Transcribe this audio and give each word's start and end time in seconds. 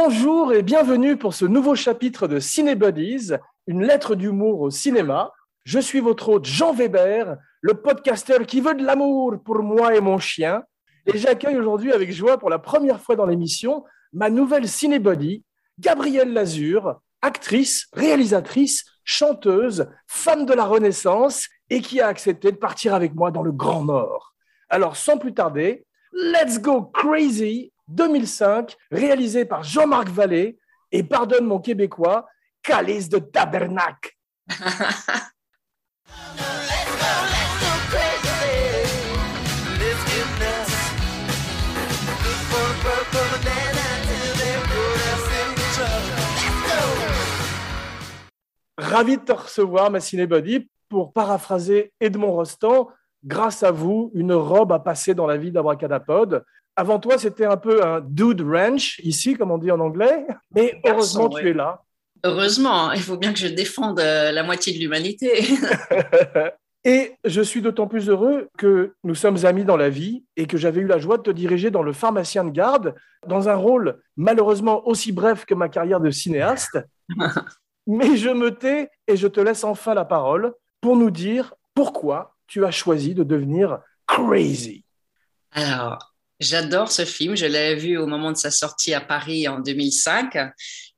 Bonjour 0.00 0.52
et 0.52 0.62
bienvenue 0.62 1.16
pour 1.16 1.34
ce 1.34 1.44
nouveau 1.44 1.74
chapitre 1.74 2.28
de 2.28 2.38
Cinebuddies, 2.38 3.32
une 3.66 3.82
lettre 3.82 4.14
d'humour 4.14 4.60
au 4.60 4.70
cinéma. 4.70 5.32
Je 5.64 5.80
suis 5.80 5.98
votre 5.98 6.28
hôte 6.28 6.44
Jean 6.44 6.72
Weber, 6.72 7.36
le 7.62 7.74
podcasteur 7.74 8.46
qui 8.46 8.60
veut 8.60 8.76
de 8.76 8.84
l'amour 8.84 9.42
pour 9.44 9.60
moi 9.60 9.96
et 9.96 10.00
mon 10.00 10.18
chien. 10.18 10.62
Et 11.06 11.18
j'accueille 11.18 11.56
aujourd'hui 11.56 11.92
avec 11.92 12.12
joie 12.12 12.38
pour 12.38 12.48
la 12.48 12.60
première 12.60 13.00
fois 13.00 13.16
dans 13.16 13.26
l'émission 13.26 13.84
ma 14.12 14.30
nouvelle 14.30 14.68
cinébody, 14.68 15.42
Gabrielle 15.80 16.32
Lazur, 16.32 17.00
actrice, 17.20 17.88
réalisatrice, 17.92 18.84
chanteuse, 19.02 19.88
femme 20.06 20.46
de 20.46 20.54
la 20.54 20.64
Renaissance 20.64 21.48
et 21.70 21.80
qui 21.80 22.00
a 22.00 22.06
accepté 22.06 22.52
de 22.52 22.56
partir 22.56 22.94
avec 22.94 23.16
moi 23.16 23.32
dans 23.32 23.42
le 23.42 23.50
Grand 23.50 23.82
Nord. 23.82 24.32
Alors 24.68 24.94
sans 24.94 25.18
plus 25.18 25.34
tarder, 25.34 25.84
let's 26.12 26.60
go 26.60 26.82
crazy 26.82 27.72
2005, 27.88 28.76
réalisé 28.90 29.44
par 29.44 29.62
Jean-Marc 29.62 30.08
Vallée 30.08 30.58
et 30.92 31.02
pardonne 31.02 31.46
mon 31.46 31.58
québécois, 31.58 32.26
Calice 32.62 33.08
de 33.08 33.18
Tabernacle. 33.18 34.12
Ravi 48.78 49.18
de 49.18 49.22
te 49.22 49.32
recevoir, 49.32 49.90
ma 49.90 50.00
Cinébody. 50.00 50.70
Pour 50.88 51.12
paraphraser 51.12 51.92
Edmond 52.00 52.32
Rostand, 52.32 52.88
grâce 53.22 53.62
à 53.62 53.70
vous, 53.70 54.10
une 54.14 54.32
robe 54.32 54.72
a 54.72 54.78
passé 54.78 55.14
dans 55.14 55.26
la 55.26 55.36
vie 55.36 55.52
d'Abracadapod. 55.52 56.44
Avant 56.78 57.00
toi, 57.00 57.18
c'était 57.18 57.44
un 57.44 57.56
peu 57.56 57.84
un 57.84 58.00
dude 58.00 58.40
ranch, 58.40 59.00
ici, 59.02 59.34
comme 59.34 59.50
on 59.50 59.58
dit 59.58 59.72
en 59.72 59.80
anglais. 59.80 60.24
Mais 60.54 60.80
heureusement, 60.86 61.28
tu 61.28 61.48
es 61.48 61.52
là. 61.52 61.82
Heureusement, 62.22 62.92
il 62.92 63.02
faut 63.02 63.16
bien 63.16 63.32
que 63.32 63.38
je 63.40 63.48
défende 63.48 63.98
euh, 63.98 64.30
la 64.30 64.44
moitié 64.44 64.72
de 64.72 64.78
l'humanité. 64.78 65.44
et 66.84 67.16
je 67.24 67.40
suis 67.40 67.62
d'autant 67.62 67.88
plus 67.88 68.08
heureux 68.08 68.48
que 68.56 68.94
nous 69.02 69.16
sommes 69.16 69.44
amis 69.44 69.64
dans 69.64 69.76
la 69.76 69.88
vie 69.88 70.22
et 70.36 70.46
que 70.46 70.56
j'avais 70.56 70.80
eu 70.80 70.86
la 70.86 71.00
joie 71.00 71.18
de 71.18 71.24
te 71.24 71.32
diriger 71.32 71.72
dans 71.72 71.82
Le 71.82 71.92
pharmacien 71.92 72.44
de 72.44 72.50
garde, 72.50 72.94
dans 73.26 73.48
un 73.48 73.56
rôle 73.56 74.00
malheureusement 74.16 74.86
aussi 74.86 75.10
bref 75.10 75.46
que 75.46 75.54
ma 75.54 75.68
carrière 75.68 75.98
de 75.98 76.12
cinéaste. 76.12 76.78
Mais 77.88 78.16
je 78.16 78.30
me 78.30 78.54
tais 78.54 78.88
et 79.08 79.16
je 79.16 79.26
te 79.26 79.40
laisse 79.40 79.64
enfin 79.64 79.94
la 79.94 80.04
parole 80.04 80.54
pour 80.80 80.94
nous 80.96 81.10
dire 81.10 81.54
pourquoi 81.74 82.36
tu 82.46 82.64
as 82.64 82.70
choisi 82.70 83.16
de 83.16 83.24
devenir 83.24 83.80
crazy. 84.06 84.84
Alors, 85.50 86.14
J'adore 86.40 86.92
ce 86.92 87.04
film. 87.04 87.36
Je 87.36 87.46
l'avais 87.46 87.74
vu 87.74 87.98
au 87.98 88.06
moment 88.06 88.30
de 88.30 88.36
sa 88.36 88.50
sortie 88.50 88.94
à 88.94 89.00
Paris 89.00 89.48
en 89.48 89.58
2005. 89.58 90.36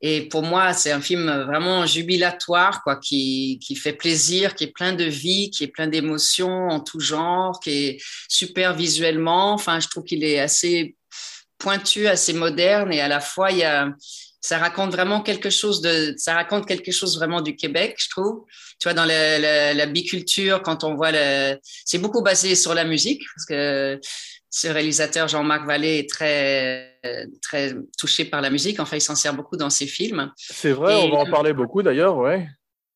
Et 0.03 0.29
pour 0.29 0.43
moi, 0.43 0.73
c'est 0.73 0.93
un 0.93 1.01
film 1.01 1.31
vraiment 1.47 1.87
jubilatoire, 1.87 2.83
quoi, 2.83 2.97
qui, 2.97 3.59
qui 3.63 3.75
fait 3.75 3.93
plaisir, 3.93 4.55
qui 4.55 4.65
est 4.65 4.73
plein 4.73 4.93
de 4.93 5.05
vie, 5.05 5.51
qui 5.51 5.65
est 5.65 5.69
plein 5.69 5.87
d'émotions 5.87 6.69
en 6.69 6.81
tout 6.81 7.01
genre, 7.01 7.59
qui 7.61 7.71
est 7.71 8.03
super 8.29 8.75
visuellement. 8.75 9.53
Enfin, 9.53 9.81
je 9.81 9.89
trouve 9.89 10.05
qu'il 10.05 10.25
est 10.25 10.41
assez 10.41 10.97
pointu, 11.59 12.07
assez 12.07 12.33
moderne 12.33 12.93
et 12.93 13.01
à 13.01 13.09
la 13.09 13.21
fois, 13.21 13.51
il 13.51 13.59
y 13.59 13.65
a, 13.65 13.91
ça 14.41 14.59
raconte 14.59 14.93
vraiment 14.93 15.21
quelque 15.21 15.51
chose 15.51 15.83
de, 15.83 16.15
ça 16.17 16.35
raconte 16.35 16.67
quelque 16.67 16.91
chose 16.91 17.17
vraiment 17.17 17.43
du 17.43 17.57
Québec, 17.57 17.97
je 17.99 18.09
trouve. 18.09 18.45
Tu 18.79 18.89
vois, 18.89 18.95
dans 18.95 19.05
la, 19.05 19.75
la 19.75 19.87
biculture, 19.87 20.63
quand 20.63 20.85
on 20.85 20.95
voit 20.95 21.13
le, 21.13 21.59
c'est 21.85 21.99
beaucoup 21.99 22.23
basé 22.23 22.55
sur 22.55 22.73
la 22.73 22.85
musique, 22.85 23.23
parce 23.35 23.47
que 23.47 24.01
ce 24.51 24.69
réalisateur 24.69 25.29
Jean-Marc 25.29 25.67
Vallée 25.67 25.99
est 25.99 26.11
très, 26.11 26.99
très 27.41 27.75
touché 27.99 28.25
par 28.25 28.41
la 28.41 28.51
musique. 28.51 28.81
Enfin, 28.81 28.97
il 28.97 29.01
s'en 29.01 29.15
sert 29.15 29.35
beaucoup 29.35 29.57
dans 29.57 29.71
ses 29.71 29.87
films. 29.87 30.31
C'est 30.37 30.73
vrai, 30.73 30.95
on 30.97 31.11
va 31.11 31.19
en 31.19 31.31
parler 31.31 31.53
beaucoup 31.53 31.83
d'ailleurs, 31.83 32.17
ouais. 32.17 32.49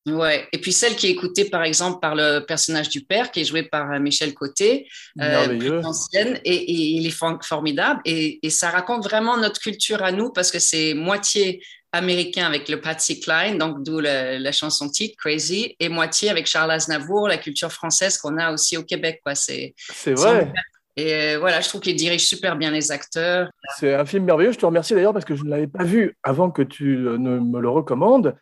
Ouais. 0.06 0.46
Et 0.52 0.58
puis 0.58 0.72
celle 0.72 0.96
qui 0.96 1.06
est 1.06 1.10
écoutée, 1.10 1.46
par 1.46 1.62
exemple, 1.62 1.98
par 2.00 2.14
le 2.14 2.40
personnage 2.40 2.90
du 2.90 3.02
père, 3.02 3.30
qui 3.30 3.40
est 3.40 3.44
joué 3.44 3.62
par 3.62 3.98
Michel 4.00 4.34
Côté, 4.34 4.86
euh, 5.20 5.82
ancienne, 5.82 6.38
et, 6.44 6.70
il 6.70 7.06
est 7.06 7.42
formidable. 7.42 8.02
Et, 8.04 8.38
et, 8.46 8.50
ça 8.50 8.68
raconte 8.68 9.04
vraiment 9.04 9.38
notre 9.38 9.60
culture 9.60 10.02
à 10.02 10.12
nous, 10.12 10.30
parce 10.30 10.50
que 10.50 10.58
c'est 10.58 10.92
moitié 10.92 11.62
américain 11.94 12.44
avec 12.44 12.68
le 12.68 12.80
Patsy 12.80 13.20
Cline, 13.20 13.56
donc 13.56 13.82
d'où 13.82 14.00
la, 14.00 14.52
chanson 14.52 14.90
titre 14.90 15.16
Crazy, 15.16 15.76
et 15.78 15.88
moitié 15.88 16.28
avec 16.28 16.46
Charles 16.46 16.72
Aznavour, 16.72 17.28
la 17.28 17.38
culture 17.38 17.72
française 17.72 18.18
qu'on 18.18 18.36
a 18.36 18.52
aussi 18.52 18.76
au 18.76 18.82
Québec. 18.82 19.22
C'est 19.34 19.74
vrai. 20.06 20.52
Et 20.96 21.14
euh, 21.14 21.38
voilà, 21.38 21.60
je 21.60 21.68
trouve 21.68 21.80
qu'il 21.80 21.96
dirige 21.96 22.24
super 22.24 22.56
bien 22.56 22.70
les 22.70 22.92
acteurs. 22.92 23.50
C'est 23.78 23.94
un 23.94 24.04
film 24.04 24.24
merveilleux. 24.24 24.52
Je 24.52 24.58
te 24.58 24.66
remercie 24.66 24.94
d'ailleurs 24.94 25.12
parce 25.12 25.24
que 25.24 25.34
je 25.34 25.44
ne 25.44 25.50
l'avais 25.50 25.66
pas 25.66 25.82
vu 25.82 26.16
avant 26.22 26.50
que 26.50 26.62
tu 26.62 26.98
ne 26.98 27.40
me 27.40 27.60
le 27.60 27.68
recommandes. 27.68 28.36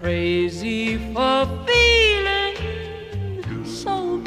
Crazy 0.00 0.98
for 1.12 1.46
feeling 1.66 2.56
so 3.64 4.22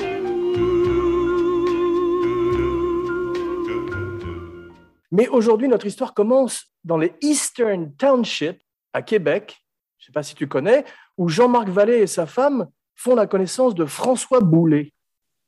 Mais 5.12 5.30
aujourd'hui, 5.30 5.70
notre 5.70 5.86
histoire 5.86 6.14
commence 6.14 6.66
dans 6.84 6.98
les 6.98 7.14
Eastern 7.22 7.96
Township 7.96 8.62
à 8.92 9.02
Québec. 9.02 9.58
Je 9.98 10.04
ne 10.04 10.06
sais 10.08 10.12
pas 10.12 10.24
si 10.24 10.36
tu 10.36 10.48
connais, 10.48 10.84
où 11.18 11.30
Jean-Marc 11.30 11.70
Vallée 11.70 12.00
et 12.00 12.08
sa 12.08 12.26
femme 12.26 12.68
font 12.96 13.16
la 13.16 13.26
connaissance 13.26 13.76
de 13.76 13.86
François 13.86 14.42
Boulet. 14.42 14.92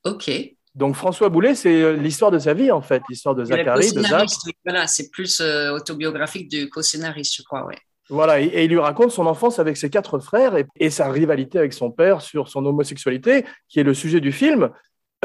Ok. 0.06 0.32
Donc 0.78 0.96
François 0.96 1.30
Boulet, 1.30 1.56
c'est 1.56 1.82
euh, 1.82 1.94
l'histoire 1.94 2.30
de 2.30 2.38
sa 2.38 2.54
vie 2.54 2.72
en 2.72 2.82
fait, 2.82 3.02
l'histoire 3.10 3.34
de 3.34 3.44
Zachary, 3.44 3.92
de 3.92 4.02
Zach. 4.04 4.30
Voilà, 4.64 4.86
c'est 4.86 5.10
plus 5.10 5.42
euh, 5.42 5.72
autobiographique 5.72 6.50
du 6.50 6.70
co-scénariste, 6.70 7.36
je 7.36 7.42
crois, 7.42 7.66
ouais. 7.66 7.78
Voilà, 8.10 8.40
et, 8.40 8.64
il 8.64 8.70
lui 8.70 8.80
raconte 8.80 9.12
son 9.12 9.26
enfance 9.26 9.58
avec 9.58 9.76
ses 9.76 9.90
quatre 9.90 10.20
frères 10.20 10.54
et, 10.80 10.90
sa 10.90 11.10
rivalité 11.10 11.58
avec 11.58 11.74
son 11.74 11.92
père 11.92 12.22
sur 12.22 12.48
son 12.48 12.66
homosexualité, 12.66 13.44
qui 13.68 13.80
est 13.80 13.84
le 13.84 13.96
sujet 13.96 14.22
du 14.22 14.32
film. 14.32 14.70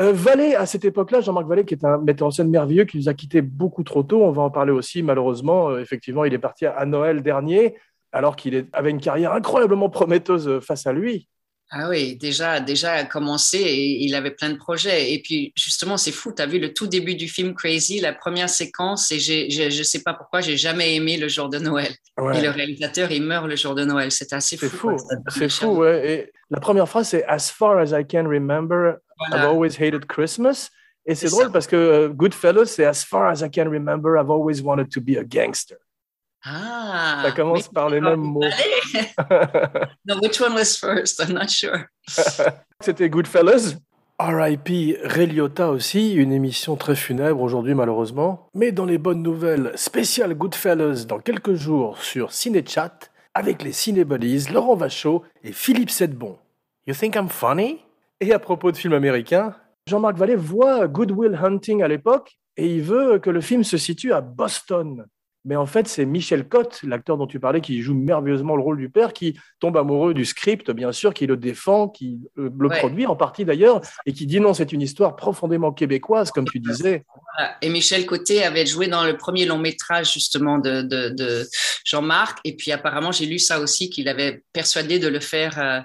Euh, 0.00 0.12
Vallée, 0.12 0.54
à 0.54 0.64
cette 0.64 0.86
époque-là, 0.86 1.20
Jean-Marc 1.20 1.46
Vallée, 1.46 1.64
qui 1.64 1.74
est 1.74 1.84
un 1.84 1.98
metteur 1.98 2.28
en 2.28 2.30
scène 2.30 2.48
merveilleux, 2.48 2.84
qui 2.84 2.96
nous 2.96 3.08
a 3.10 3.14
quittés 3.14 3.42
beaucoup 3.42 3.84
trop 3.84 4.02
tôt, 4.02 4.22
on 4.24 4.32
va 4.32 4.42
en 4.42 4.50
parler 4.50 4.72
aussi, 4.72 5.02
malheureusement. 5.02 5.68
Euh, 5.68 5.80
effectivement, 5.80 6.24
il 6.24 6.32
est 6.34 6.38
parti 6.38 6.64
à 6.66 6.84
Noël 6.86 7.22
dernier, 7.22 7.76
alors 8.10 8.36
qu'il 8.36 8.66
avait 8.72 8.90
une 8.90 9.00
carrière 9.00 9.32
incroyablement 9.32 9.90
prometteuse 9.90 10.60
face 10.60 10.86
à 10.86 10.92
lui. 10.92 11.28
Ah 11.74 11.88
oui, 11.88 12.16
déjà, 12.16 12.60
déjà 12.60 13.02
commencé 13.04 13.56
et 13.56 14.04
il 14.04 14.14
avait 14.14 14.32
plein 14.32 14.50
de 14.50 14.58
projets. 14.58 15.14
Et 15.14 15.22
puis, 15.22 15.54
justement, 15.56 15.96
c'est 15.96 16.12
fou. 16.12 16.30
Tu 16.36 16.42
as 16.42 16.46
vu 16.46 16.58
le 16.58 16.74
tout 16.74 16.86
début 16.86 17.14
du 17.14 17.28
film 17.28 17.54
Crazy, 17.54 17.98
la 17.98 18.12
première 18.12 18.50
séquence, 18.50 19.10
et 19.10 19.18
je 19.18 19.78
ne 19.78 19.82
sais 19.82 20.02
pas 20.02 20.12
pourquoi, 20.12 20.42
j'ai 20.42 20.58
jamais 20.58 20.94
aimé 20.94 21.16
le 21.16 21.28
jour 21.28 21.48
de 21.48 21.58
Noël. 21.58 21.90
Et 22.34 22.42
le 22.42 22.50
réalisateur, 22.50 23.10
il 23.10 23.22
meurt 23.22 23.46
le 23.46 23.56
jour 23.56 23.74
de 23.74 23.86
Noël. 23.86 24.12
C'est 24.12 24.34
assez 24.34 24.58
fou. 24.58 24.66
C'est 24.66 24.76
fou. 24.76 24.96
C'est 25.30 25.50
fou, 25.50 25.66
ouais. 25.78 26.10
Et 26.10 26.32
la 26.50 26.60
première 26.60 26.86
phrase, 26.86 27.08
c'est 27.08 27.24
As 27.24 27.50
far 27.50 27.78
as 27.78 27.98
I 27.98 28.04
can 28.06 28.28
remember, 28.28 28.98
I've 29.32 29.46
always 29.46 29.76
hated 29.78 30.04
Christmas. 30.04 30.68
Et 31.06 31.14
c'est 31.14 31.30
drôle 31.30 31.50
parce 31.50 31.66
que 31.66 31.76
euh, 31.76 32.08
Goodfellas, 32.10 32.66
c'est 32.66 32.84
As 32.84 33.02
far 33.02 33.30
as 33.30 33.40
I 33.40 33.50
can 33.50 33.70
remember, 33.70 34.18
I've 34.18 34.30
always 34.30 34.60
wanted 34.62 34.90
to 34.90 35.00
be 35.00 35.16
a 35.16 35.24
gangster. 35.24 35.78
Ah, 36.44 37.22
ça 37.24 37.32
commence 37.32 37.68
par 37.68 37.88
les 37.88 38.00
mêmes 38.00 38.20
mots. 38.20 38.40
no, 40.06 40.18
which 40.20 40.40
one 40.40 40.54
was 40.54 40.76
first? 40.76 41.20
I'm 41.20 41.32
not 41.34 41.48
sure. 41.48 41.86
C'était 42.80 43.08
Goodfellas. 43.08 43.76
R.I.P. 44.18 44.98
Ray 45.02 45.26
Liotta 45.26 45.70
aussi, 45.70 46.14
une 46.14 46.32
émission 46.32 46.76
très 46.76 46.94
funèbre 46.94 47.40
aujourd'hui 47.40 47.74
malheureusement. 47.74 48.48
Mais 48.54 48.70
dans 48.70 48.84
les 48.84 48.98
bonnes 48.98 49.22
nouvelles, 49.22 49.72
spécial 49.74 50.34
Goodfellas 50.34 51.06
dans 51.06 51.18
quelques 51.18 51.54
jours 51.54 51.98
sur 51.98 52.32
Cinéchat 52.32 52.98
avec 53.34 53.62
les 53.62 53.72
Cinébodies 53.72 54.46
Laurent 54.52 54.76
Vachaud 54.76 55.24
et 55.42 55.52
Philippe 55.52 55.90
Sedbon. 55.90 56.38
You 56.86 56.94
think 56.94 57.16
I'm 57.16 57.28
funny? 57.28 57.80
Et 58.20 58.32
à 58.32 58.38
propos 58.38 58.70
de 58.70 58.76
films 58.76 58.92
américains, 58.92 59.56
Jean-Marc 59.88 60.16
Vallée 60.16 60.36
voit 60.36 60.86
Good 60.86 61.10
Will 61.12 61.38
Hunting 61.42 61.82
à 61.82 61.88
l'époque 61.88 62.38
et 62.56 62.66
il 62.66 62.82
veut 62.82 63.18
que 63.18 63.30
le 63.30 63.40
film 63.40 63.64
se 63.64 63.76
situe 63.76 64.12
à 64.12 64.20
Boston. 64.20 65.06
Mais 65.44 65.56
en 65.56 65.66
fait, 65.66 65.88
c'est 65.88 66.06
Michel 66.06 66.48
Cotte, 66.48 66.80
l'acteur 66.84 67.16
dont 67.18 67.26
tu 67.26 67.40
parlais, 67.40 67.60
qui 67.60 67.82
joue 67.82 67.94
merveilleusement 67.94 68.54
le 68.54 68.62
rôle 68.62 68.78
du 68.78 68.88
père, 68.88 69.12
qui 69.12 69.36
tombe 69.58 69.76
amoureux 69.76 70.14
du 70.14 70.24
script, 70.24 70.70
bien 70.70 70.92
sûr, 70.92 71.12
qui 71.12 71.26
le 71.26 71.36
défend, 71.36 71.88
qui 71.88 72.20
le 72.36 72.68
produit 72.68 73.06
en 73.06 73.16
partie 73.16 73.44
d'ailleurs, 73.44 73.80
et 74.06 74.12
qui 74.12 74.26
dit 74.26 74.38
non, 74.38 74.54
c'est 74.54 74.72
une 74.72 74.82
histoire 74.82 75.16
profondément 75.16 75.72
québécoise, 75.72 76.30
comme 76.30 76.46
tu 76.48 76.60
disais. 76.60 77.04
Et 77.60 77.70
Michel 77.70 78.06
Côté 78.06 78.44
avait 78.44 78.66
joué 78.66 78.86
dans 78.86 79.04
le 79.04 79.16
premier 79.16 79.46
long 79.46 79.58
métrage 79.58 80.12
justement 80.12 80.58
de, 80.58 80.82
de, 80.82 81.48
Jean-Marc, 81.84 82.38
et 82.44 82.54
puis 82.54 82.70
apparemment 82.70 83.10
j'ai 83.10 83.26
lu 83.26 83.38
ça 83.38 83.58
aussi 83.58 83.90
qu'il 83.90 84.08
avait 84.08 84.42
persuadé 84.52 84.98
de 84.98 85.08
le 85.08 85.20
faire. 85.20 85.58
Euh, 85.58 85.80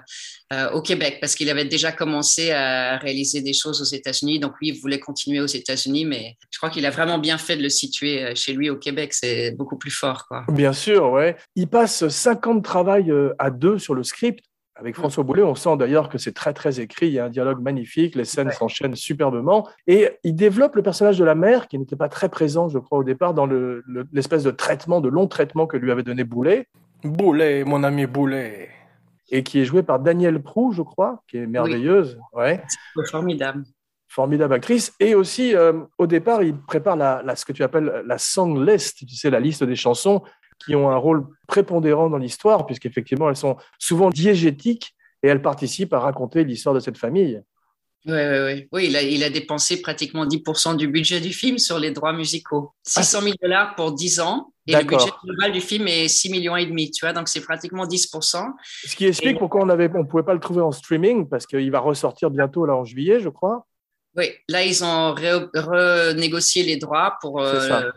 euh, 0.52 0.70
au 0.70 0.80
Québec 0.80 1.18
parce 1.20 1.34
qu'il 1.34 1.50
avait 1.50 1.66
déjà 1.66 1.92
commencé 1.92 2.52
à 2.52 2.96
réaliser 2.96 3.42
des 3.42 3.52
choses 3.52 3.82
aux 3.82 3.96
États-Unis. 3.96 4.38
Donc 4.38 4.52
lui, 4.60 4.68
il 4.68 4.80
voulait 4.80 4.98
continuer 4.98 5.40
aux 5.40 5.46
États-Unis, 5.46 6.06
mais 6.06 6.36
je 6.50 6.58
crois 6.58 6.70
qu'il 6.70 6.86
a 6.86 6.90
vraiment 6.90 7.18
bien 7.18 7.36
fait 7.36 7.56
de 7.56 7.62
le 7.62 7.68
situer 7.68 8.24
euh, 8.24 8.32
chez 8.34 8.54
lui 8.54 8.70
au 8.70 8.76
Québec. 8.76 9.12
C'est 9.12 9.50
beaucoup 9.52 9.76
plus 9.76 9.90
fort. 9.90 10.26
Quoi. 10.26 10.44
Bien 10.48 10.72
sûr, 10.72 11.10
ouais. 11.10 11.36
Il 11.54 11.68
passe 11.68 12.08
cinq 12.08 12.46
ans 12.46 12.54
de 12.54 12.62
travail 12.62 13.10
euh, 13.10 13.34
à 13.38 13.50
deux 13.50 13.78
sur 13.78 13.94
le 13.94 14.02
script 14.02 14.42
avec 14.78 14.94
François 14.94 15.24
Boulet, 15.24 15.42
on 15.42 15.56
sent 15.56 15.76
d'ailleurs 15.76 16.08
que 16.08 16.18
c'est 16.18 16.32
très 16.32 16.52
très 16.52 16.78
écrit, 16.78 17.08
il 17.08 17.12
y 17.12 17.18
a 17.18 17.24
un 17.24 17.30
dialogue 17.30 17.60
magnifique, 17.60 18.14
les 18.14 18.24
scènes 18.24 18.52
s'enchaînent 18.52 18.94
superbement, 18.94 19.68
et 19.88 20.10
il 20.22 20.36
développe 20.36 20.76
le 20.76 20.82
personnage 20.82 21.18
de 21.18 21.24
la 21.24 21.34
mère, 21.34 21.66
qui 21.66 21.80
n'était 21.80 21.96
pas 21.96 22.08
très 22.08 22.28
présent, 22.28 22.68
je 22.68 22.78
crois, 22.78 22.98
au 22.98 23.04
départ, 23.04 23.34
dans 23.34 23.48
l'espèce 24.12 24.44
de 24.44 24.52
traitement, 24.52 25.00
de 25.00 25.08
long 25.08 25.26
traitement 25.26 25.66
que 25.66 25.76
lui 25.76 25.90
avait 25.90 26.04
donné 26.04 26.22
Boulet. 26.22 26.68
Boulet, 27.02 27.64
mon 27.64 27.82
ami 27.82 28.06
Boulet. 28.06 28.68
Et 29.30 29.42
qui 29.42 29.60
est 29.60 29.64
joué 29.64 29.82
par 29.82 30.00
Danielle 30.00 30.42
Prou, 30.42 30.72
je 30.72 30.82
crois, 30.82 31.22
qui 31.28 31.36
est 31.36 31.46
merveilleuse. 31.46 32.18
Ouais. 32.32 32.62
Formidable. 33.10 33.64
Formidable 34.08 34.54
actrice. 34.54 34.94
Et 35.00 35.14
aussi, 35.14 35.54
euh, 35.54 35.84
au 35.98 36.06
départ, 36.06 36.42
il 36.42 36.56
prépare 36.56 36.96
la, 36.96 37.36
ce 37.36 37.44
que 37.44 37.52
tu 37.52 37.62
appelles 37.62 38.02
la 38.06 38.16
song 38.16 38.64
list, 38.64 39.06
tu 39.06 39.14
sais, 39.14 39.28
la 39.28 39.40
liste 39.40 39.64
des 39.64 39.76
chansons 39.76 40.22
qui 40.64 40.74
ont 40.74 40.90
un 40.90 40.96
rôle 40.96 41.26
prépondérant 41.46 42.08
dans 42.08 42.18
l'histoire, 42.18 42.66
puisqu'effectivement, 42.66 43.28
elles 43.28 43.36
sont 43.36 43.56
souvent 43.78 44.10
diégétiques 44.10 44.94
et 45.22 45.28
elles 45.28 45.42
participent 45.42 45.92
à 45.92 46.00
raconter 46.00 46.44
l'histoire 46.44 46.74
de 46.74 46.80
cette 46.80 46.98
famille. 46.98 47.42
Oui, 48.06 48.14
oui, 48.14 48.38
oui. 48.44 48.68
oui 48.72 48.86
il, 48.86 48.96
a, 48.96 49.02
il 49.02 49.22
a 49.24 49.30
dépensé 49.30 49.82
pratiquement 49.82 50.26
10% 50.26 50.76
du 50.76 50.88
budget 50.88 51.20
du 51.20 51.32
film 51.32 51.58
sur 51.58 51.78
les 51.78 51.90
droits 51.90 52.12
musicaux. 52.12 52.72
600 52.84 53.20
000 53.22 53.34
dollars 53.42 53.74
pour 53.74 53.92
10 53.92 54.20
ans. 54.20 54.52
Et 54.68 54.76
le 54.76 54.84
budget 54.84 55.10
global 55.24 55.52
du 55.52 55.62
film 55.62 55.88
est 55.88 56.08
6 56.08 56.30
millions 56.30 56.54
et 56.54 56.66
demi, 56.66 56.90
tu 56.90 57.04
vois, 57.04 57.14
donc 57.14 57.28
c'est 57.28 57.40
pratiquement 57.40 57.86
10%. 57.86 58.52
Ce 58.86 58.96
qui 58.96 59.06
explique 59.06 59.38
pourquoi 59.38 59.62
on 59.62 59.66
ne 59.66 59.98
on 59.98 60.04
pouvait 60.04 60.22
pas 60.22 60.34
le 60.34 60.40
trouver 60.40 60.60
en 60.60 60.72
streaming, 60.72 61.26
parce 61.26 61.46
qu'il 61.46 61.70
va 61.70 61.80
ressortir 61.80 62.30
bientôt 62.30 62.66
là 62.66 62.76
en 62.76 62.84
juillet, 62.84 63.18
je 63.18 63.30
crois. 63.30 63.66
Oui, 64.14 64.30
là, 64.48 64.64
ils 64.64 64.84
ont 64.84 65.14
renégocié 65.14 66.64
les 66.64 66.76
droits 66.76 67.16
pour, 67.22 67.40
euh, 67.40 67.90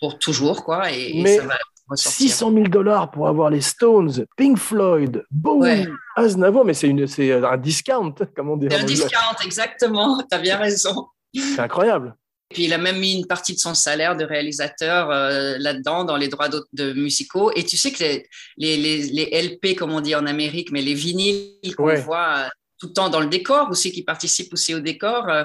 pour 0.00 0.18
toujours, 0.18 0.64
quoi, 0.64 0.90
et, 0.90 1.20
Mais... 1.22 1.36
ça 1.36 1.44
va 1.44 1.56
600 1.94 2.52
000 2.52 2.64
dollars 2.68 3.10
pour 3.10 3.28
avoir 3.28 3.50
les 3.50 3.60
Stones, 3.60 4.26
Pink 4.36 4.58
Floyd, 4.58 5.22
Bowie, 5.30 5.86
Aznavour, 6.16 6.64
mais 6.64 6.74
c'est 6.74 6.90
un 6.90 7.56
discount, 7.58 8.14
comme 8.34 8.50
on 8.50 8.56
dit. 8.56 8.66
C'est 8.70 8.80
un 8.80 8.84
discount, 8.84 9.44
exactement. 9.44 10.20
Tu 10.28 10.34
as 10.36 10.40
bien 10.40 10.56
raison. 10.56 11.06
C'est 11.32 11.60
incroyable. 11.60 12.16
Puis 12.50 12.64
il 12.64 12.72
a 12.72 12.78
même 12.78 12.98
mis 12.98 13.18
une 13.18 13.26
partie 13.26 13.54
de 13.54 13.58
son 13.58 13.74
salaire 13.74 14.16
de 14.16 14.24
réalisateur 14.24 15.10
euh, 15.10 15.56
là-dedans, 15.58 16.04
dans 16.04 16.16
les 16.16 16.28
droits 16.28 16.48
de 16.48 16.92
musicaux. 16.92 17.50
Et 17.56 17.64
tu 17.64 17.76
sais 17.76 17.90
que 17.90 17.98
les, 18.02 18.24
les, 18.56 18.76
les, 18.76 19.42
LP, 19.42 19.76
comme 19.76 19.92
on 19.92 20.00
dit 20.00 20.14
en 20.14 20.26
Amérique, 20.26 20.70
mais 20.70 20.82
les 20.82 20.94
vinyles 20.94 21.74
qu'on 21.76 21.94
voit 21.96 22.36
euh, 22.38 22.48
tout 22.78 22.86
le 22.88 22.92
temps 22.92 23.08
dans 23.08 23.20
le 23.20 23.26
décor, 23.26 23.68
aussi 23.70 23.90
qui 23.90 24.04
participent 24.04 24.52
aussi 24.52 24.74
au 24.74 24.80
décor, 24.80 25.28
euh, 25.28 25.44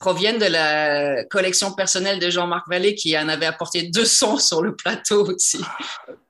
proviennent 0.00 0.38
de 0.38 0.46
la 0.46 1.24
collection 1.26 1.72
personnelle 1.72 2.18
de 2.18 2.28
Jean-Marc 2.28 2.68
Vallée 2.68 2.94
qui 2.94 3.16
en 3.16 3.28
avait 3.28 3.46
apporté 3.46 3.84
200 3.84 4.38
sur 4.38 4.62
le 4.62 4.74
plateau 4.74 5.26
aussi. 5.26 5.60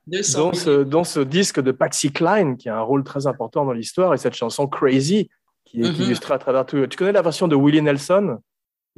Dans 0.07 0.53
ce, 0.53 0.83
dans 0.83 1.05
ce, 1.05 1.21
disque 1.21 1.61
de 1.61 1.71
Patsy 1.71 2.11
Cline 2.11 2.57
qui 2.57 2.69
a 2.69 2.77
un 2.77 2.83
rôle 2.83 3.05
très 3.05 3.29
important 3.29 3.65
dans 3.65 3.73
l'histoire 3.73 4.13
et 4.13 4.19
cette 4.19 4.35
chanson 4.35 4.67
Crazy 4.67 5.31
qui 5.65 5.83
est 5.83 5.89
mhm. 5.89 6.03
illustrée 6.03 6.35
à 6.35 6.39
travers 6.39 6.67
tout. 6.67 6.85
Tu 6.89 6.97
connais 6.97 7.13
la 7.13 7.23
version 7.23 7.47
de 7.47 7.55
Willie 7.55 7.81
Nelson? 7.81 8.39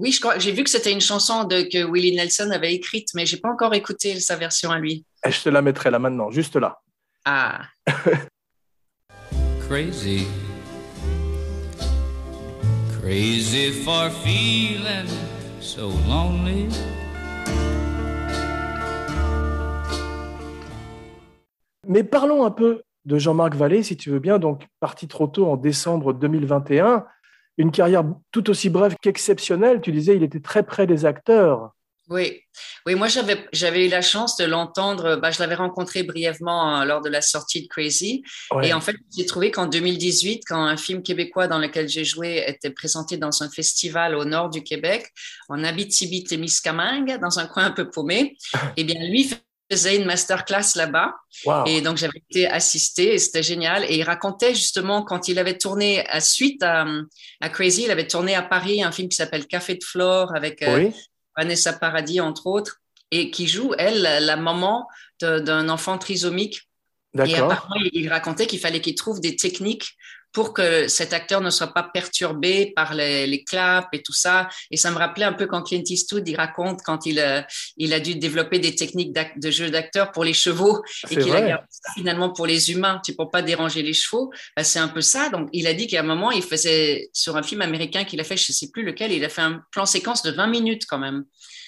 Oui, 0.03 0.11
je 0.11 0.19
crois. 0.21 0.37
J'ai 0.37 0.51
vu 0.51 0.65
que 0.65 0.71
c'était 0.71 0.91
une 0.91 1.01
chanson 1.01 1.45
de, 1.45 1.63
que 1.63 1.85
Willie 1.89 2.17
Nelson 2.17 2.51
avait 2.51 2.75
écrite, 2.75 3.11
mais 3.15 3.25
j'ai 3.25 3.37
pas 3.37 3.51
encore 3.51 3.73
écouté 3.73 4.19
sa 4.19 4.35
version 4.35 4.73
à 4.73 4.81
lui. 4.81 5.07
Et 5.25 5.31
je 5.31 5.41
te 5.41 5.49
la 5.49 5.63
mettrai 5.63 5.93
là 5.93 6.01
maintenant, 6.01 6.29
juste 6.33 6.57
là. 6.57 6.81
Ah. 7.25 7.61
Crazy. 9.69 10.27
Crazy 13.01 13.71
for 13.85 14.11
feeling 14.25 15.07
so 15.61 15.93
lonely. 16.09 16.67
Mais 21.87 22.03
parlons 22.03 22.45
un 22.45 22.51
peu 22.51 22.83
de 23.05 23.19
Jean-Marc 23.19 23.55
Vallée, 23.55 23.85
si 23.85 23.97
tu 23.97 24.11
veux 24.11 24.19
bien. 24.19 24.41
Donc, 24.41 24.67
parti 24.81 25.07
trop 25.07 25.29
tôt 25.29 25.47
en 25.47 25.57
décembre 25.57 26.13
2021. 26.13 27.05
Une 27.59 27.71
carrière 27.71 28.05
tout 28.31 28.49
aussi 28.51 28.71
brève 28.71 28.97
qu'exceptionnelle. 29.01 29.81
Tu 29.81 29.93
disais, 29.93 30.17
il 30.17 30.23
était 30.23 30.41
très 30.41 30.63
près 30.63 30.87
des 30.87 31.05
acteurs. 31.05 31.73
Oui, 32.09 32.41
oui, 32.85 32.95
moi 32.97 33.07
j'avais 33.07 33.47
j'avais 33.53 33.87
eu 33.87 33.89
la 33.89 34.03
chance 34.03 34.37
de 34.37 34.45
l'entendre. 34.45 35.17
Bah, 35.17 35.31
je 35.31 35.39
l'avais 35.39 35.55
rencontré 35.55 36.03
brièvement 36.03 36.81
euh, 36.81 36.85
lors 36.85 37.01
de 37.01 37.09
la 37.09 37.23
sortie 37.23 37.63
de 37.63 37.69
Crazy. 37.69 38.23
Et 38.63 38.73
en 38.73 38.81
fait, 38.81 38.97
j'ai 39.17 39.25
trouvé 39.25 39.51
qu'en 39.51 39.67
2018, 39.67 40.43
quand 40.47 40.63
un 40.63 40.77
film 40.77 41.03
québécois 41.03 41.47
dans 41.47 41.59
lequel 41.59 41.89
j'ai 41.89 42.05
joué 42.05 42.45
était 42.47 42.71
présenté 42.71 43.17
dans 43.17 43.43
un 43.43 43.49
festival 43.49 44.17
au 44.17 44.25
nord 44.25 44.51
du 44.51 44.63
Québec, 44.63 45.07
en 45.49 45.63
Abitibi-Témiscamingue, 45.63 47.19
dans 47.21 47.39
un 47.39 47.47
coin 47.47 47.67
un 47.67 47.71
peu 47.71 47.89
paumé, 47.89 48.37
eh 48.77 48.85
bien 48.85 49.01
lui 49.09 49.31
faisait 49.73 49.97
une 49.97 50.05
masterclass 50.05 50.77
là-bas. 50.77 51.15
Et 51.67 51.81
donc, 51.81 51.97
j'avais 51.97 52.23
été 52.31 52.47
assistée 52.47 53.15
et 53.15 53.19
c'était 53.19 53.43
génial. 53.43 53.85
Et 53.85 53.97
il 53.97 54.03
racontait 54.03 54.55
justement 54.55 55.03
quand 55.03 55.29
il 55.29 55.39
avait 55.39 55.59
tourné 55.59 56.07
à 56.09 56.21
suite 56.21 56.63
à, 56.63 56.87
à, 57.41 57.49
Crazy, 57.49 57.85
il 57.85 57.91
avait 57.91 58.07
tourné 58.07 58.35
à 58.35 58.43
Paris 58.43 58.83
un 58.83 58.93
film 58.93 59.09
qui 59.09 59.17
s'appelle 59.17 59.47
Café 59.47 59.75
de 59.75 59.85
Flore 59.85 60.35
avec 60.35 60.63
euh, 60.63 60.91
Vanessa 61.37 61.73
Paradis, 61.73 62.21
entre 62.21 62.47
autres, 62.47 62.81
et 63.11 63.31
qui 63.31 63.47
joue, 63.49 63.73
elle, 63.79 64.03
la 64.03 64.37
maman 64.37 64.87
d'un 65.21 65.69
enfant 65.69 65.99
trisomique. 65.99 66.69
Et 67.15 67.37
apparemment, 67.37 67.77
il 67.93 68.09
racontait 68.09 68.47
qu'il 68.47 68.59
fallait 68.59 68.81
qu'il 68.81 68.95
trouve 68.95 69.21
des 69.21 69.37
techniques 69.37 69.97
pour 70.33 70.55
que 70.55 70.89
cet 70.89 71.13
acteur 71.13 71.41
ne 71.41 71.51
soit 71.51 71.69
pas 71.69 71.83
perturbé 71.83 72.73
par 72.75 72.95
les, 72.95 73.45
claps 73.45 73.89
et 73.93 74.03
tout 74.03 74.13
ça. 74.13 74.49
Et 74.71 74.77
ça 74.77 74.91
me 74.91 74.97
rappelait 74.97 75.25
un 75.25 75.33
peu 75.33 75.47
quand 75.47 75.63
Clint 75.63 75.83
Eastwood 75.85 76.27
il 76.29 76.37
raconte 76.37 76.81
quand 76.83 77.07
il, 77.07 77.19
euh, 77.19 77.43
il 77.77 77.93
a 77.93 78.01
dû 78.01 78.15
développer 78.15 78.59
des 78.59 78.75
techniques 78.75 79.13
de 79.13 79.51
jeu 79.51 79.71
d'acteur 79.71 80.13
pour 80.13 80.25
les 80.25 80.33
chevaux 80.33 80.83
et 81.11 81.17
qu'il 81.17 81.33
a 81.33 81.41
gardé 81.43 81.67
ça 81.71 81.93
finalement 81.95 82.31
pour 82.31 82.47
les 82.47 82.71
humains. 82.71 83.01
Tu 83.05 83.15
peux 83.15 83.29
pas 83.29 83.43
déranger 83.43 83.83
les 83.83 83.93
chevaux. 83.93 84.33
Ben, 84.57 84.65
c'est 84.65 84.79
un 84.79 84.89
peu 84.89 85.01
ça. 85.01 85.29
Donc, 85.29 85.49
il 85.53 85.67
a 85.67 85.75
dit 85.75 85.87
qu'à 85.87 86.01
un 86.01 86.05
moment, 86.05 86.31
il 86.31 86.43
faisait 86.43 87.11
sur 87.13 87.37
un 87.37 87.43
film 87.43 87.63
américain 87.63 88.05
qu'il 88.05 88.21
a 88.21 88.25
fait, 88.25 88.37
je 88.37 88.53
sais 88.53 88.71
plus 88.71 88.85
lequel, 88.85 89.13
il 89.13 89.25
a 89.25 89.29
fait 89.29 89.43
un 89.43 89.63
plan 89.71 89.87
séquence 89.87 90.23
de 90.23 90.31
20 90.31 90.47
minutes 90.47 90.85
quand 90.89 90.99
même. 90.99 91.25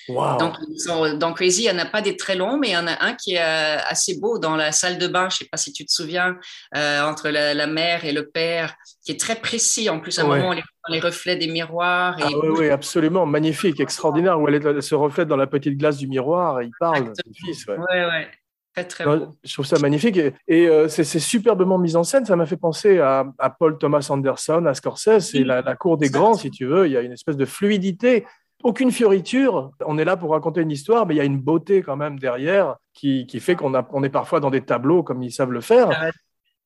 Donc, 0.09 1.19
dans 1.19 1.33
Crazy, 1.33 1.65
il 1.65 1.73
n'y 1.73 1.81
en 1.81 1.83
a 1.83 1.87
pas 1.87 2.03
des 2.03 2.17
très 2.17 2.37
longs, 2.37 2.59
mais 2.59 2.69
il 2.69 2.73
y 2.73 2.77
en 2.77 2.87
a 2.87 3.03
un 3.05 3.15
qui 3.15 3.35
est 3.35 3.41
euh, 3.41 3.79
assez 3.87 4.19
beau 4.19 4.39
dans 4.39 4.57
la 4.57 4.73
salle 4.73 4.99
de 4.99 5.07
bain. 5.07 5.29
Je 5.31 5.37
ne 5.37 5.39
sais 5.39 5.49
pas 5.51 5.57
si 5.57 5.73
tu 5.73 5.85
te 5.87 5.93
souviens, 5.93 6.37
euh, 6.77 7.03
entre 7.03 7.31
la, 7.31 7.67
mère 7.67 8.05
et 8.05 8.13
le 8.13 8.29
père, 8.29 8.75
qui 9.05 9.13
est 9.13 9.21
très 9.21 9.37
précis. 9.37 9.89
En 9.89 10.01
plus, 10.01 10.19
à 10.19 10.23
un 10.23 10.27
moment, 10.27 10.49
on 10.49 10.53
les, 10.53 10.63
les, 10.91 11.01
reflets 11.01 11.37
des 11.37 11.47
miroirs. 11.47 12.19
Et... 12.19 12.23
Ah 12.25 12.29
oui, 12.59 12.69
absolument. 12.69 13.27
Magnifique, 13.27 13.81
extraordinaire. 13.81 14.41
Où 14.41 14.49
elle, 14.49 14.83
se 14.83 14.95
reflète 14.95 15.29
dans 15.29 15.37
la 15.37 15.47
petite 15.47 15.79
glace 15.79 15.97
du 15.97 16.07
miroir 16.07 16.61
et 16.61 16.67
il 16.67 16.73
parle. 16.79 17.13
Fils, 17.35 17.67
ouais. 17.67 17.77
ouais, 17.77 18.29
Très, 18.75 18.85
très 18.85 19.05
beau. 19.05 19.29
Je 19.43 19.53
trouve 19.53 19.67
ça 19.67 19.79
magnifique 19.79 20.19
et, 20.49 20.69
euh, 20.69 20.89
c'est 20.89 21.05
superbement 21.05 21.79
mis 21.79 21.97
en 21.97 22.05
scène. 22.05 22.27
Ça 22.27 22.37
m'a 22.37 22.45
fait 22.45 22.57
penser 22.57 22.99
à, 22.99 23.25
Paul 23.59 23.79
Thomas 23.79 24.07
Anderson, 24.11 24.67
à 24.67 24.75
Scorsese. 24.75 25.21
C'est 25.21 25.45
la, 25.45 25.63
la, 25.63 25.77
cour 25.77 25.97
des 25.97 26.11
grands, 26.11 26.35
si 26.35 26.51
tu 26.51 26.67
veux. 26.67 26.87
Il 26.87 26.93
y 26.93 26.97
a 26.97 27.01
une 27.01 27.13
espèce 27.13 27.37
de 27.37 27.45
fluidité 27.45 28.27
aucune 28.63 28.91
fioriture. 28.91 29.71
On 29.85 29.99
est 29.99 30.05
là 30.05 30.17
pour 30.17 30.31
raconter 30.31 30.61
une 30.61 30.71
histoire, 30.71 31.07
mais 31.07 31.15
il 31.15 31.19
y 31.19 31.21
a 31.21 31.25
une 31.25 31.41
beauté 31.41 31.83
quand 31.83 31.97
même 31.97 32.19
derrière 32.19 32.77
qui, 32.93 33.27
fait 33.41 33.57
qu'on 33.57 33.73
on 33.93 34.03
est 34.03 34.09
parfois 34.09 34.41
dans 34.41 34.51
des 34.51 34.63
tableaux 34.63 35.03
comme 35.03 35.23
ils 35.23 35.33
savent 35.33 35.53
le 35.53 35.61
faire. 35.61 35.91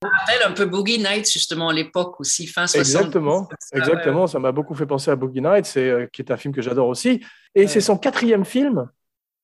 Ça 0.00 0.08
rappelle 0.20 0.46
un 0.46 0.52
peu 0.52 0.64
Boogie 0.64 0.98
Nights, 0.98 1.30
justement, 1.30 1.70
à 1.70 1.72
l'époque 1.72 2.20
aussi, 2.20 2.46
fin 2.46 2.68
60. 2.68 2.80
Exactement, 2.80 3.48
exactement. 3.72 4.26
Ça 4.28 4.38
m'a 4.38 4.52
beaucoup 4.52 4.74
fait 4.74 4.86
penser 4.86 5.10
à 5.10 5.16
Boogie 5.16 5.40
Nights, 5.40 5.72
euh, 5.76 6.06
qui 6.12 6.22
est 6.22 6.30
un 6.30 6.36
film 6.36 6.54
que 6.54 6.62
j'adore 6.62 6.86
aussi. 6.86 7.20
Et 7.56 7.66
c'est 7.66 7.80
son 7.80 7.98
quatrième 7.98 8.44
film. 8.44 8.88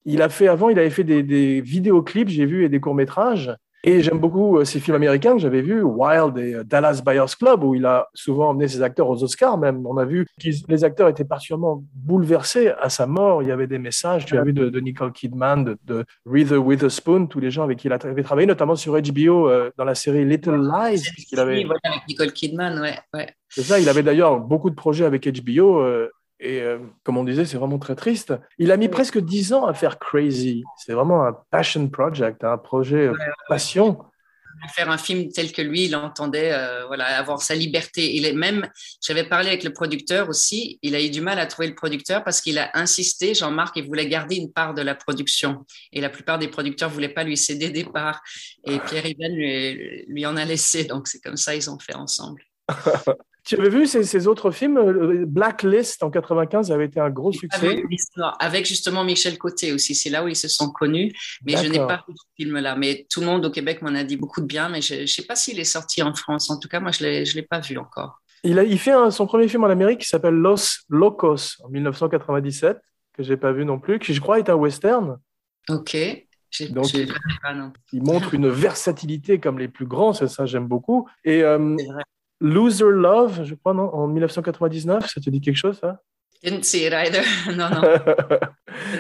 Il 0.05 0.23
a 0.23 0.29
fait 0.29 0.47
avant, 0.47 0.69
il 0.69 0.79
avait 0.79 0.91
fait 0.91 1.03
des, 1.03 1.25
des 1.25 1.61
vidéoclips, 1.61 2.29
j'ai 2.29 2.47
vu, 2.47 2.65
et 2.65 2.69
des 2.69 2.79
courts-métrages. 2.79 3.53
Et 3.87 4.01
j'aime 4.01 4.19
beaucoup 4.19 4.57
euh, 4.57 4.65
ces 4.65 4.81
films 4.81 4.97
américains 4.97 5.35
que 5.35 5.41
j'avais 5.41 5.61
vus, 5.61 5.83
Wild 5.83 6.39
et 6.39 6.55
euh, 6.55 6.65
Dallas 6.65 7.03
Buyers 7.05 7.35
Club, 7.39 7.63
où 7.63 7.75
il 7.75 7.85
a 7.85 8.09
souvent 8.15 8.49
emmené 8.49 8.67
ses 8.67 8.81
acteurs 8.81 9.11
aux 9.11 9.23
Oscars 9.23 9.59
même. 9.59 9.87
On 9.87 9.99
a 9.99 10.07
vu 10.07 10.25
que 10.25 10.49
les 10.69 10.85
acteurs 10.85 11.07
étaient 11.09 11.27
particulièrement 11.27 11.85
bouleversés 11.93 12.73
à 12.81 12.89
sa 12.89 13.07
mort. 13.07 13.43
Il 13.43 13.49
y 13.51 13.53
avait 13.53 13.67
des 13.67 13.79
messages, 13.79 14.25
tu 14.25 14.39
as 14.39 14.43
vu, 14.43 14.55
de, 14.55 14.81
Nicole 14.81 15.13
Kidman, 15.13 15.65
de, 15.65 15.77
de 15.85 16.05
Reese 16.25 16.53
Witherspoon, 16.53 17.27
tous 17.27 17.41
les 17.41 17.51
gens 17.51 17.63
avec 17.63 17.79
qui 17.79 17.89
il 17.89 17.93
avait 17.93 18.23
travaillé, 18.23 18.47
notamment 18.47 18.75
sur 18.75 18.99
HBO 18.99 19.51
euh, 19.51 19.71
dans 19.77 19.85
la 19.85 19.95
série 19.95 20.25
Little 20.25 20.63
Lies. 20.63 21.03
Avait... 21.37 21.67
avec 21.83 22.09
Nicole 22.09 22.33
Kidman, 22.33 22.81
ouais. 22.81 22.99
ouais. 23.13 23.29
C'est 23.51 23.65
ça, 23.65 23.79
il 23.79 23.89
avait 23.91 24.03
d'ailleurs 24.03 24.41
beaucoup 24.41 24.71
de 24.71 24.75
projets 24.75 25.05
avec 25.05 25.29
HBO. 25.29 25.85
Et 26.41 26.61
euh, 26.61 26.79
comme 27.05 27.17
on 27.17 27.25
disait, 27.25 27.45
c'est 27.45 27.57
vraiment 27.57 27.79
très 27.79 27.95
triste. 27.95 28.35
Il 28.59 28.73
a 28.73 28.77
mis 28.77 28.89
presque 28.89 29.19
dix 29.19 29.53
ans 29.53 29.67
à 29.67 29.75
faire 29.75 29.99
Crazy. 29.99 30.65
C'est 30.77 30.93
vraiment 30.93 31.25
un 31.25 31.37
passion 31.51 31.89
project, 31.89 32.43
un 32.45 32.59
projet 32.59 33.09
euh, 33.09 33.15
passion. 33.49 33.99
Faire 34.75 34.91
un 34.91 34.99
film 34.99 35.31
tel 35.31 35.53
que 35.53 35.61
lui, 35.61 35.85
il 35.85 35.97
entendait 35.97 36.53
euh, 36.53 36.87
voilà, 36.87 37.07
avoir 37.19 37.43
sa 37.43 37.55
liberté. 37.55 38.15
Il 38.15 38.25
est 38.25 38.33
même, 38.33 38.67
j'avais 39.03 39.25
parlé 39.25 39.49
avec 39.49 39.63
le 39.63 39.73
producteur 39.73 40.29
aussi, 40.29 40.79
il 40.81 40.95
a 40.95 41.03
eu 41.03 41.11
du 41.11 41.21
mal 41.21 41.39
à 41.39 41.47
trouver 41.47 41.69
le 41.69 41.75
producteur 41.75 42.25
parce 42.25 42.41
qu'il 42.41 42.59
a 42.59 42.71
insisté, 42.75 43.35
Jean-Marc, 43.35 43.77
il 43.77 43.87
voulait 43.87 44.09
garder 44.09 44.37
une 44.37 44.53
part 44.53 44.73
de 44.73 44.81
la 44.81 44.95
production. 44.95 45.67
Et 45.93 46.01
la 46.01 46.09
plupart 46.09 46.39
des 46.39 46.49
producteurs 46.49 46.89
ne 46.89 46.95
voulaient 46.95 47.09
pas 47.09 47.25
lui 47.25 47.37
céder 47.37 47.71
des 47.71 47.85
parts. 47.85 48.23
Et 48.65 48.79
Pierre 48.79 49.07
Yvan 49.07 49.35
lui, 49.35 50.05
lui 50.07 50.25
en 50.25 50.37
a 50.37 50.45
laissé. 50.45 50.85
Donc 50.85 51.09
c'est 51.09 51.21
comme 51.21 51.37
ça, 51.37 51.55
ils 51.55 51.69
ont 51.69 51.79
fait 51.79 51.95
ensemble. 51.95 52.43
Tu 53.45 53.57
avais 53.57 53.69
vu 53.69 53.87
ces, 53.87 54.27
autres 54.27 54.51
films 54.51 54.79
euh, 54.79 55.25
Blacklist 55.27 56.03
en 56.03 56.11
95 56.11 56.73
avait 56.73 56.87
été 56.87 56.99
un 56.99 57.11
gros 57.11 57.31
succès. 57.31 57.83
Avec 58.41 58.67
justement 58.67 59.05
Michel 59.05 59.37
Côté 59.37 59.73
aussi. 59.73 59.95
C'est 59.95 60.09
là 60.09 60.25
où 60.25 60.29
ils 60.29 60.37
se 60.37 60.49
sont 60.49 60.71
connus. 60.71 61.13
Mais 61.45 61.57
je 61.57 61.69
n'ai 61.69 61.79
pas 61.79 62.03
vu 62.09 62.15
ce 62.17 62.25
film-là. 62.37 62.75
Mais 62.75 63.07
tout 63.11 63.21
le 63.21 63.27
monde 63.27 63.45
au 63.45 63.51
Québec 63.51 63.83
m'en 63.83 63.95
a 63.95 64.03
dit 64.03 64.17
beaucoup 64.17 64.41
de 64.41 64.47
bien. 64.47 64.71
Mais 64.71 64.81
je 64.81 65.03
ne 65.03 65.07
sais 65.07 65.25
pas 65.25 65.37
s'il 65.37 65.61
est 65.61 65.65
sorti 65.65 66.03
en 66.03 66.15
France. 66.15 66.51
En 66.51 66.59
tout 66.59 66.69
cas, 66.69 66.81
moi, 66.81 66.91
je 66.91 67.05
ne 67.05 67.35
l'ai 67.35 67.43
pas 67.43 67.61
vu 67.61 67.77
encore. 67.77 68.23
Il, 68.45 68.59
a, 68.59 68.65
il 68.65 68.79
fait 68.79 68.93
son 69.11 69.27
premier 69.27 69.49
film 69.49 69.65
en 69.65 69.69
Amérique 69.69 70.01
qui 70.01 70.09
s'appelle 70.09 70.35
Los 70.35 70.85
Locos 70.89 71.63
en 71.63 71.69
1997, 71.69 72.79
que 73.13 73.23
j'ai 73.23 73.37
pas 73.37 73.53
vu 73.53 73.67
non 73.67 73.79
plus, 73.79 73.99
qui 73.99 74.15
je 74.15 74.21
crois 74.21 74.39
est 74.39 74.49
un 74.49 74.55
western. 74.55 75.19
Ok. 75.69 75.97
Donc, 76.71 76.93
il, 77.93 78.03
montre 78.03 78.35
une 78.35 78.49
versatilité 78.49 79.41
comme 79.41 79.59
les 79.59 79.67
plus 79.67 79.87
grands, 79.87 80.13
c'est 80.13 80.29
ça 80.29 80.47
j'aime 80.47 80.69
beaucoup. 80.69 81.09
Et 81.25 81.43
euh, 81.43 81.77
Loser 82.41 82.91
Love, 82.91 83.45
je 83.45 83.55
crois, 83.55 83.75
non, 83.75 83.93
en 83.95 84.07
1999, 84.09 85.09
ça 85.09 85.21
te 85.21 85.31
dit 85.31 85.41
quelque 85.41 85.57
chose, 85.57 85.79
ça? 85.79 86.01
Didn't 86.45 86.65
see 86.65 86.85
it 86.85 86.93
either. 86.93 87.23
non, 87.57 87.71
non. 87.71 87.83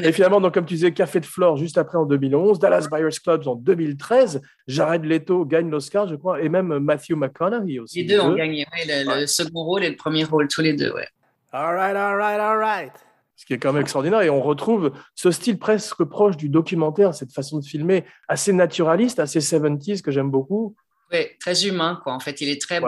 et 0.02 0.12
finalement, 0.12 0.40
donc, 0.40 0.54
comme 0.54 0.64
tu 0.64 0.74
disais, 0.74 0.92
Café 0.92 1.20
de 1.20 1.26
Flore 1.26 1.58
juste 1.58 1.76
après 1.76 1.98
en 1.98 2.06
2011, 2.06 2.58
Dallas 2.58 2.88
Buyers 2.90 3.18
Club 3.22 3.46
en 3.46 3.54
2013, 3.54 4.40
Jared 4.66 5.04
Leto 5.04 5.44
gagne 5.44 5.68
l'Oscar, 5.68 6.08
je 6.08 6.14
crois, 6.14 6.40
et 6.40 6.48
même 6.48 6.78
Matthew 6.78 7.12
McConaughey 7.16 7.80
aussi. 7.80 8.02
Les 8.02 8.14
deux 8.14 8.20
ont 8.20 8.34
gagné, 8.34 8.64
le, 8.86 9.26
second 9.26 9.62
rôle 9.62 9.84
et 9.84 9.90
le 9.90 9.96
premier 9.96 10.24
rôle, 10.24 10.48
tous 10.48 10.62
les 10.62 10.72
deux, 10.72 10.90
ouais. 10.92 11.06
All 11.52 11.74
right, 11.74 11.94
all 11.94 12.16
right, 12.16 12.40
all 12.40 12.58
right. 12.58 12.92
Ce 13.36 13.44
qui 13.44 13.52
est 13.52 13.58
quand 13.58 13.72
même 13.72 13.82
extraordinaire. 13.82 14.22
Et 14.22 14.30
on 14.30 14.40
retrouve 14.40 14.92
ce 15.14 15.30
style 15.30 15.58
presque 15.58 16.02
proche 16.04 16.36
du 16.36 16.48
documentaire, 16.48 17.14
cette 17.14 17.32
façon 17.32 17.58
de 17.58 17.64
filmer 17.64 18.04
assez 18.26 18.52
naturaliste, 18.54 19.18
assez 19.18 19.40
70s 19.40 20.00
que 20.00 20.10
j'aime 20.10 20.30
beaucoup. 20.30 20.74
Oui, 21.14 21.26
très 21.38 21.66
humain, 21.66 22.00
quoi. 22.02 22.12
En 22.12 22.20
fait, 22.20 22.40
il 22.40 22.48
est 22.48 22.60
très 22.60 22.80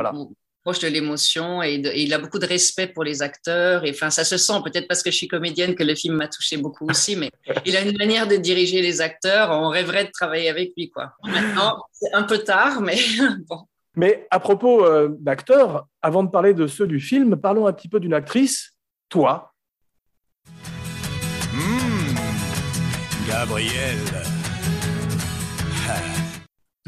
proche 0.64 0.80
de 0.80 0.88
l'émotion 0.88 1.62
et, 1.62 1.74
il 1.74 2.12
a 2.12 2.18
beaucoup 2.18 2.40
de 2.40 2.46
respect 2.46 2.88
pour 2.88 3.04
les 3.04 3.22
acteurs. 3.22 3.84
Et 3.84 3.90
enfin, 3.90 4.10
ça 4.10 4.24
se 4.24 4.36
sent 4.36 4.60
peut-être 4.64 4.88
parce 4.88 5.04
que 5.04 5.12
je 5.12 5.16
suis 5.16 5.28
comédienne 5.28 5.76
que 5.76 5.84
le 5.84 5.94
film 5.94 6.16
m'a 6.16 6.26
touché 6.26 6.56
beaucoup 6.56 6.88
aussi, 6.90 7.14
mais 7.14 7.30
il 7.64 7.76
a 7.76 7.82
une 7.82 7.96
manière 7.96 8.26
de 8.26 8.34
diriger 8.34 8.82
les 8.82 9.00
acteurs. 9.00 9.50
On 9.50 9.68
rêverait 9.68 10.06
de 10.06 10.10
travailler 10.10 10.48
avec 10.48 10.72
lui, 10.76 10.90
quoi. 10.90 11.12
Maintenant, 11.24 11.84
c'est 11.92 12.12
un 12.12 12.24
peu 12.24 12.38
tard, 12.38 12.80
mais 12.80 12.98
bon. 13.48 13.60
Mais 13.94 14.26
à 14.30 14.40
propos 14.40 14.84
euh, 14.84 15.16
d'acteurs, 15.20 15.86
avant 16.02 16.24
de 16.24 16.30
parler 16.30 16.52
de 16.52 16.66
ceux 16.66 16.86
du 16.86 17.00
film, 17.00 17.36
parlons 17.36 17.66
un 17.66 17.72
petit 17.72 17.88
peu 17.88 18.00
d'une 18.00 18.12
actrice, 18.12 18.72
toi. 19.08 19.54
Mmh, 21.54 22.16
Gabriel. 23.28 24.35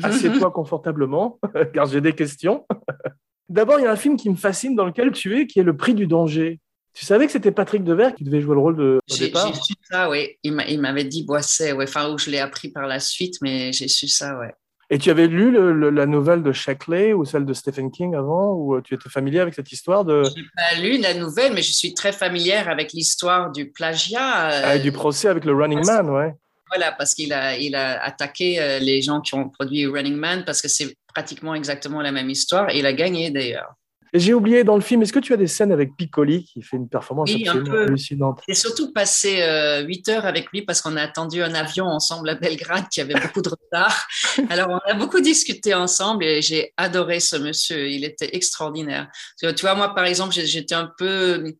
Assieds-toi 0.03 0.51
confortablement, 0.51 1.39
car 1.75 1.87
j'ai 1.87 2.01
des 2.01 2.15
questions. 2.15 2.67
D'abord, 3.49 3.81
il 3.81 3.85
y 3.85 3.87
a 3.87 3.93
un 3.93 3.97
film 3.97 4.17
qui 4.17 4.29
me 4.29 4.37
fascine 4.37 4.77
dans 4.77 4.85
lequel 4.85 5.11
tu 5.13 5.39
es, 5.39 5.47
qui 5.47 5.59
est 5.59 5.63
Le 5.63 5.77
Prix 5.77 5.95
du 5.95 6.07
danger. 6.07 6.61
Tu 6.93 7.05
savais 7.05 7.27
que 7.27 7.33
c'était 7.33 7.53
Patrick 7.53 7.85
Devers 7.85 8.15
qui 8.15 8.25
devait 8.25 8.41
jouer 8.41 8.55
le 8.55 8.61
rôle 8.61 8.77
de 8.77 9.01
au 9.11 9.17
départ 9.17 9.47
J'ai 9.47 9.61
su 9.61 9.75
ça, 9.89 10.11
oui. 10.11 10.37
Il 10.43 10.81
m'avait 10.81 11.05
dit 11.05 11.23
Boisset, 11.23 11.73
ouais. 11.73 11.85
enfin, 11.89 12.13
où 12.13 12.19
je 12.19 12.29
l'ai 12.29 12.41
appris 12.41 12.71
par 12.71 12.87
la 12.87 12.99
suite, 12.99 13.37
mais 13.41 13.73
j'ai 13.73 13.89
su 13.89 14.09
ça, 14.09 14.37
ouais. 14.39 14.53
Et 14.91 14.99
tu 14.99 15.11
avais 15.11 15.27
lu 15.27 15.53
la 15.93 16.07
nouvelle 16.07 16.43
de 16.43 16.51
Shackley 16.51 17.13
ou 17.13 17.27
celle 17.27 17.45
de 17.45 17.53
Stephen 17.53 17.91
King 17.91 18.15
avant, 18.15 18.55
ou 18.55 18.75
euh, 18.75 18.81
tu 18.81 18.95
étais 18.95 19.11
familier 19.11 19.39
avec 19.39 19.53
cette 19.53 19.71
histoire 19.71 20.05
de... 20.05 20.25
Je 20.25 20.31
n'ai 20.31 20.47
pas 20.57 20.81
lu 20.81 20.99
la 20.99 21.13
nouvelle, 21.13 21.53
mais 21.53 21.61
je 21.61 21.73
suis 21.73 21.93
très 21.93 22.11
familière 22.11 22.71
avec 22.71 22.95
l'histoire 22.95 23.53
du 23.53 23.71
plagiat. 23.71 24.51
Euh, 24.51 24.63
ah, 24.65 24.79
du 24.79 24.91
procès 24.91 25.29
avec 25.29 25.45
le 25.45 25.55
Running 25.55 25.85
Man, 25.85 26.09
ouais. 26.09 26.35
Voilà, 26.71 26.93
parce 26.93 27.15
qu'il 27.15 27.33
a, 27.33 27.57
il 27.57 27.75
a 27.75 28.03
attaqué 28.03 28.61
euh, 28.61 28.79
les 28.79 29.03
gens 29.03 29.21
qui 29.21 29.35
ont 29.35 29.49
produit 29.49 29.87
Running 29.87 30.17
Man 30.17 30.45
parce 30.45 30.63
que 30.63 30.69
c'est 30.69 30.97
pratiquement 31.15 31.55
exactement 31.55 32.03
la 32.03 32.13
même 32.13 32.31
histoire 32.31 32.71
et 32.71 32.79
il 32.79 32.87
a 32.87 32.93
gagné 32.93 33.31
d'ailleurs. 33.31 33.75
J'ai 34.15 34.33
oublié 34.33 34.65
dans 34.65 34.75
le 34.75 34.81
film, 34.81 35.03
est-ce 35.03 35.13
que 35.13 35.19
tu 35.19 35.35
as 35.35 35.37
des 35.37 35.47
scènes 35.47 35.71
avec 35.71 35.95
Piccoli 35.95 36.45
qui 36.45 36.63
fait 36.63 36.79
une 36.79 36.89
performance 36.89 37.31
absolument 37.31 37.77
hallucinante? 37.77 38.41
J'ai 38.49 38.55
surtout 38.55 38.93
passé 38.93 39.37
8 39.85 40.09
euh, 40.09 40.13
heures 40.13 40.25
avec 40.25 40.51
lui 40.51 40.63
parce 40.63 40.81
qu'on 40.81 40.97
a 40.97 41.03
attendu 41.03 41.43
un 41.43 41.55
avion 41.55 41.85
ensemble 41.85 42.31
à 42.31 42.35
Belgrade 42.35 42.89
qui 42.91 43.03
avait 43.03 43.21
beaucoup 43.21 43.43
de 43.43 43.51
retard. 43.51 44.09
Alors 44.51 44.69
on 44.71 44.91
a 44.91 44.95
beaucoup 44.95 45.21
discuté 45.21 45.75
ensemble 45.75 46.25
et 46.25 46.41
j'ai 46.41 46.73
adoré 46.79 47.21
ce 47.21 47.37
monsieur. 47.37 47.89
Il 47.91 48.05
était 48.05 48.35
extraordinaire. 48.35 49.09
Tu 49.39 49.47
vois, 49.61 49.75
moi 49.75 49.95
par 49.95 50.05
exemple, 50.05 50.33
j'étais 50.33 50.75
un 50.75 50.91
peu 50.97 51.53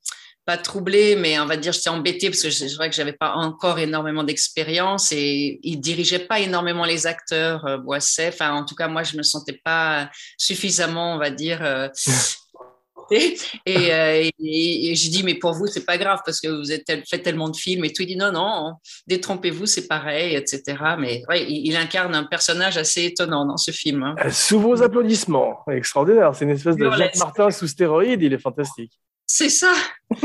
pas 0.49 0.57
troublé, 0.57 1.15
mais 1.15 1.39
on 1.39 1.45
va 1.45 1.59
dire 1.59 1.75
j'étais 1.75 1.91
embêtée 1.91 2.31
parce 2.31 2.43
que 2.43 2.49
c'est 2.49 2.75
vrai 2.77 2.89
que 2.89 2.97
j'avais 2.97 3.13
pas 3.13 3.35
encore 3.35 3.79
énormément 3.79 4.25
d'expérience 4.25 5.13
et 5.13 5.61
il 5.63 5.79
dirigeait 5.79 6.21
pas 6.21 6.41
énormément 6.41 6.87
les 6.87 7.07
acteurs, 7.07 7.67
euh, 7.67 7.77
Boisset. 7.77 8.29
Enfin, 8.29 8.55
en 8.55 8.65
tout 8.65 8.75
cas, 8.75 8.89
moi, 8.89 9.03
je 9.03 9.19
me 9.19 9.23
sentais 9.23 9.61
pas 9.63 10.09
suffisamment, 10.39 11.17
on 11.17 11.19
va 11.19 11.29
dire. 11.29 11.63
Euh, 11.63 11.89
et, 13.11 13.37
euh, 13.67 14.31
et, 14.43 14.95
je 14.95 15.11
dis 15.11 15.23
mais 15.23 15.35
pour 15.35 15.53
vous 15.53 15.67
c'est 15.67 15.85
pas 15.85 15.97
grave 15.97 16.21
parce 16.27 16.41
que 16.41 16.49
vous 16.49 16.73
êtes 16.73 16.85
fait 17.09 17.19
tellement 17.21 17.49
de 17.49 17.57
films 17.57 17.87
et 17.87 17.93
tout 17.93 18.03
il 18.03 18.07
dit 18.07 18.17
non 18.17 18.33
non 18.33 18.75
détrompez-vous 19.07 19.65
c'est 19.65 19.87
pareil 19.87 20.35
etc 20.35 20.77
mais 20.99 21.23
ouais, 21.31 21.51
il, 21.51 21.75
incarne 21.75 22.15
un 22.15 22.25
personnage 22.25 22.77
assez 22.77 23.05
étonnant 23.07 23.47
dans 23.47 23.57
ce 23.57 23.71
film 23.71 24.03
hein. 24.03 24.15
sous 24.31 24.61
vos 24.61 24.83
applaudissements 24.83 25.65
extraordinaire 25.71 26.35
c'est 26.35 26.45
une 26.45 26.51
espèce 26.51 26.77
de 26.77 26.91
Jacques 26.91 27.17
Martin 27.17 27.51
sous 27.51 27.69
stéroïde 27.69 28.21
il 28.21 28.35
est 28.35 28.39
fantastique 28.39 28.93
c'est 29.29 29.51
ça. 29.51 29.73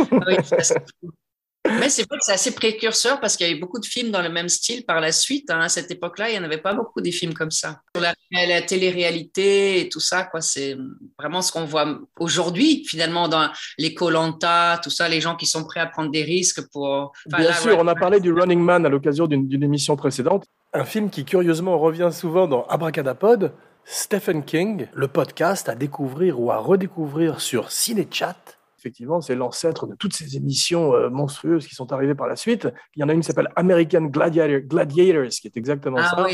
Mais 1.65 1.87
c'est 1.89 2.05
vrai 2.07 2.17
que 2.17 2.25
c'est 2.25 2.33
assez 2.33 2.53
précurseur 2.53 3.21
parce 3.21 3.37
qu'il 3.37 3.47
y 3.47 3.49
a 3.49 3.53
eu 3.53 3.59
beaucoup 3.59 3.79
de 3.79 3.85
films 3.85 4.11
dans 4.11 4.21
le 4.21 4.29
même 4.29 4.49
style 4.49 4.85
par 4.85 4.99
la 4.99 5.13
suite. 5.13 5.49
Hein. 5.49 5.61
À 5.61 5.69
cette 5.69 5.89
époque-là, 5.91 6.29
il 6.29 6.33
n'y 6.33 6.39
en 6.39 6.43
avait 6.43 6.57
pas 6.57 6.73
beaucoup 6.73 6.99
des 6.99 7.13
films 7.13 7.33
comme 7.33 7.51
ça. 7.51 7.81
La, 7.95 8.13
la 8.31 8.61
télé-réalité 8.61 9.79
et 9.79 9.89
tout 9.89 10.01
ça, 10.01 10.23
quoi, 10.23 10.41
c'est 10.41 10.75
vraiment 11.17 11.41
ce 11.41 11.53
qu'on 11.53 11.63
voit 11.63 11.99
aujourd'hui, 12.19 12.83
finalement, 12.85 13.29
dans 13.29 13.49
les 13.77 13.93
Colanta, 13.93 14.79
tout 14.83 14.89
ça, 14.89 15.07
les 15.07 15.21
gens 15.21 15.37
qui 15.37 15.45
sont 15.45 15.63
prêts 15.63 15.79
à 15.79 15.85
prendre 15.85 16.11
des 16.11 16.23
risques 16.23 16.69
pour. 16.71 17.13
Bien 17.27 17.53
sûr, 17.53 17.77
on 17.79 17.87
a 17.87 17.95
parlé 17.95 18.19
du 18.19 18.33
Running 18.33 18.59
Man 18.59 18.85
à 18.85 18.89
l'occasion 18.89 19.27
d'une 19.27 19.63
émission 19.63 19.95
précédente. 19.95 20.45
Un 20.73 20.83
film 20.83 21.09
qui, 21.09 21.23
curieusement, 21.23 21.79
revient 21.79 22.09
souvent 22.11 22.47
dans 22.47 22.65
Abracadapod. 22.65 23.53
Stephen 23.85 24.43
King, 24.43 24.87
le 24.93 25.07
podcast 25.07 25.67
à 25.69 25.75
découvrir 25.75 26.39
ou 26.39 26.51
à 26.51 26.57
redécouvrir 26.57 27.41
sur 27.41 27.69
Cinechat 27.69 28.35
effectivement, 28.83 29.21
c'est 29.21 29.35
l'ancêtre 29.35 29.87
de 29.87 29.95
toutes 29.95 30.13
ces 30.13 30.35
émissions 30.35 30.93
euh, 30.93 31.09
monstrueuses 31.09 31.65
qui 31.67 31.73
sont 31.73 31.93
arrivées 31.93 32.15
par 32.15 32.27
la 32.27 32.35
suite. 32.35 32.67
Il 32.95 32.99
y 32.99 33.03
en 33.03 33.09
a 33.09 33.13
une 33.13 33.21
qui 33.21 33.27
s'appelle 33.27 33.49
American 33.55 34.01
Gladiators, 34.01 35.29
qui 35.29 35.47
est 35.47 35.57
exactement 35.57 35.97
ah 35.99 36.09
ça. 36.09 36.27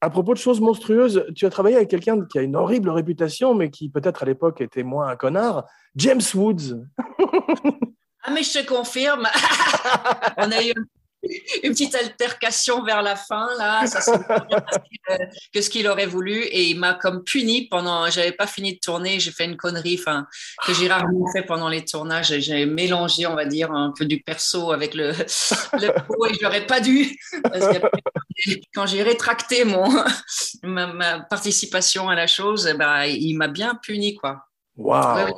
À 0.00 0.10
propos 0.10 0.32
de 0.32 0.38
choses 0.38 0.60
monstrueuses, 0.60 1.24
tu 1.34 1.46
as 1.46 1.50
travaillé 1.50 1.76
avec 1.76 1.88
quelqu'un 1.88 2.24
qui 2.26 2.38
a 2.38 2.42
une 2.42 2.56
horrible 2.56 2.90
réputation, 2.90 3.54
mais 3.54 3.70
qui 3.70 3.90
peut-être 3.90 4.22
à 4.22 4.26
l'époque 4.26 4.60
était 4.60 4.82
moins 4.82 5.08
un 5.08 5.16
connard, 5.16 5.64
James 5.96 6.20
Woods. 6.34 6.84
ah 8.22 8.30
mais 8.32 8.42
je 8.42 8.60
te 8.60 8.66
confirme, 8.66 9.26
on 10.36 10.50
a 10.50 10.64
eu 10.64 10.72
une 11.62 11.72
petite 11.72 11.94
altercation 11.94 12.82
vers 12.82 13.02
la 13.02 13.16
fin, 13.16 13.48
là, 13.58 13.86
ça 13.86 14.00
que 15.54 15.60
ce 15.60 15.70
qu'il 15.70 15.86
aurait 15.88 16.06
voulu, 16.06 16.42
et 16.42 16.64
il 16.64 16.78
m'a 16.78 16.94
comme 16.94 17.24
puni 17.24 17.68
pendant, 17.68 18.08
j'avais 18.10 18.32
pas 18.32 18.46
fini 18.46 18.74
de 18.74 18.78
tourner, 18.78 19.20
j'ai 19.20 19.30
fait 19.30 19.44
une 19.44 19.56
connerie, 19.56 20.00
que 20.66 20.74
j'ai 20.74 20.88
rarement 20.88 21.30
fait 21.32 21.42
pendant 21.42 21.68
les 21.68 21.84
tournages, 21.84 22.38
j'ai 22.38 22.66
mélangé, 22.66 23.26
on 23.26 23.34
va 23.34 23.44
dire, 23.44 23.70
un 23.72 23.92
peu 23.96 24.04
du 24.04 24.20
perso 24.22 24.72
avec 24.72 24.94
le, 24.94 25.12
le 25.72 25.88
et 26.30 26.34
j'aurais 26.40 26.66
pas 26.66 26.80
dû, 26.80 27.18
parce 27.42 27.78
que 27.78 27.86
quand 28.74 28.86
j'ai 28.86 29.02
rétracté 29.02 29.64
mon, 29.64 29.88
ma, 30.62 31.20
participation 31.20 32.08
à 32.08 32.14
la 32.14 32.26
chose, 32.26 32.72
bah, 32.78 33.06
il 33.06 33.34
m'a 33.34 33.48
bien 33.48 33.74
puni, 33.74 34.14
quoi. 34.14 34.47
Waouh, 34.78 35.34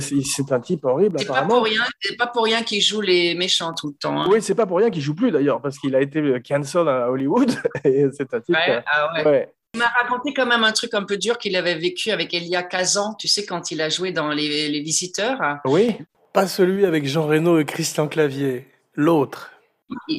c'est 0.00 0.52
un 0.52 0.60
type 0.60 0.84
horrible. 0.84 1.18
C'est 1.18 1.26
pas 1.26 1.42
pour 1.42 1.64
rien, 1.64 1.82
pas 2.16 2.28
pour 2.28 2.44
rien 2.44 2.62
qu'il 2.62 2.80
joue 2.80 3.00
les 3.00 3.34
méchants 3.34 3.74
tout 3.74 3.88
le 3.88 3.94
temps. 3.94 4.20
Hein. 4.20 4.28
Oui, 4.30 4.40
c'est 4.40 4.54
pas 4.54 4.66
pour 4.66 4.78
rien 4.78 4.88
qu'il 4.88 5.02
joue 5.02 5.16
plus 5.16 5.32
d'ailleurs, 5.32 5.60
parce 5.60 5.78
qu'il 5.78 5.96
a 5.96 6.00
été 6.00 6.22
cancel 6.46 6.88
à 6.88 7.10
Hollywood. 7.10 7.50
et 7.84 8.06
c'est 8.12 8.32
un 8.32 8.40
type. 8.40 8.56
Ah 8.56 9.20
il 9.74 9.78
m'a 9.78 9.86
raconté 9.86 10.32
quand 10.32 10.46
même 10.46 10.62
un 10.62 10.70
truc 10.70 10.94
un 10.94 11.02
peu 11.02 11.16
dur 11.16 11.36
qu'il 11.36 11.56
avait 11.56 11.74
vécu 11.74 12.12
avec 12.12 12.32
Elia 12.32 12.62
Kazan, 12.62 13.14
tu 13.18 13.26
sais, 13.26 13.44
quand 13.44 13.72
il 13.72 13.80
a 13.80 13.88
joué 13.88 14.12
dans 14.12 14.28
Les, 14.30 14.68
les 14.68 14.80
Visiteurs. 14.80 15.38
Oui, 15.64 15.96
pas 16.32 16.46
celui 16.46 16.86
avec 16.86 17.04
Jean 17.06 17.26
Reno 17.26 17.58
et 17.58 17.64
Christian 17.64 18.06
Clavier, 18.06 18.68
l'autre 18.94 19.50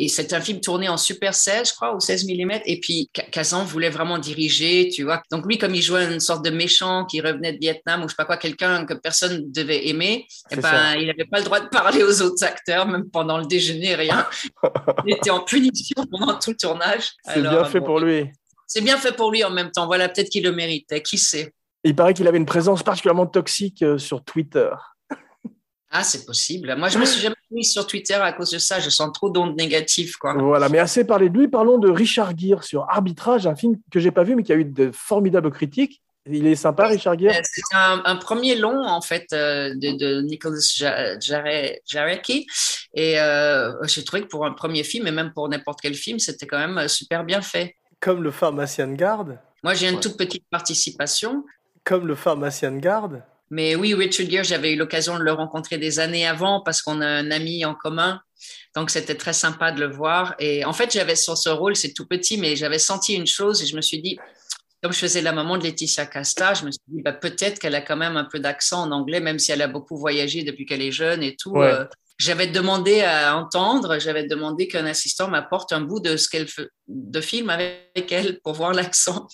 c'est 0.07 0.33
un 0.33 0.41
film 0.41 0.59
tourné 0.59 0.89
en 0.89 0.97
Super 0.97 1.33
16, 1.33 1.69
je 1.69 1.73
crois, 1.75 1.95
ou 1.95 1.99
16 1.99 2.25
mm. 2.25 2.51
Et 2.65 2.79
puis, 2.79 3.09
Kazan 3.31 3.63
voulait 3.63 3.89
vraiment 3.89 4.17
diriger, 4.17 4.89
tu 4.89 5.03
vois. 5.03 5.21
Donc, 5.31 5.45
lui, 5.45 5.57
comme 5.57 5.75
il 5.75 5.81
jouait 5.81 6.11
une 6.11 6.19
sorte 6.19 6.43
de 6.43 6.49
méchant 6.49 7.05
qui 7.05 7.21
revenait 7.21 7.53
de 7.53 7.59
Vietnam 7.59 8.01
ou 8.01 8.03
je 8.03 8.09
sais 8.09 8.15
pas 8.17 8.25
quoi, 8.25 8.37
quelqu'un 8.37 8.85
que 8.85 8.93
personne 8.93 9.51
devait 9.51 9.87
aimer, 9.87 10.27
eh 10.51 10.55
ben, 10.55 10.95
il 10.95 11.07
n'avait 11.07 11.25
pas 11.25 11.39
le 11.39 11.45
droit 11.45 11.59
de 11.59 11.69
parler 11.69 12.03
aux 12.03 12.21
autres 12.21 12.43
acteurs, 12.43 12.87
même 12.87 13.09
pendant 13.09 13.37
le 13.37 13.45
déjeuner, 13.45 13.95
rien. 13.95 14.27
il 15.05 15.13
était 15.13 15.29
en 15.29 15.41
punition 15.41 16.05
pendant 16.11 16.37
tout 16.39 16.51
le 16.51 16.57
tournage. 16.57 17.11
C'est 17.23 17.41
bien 17.41 17.65
fait 17.65 17.81
pour 17.81 17.99
lui. 17.99 18.29
C'est 18.67 18.81
bien 18.81 18.97
fait 18.97 19.15
pour 19.15 19.31
lui 19.31 19.43
en 19.43 19.51
même 19.51 19.71
temps. 19.71 19.85
Voilà, 19.85 20.09
peut-être 20.09 20.29
qu'il 20.29 20.43
le 20.43 20.51
méritait. 20.51 21.01
Qui 21.01 21.17
sait? 21.17 21.53
Il 21.83 21.95
paraît 21.95 22.13
qu'il 22.13 22.27
avait 22.27 22.37
une 22.37 22.47
présence 22.47 22.81
particulièrement 22.81 23.27
toxique 23.27 23.83
euh, 23.83 23.99
sur 23.99 24.23
Twitter. 24.23 24.69
Ah, 25.97 26.03
c'est 26.03 26.25
possible. 26.25 26.75
Moi, 26.75 26.89
je 26.89 26.97
me 26.97 27.05
suis 27.05 27.21
jamais 27.21 27.35
mis 27.51 27.63
sur 27.63 27.87
Twitter 27.87 28.15
à 28.15 28.33
cause 28.33 28.51
de 28.51 28.57
ça. 28.57 28.79
Je 28.81 28.89
sens 28.89 29.13
trop 29.13 29.29
d'ondes 29.29 29.55
négatives, 29.55 30.17
quoi. 30.17 30.33
Voilà, 30.33 30.67
mais 30.67 30.79
assez 30.79 31.05
parlé 31.05 31.29
de 31.29 31.37
lui. 31.37 31.47
Parlons 31.47 31.77
de 31.77 31.89
Richard 31.89 32.37
Gere 32.37 32.63
sur 32.63 32.85
Arbitrage, 32.89 33.47
un 33.47 33.55
film 33.55 33.77
que 33.91 33.99
j'ai 34.01 34.11
pas 34.11 34.23
vu, 34.23 34.35
mais 34.35 34.43
qui 34.43 34.51
a 34.51 34.55
eu 34.55 34.65
de 34.65 34.91
formidables 34.91 35.49
critiques. 35.51 36.01
Il 36.29 36.47
est 36.47 36.55
sympa, 36.55 36.87
Richard 36.87 37.17
Gere? 37.17 37.33
Euh, 37.35 37.41
C'est 37.43 37.61
un, 37.77 38.01
un 38.03 38.15
premier 38.17 38.55
long, 38.55 38.83
en 38.85 38.99
fait, 38.99 39.27
euh, 39.31 39.73
de, 39.75 39.91
de 39.97 40.59
Jare- 41.21 41.75
Jarecki. 41.87 42.45
Et 42.93 43.19
euh, 43.21 43.71
j'ai 43.83 44.03
trouvé 44.03 44.23
que 44.23 44.27
pour 44.27 44.45
un 44.45 44.51
premier 44.51 44.83
film, 44.83 45.07
et 45.07 45.11
même 45.11 45.31
pour 45.33 45.47
n'importe 45.47 45.79
quel 45.81 45.93
film, 45.93 46.19
c'était 46.19 46.47
quand 46.47 46.57
même 46.59 46.87
super 46.89 47.23
bien 47.23 47.41
fait. 47.41 47.75
Comme 48.01 48.21
le 48.21 48.31
pharmacien 48.31 48.87
de 48.87 48.95
garde? 48.95 49.39
Moi, 49.63 49.75
j'ai 49.75 49.87
une 49.87 49.95
Ouais. 49.95 50.01
toute 50.01 50.17
petite 50.17 50.43
participation. 50.51 51.45
Comme 51.85 52.05
le 52.05 52.15
pharmacien 52.15 52.71
de 52.71 52.79
garde? 52.79 53.23
Mais 53.51 53.75
oui, 53.75 53.93
Richard 53.93 54.29
Gere, 54.29 54.43
j'avais 54.43 54.73
eu 54.73 54.75
l'occasion 54.75 55.17
de 55.17 55.23
le 55.23 55.31
rencontrer 55.31 55.77
des 55.77 55.99
années 55.99 56.25
avant 56.25 56.61
parce 56.61 56.81
qu'on 56.81 57.01
a 57.01 57.07
un 57.07 57.31
ami 57.31 57.63
en 57.63 57.75
commun. 57.75 58.21
Donc, 58.75 58.89
c'était 58.89 59.15
très 59.15 59.33
sympa 59.33 59.71
de 59.71 59.79
le 59.79 59.91
voir. 59.91 60.35
Et 60.39 60.65
en 60.65 60.73
fait, 60.73 60.91
j'avais 60.91 61.15
sur 61.15 61.37
ce 61.37 61.49
rôle, 61.49 61.75
c'est 61.75 61.93
tout 61.93 62.05
petit, 62.05 62.37
mais 62.37 62.55
j'avais 62.55 62.79
senti 62.79 63.13
une 63.13 63.27
chose 63.27 63.61
et 63.61 63.65
je 63.65 63.75
me 63.75 63.81
suis 63.81 64.01
dit, 64.01 64.17
comme 64.81 64.91
je 64.91 64.99
faisais 64.99 65.21
la 65.21 65.31
maman 65.31 65.57
de 65.57 65.63
Laetitia 65.63 66.05
Casta, 66.05 66.53
je 66.53 66.65
me 66.65 66.71
suis 66.71 66.81
dit, 66.87 67.01
bah, 67.01 67.13
peut-être 67.13 67.59
qu'elle 67.59 67.75
a 67.75 67.81
quand 67.81 67.97
même 67.97 68.17
un 68.17 68.25
peu 68.25 68.39
d'accent 68.39 68.83
en 68.83 68.91
anglais, 68.91 69.19
même 69.19 69.39
si 69.39 69.51
elle 69.51 69.61
a 69.61 69.67
beaucoup 69.67 69.97
voyagé 69.97 70.43
depuis 70.43 70.65
qu'elle 70.65 70.81
est 70.81 70.91
jeune 70.91 71.23
et 71.23 71.35
tout. 71.35 71.51
Ouais. 71.51 71.71
Euh, 71.71 71.85
j'avais 72.17 72.47
demandé 72.47 73.01
à 73.01 73.35
entendre, 73.37 73.99
j'avais 73.99 74.25
demandé 74.25 74.67
qu'un 74.67 74.85
assistant 74.85 75.27
m'apporte 75.27 75.73
un 75.73 75.81
bout 75.81 75.99
de 75.99 76.17
ce 76.17 76.29
qu'elle 76.29 76.47
de 76.87 77.21
film 77.21 77.49
avec 77.49 78.11
elle 78.11 78.39
pour 78.41 78.53
voir 78.53 78.73
l'accent. 78.73 79.27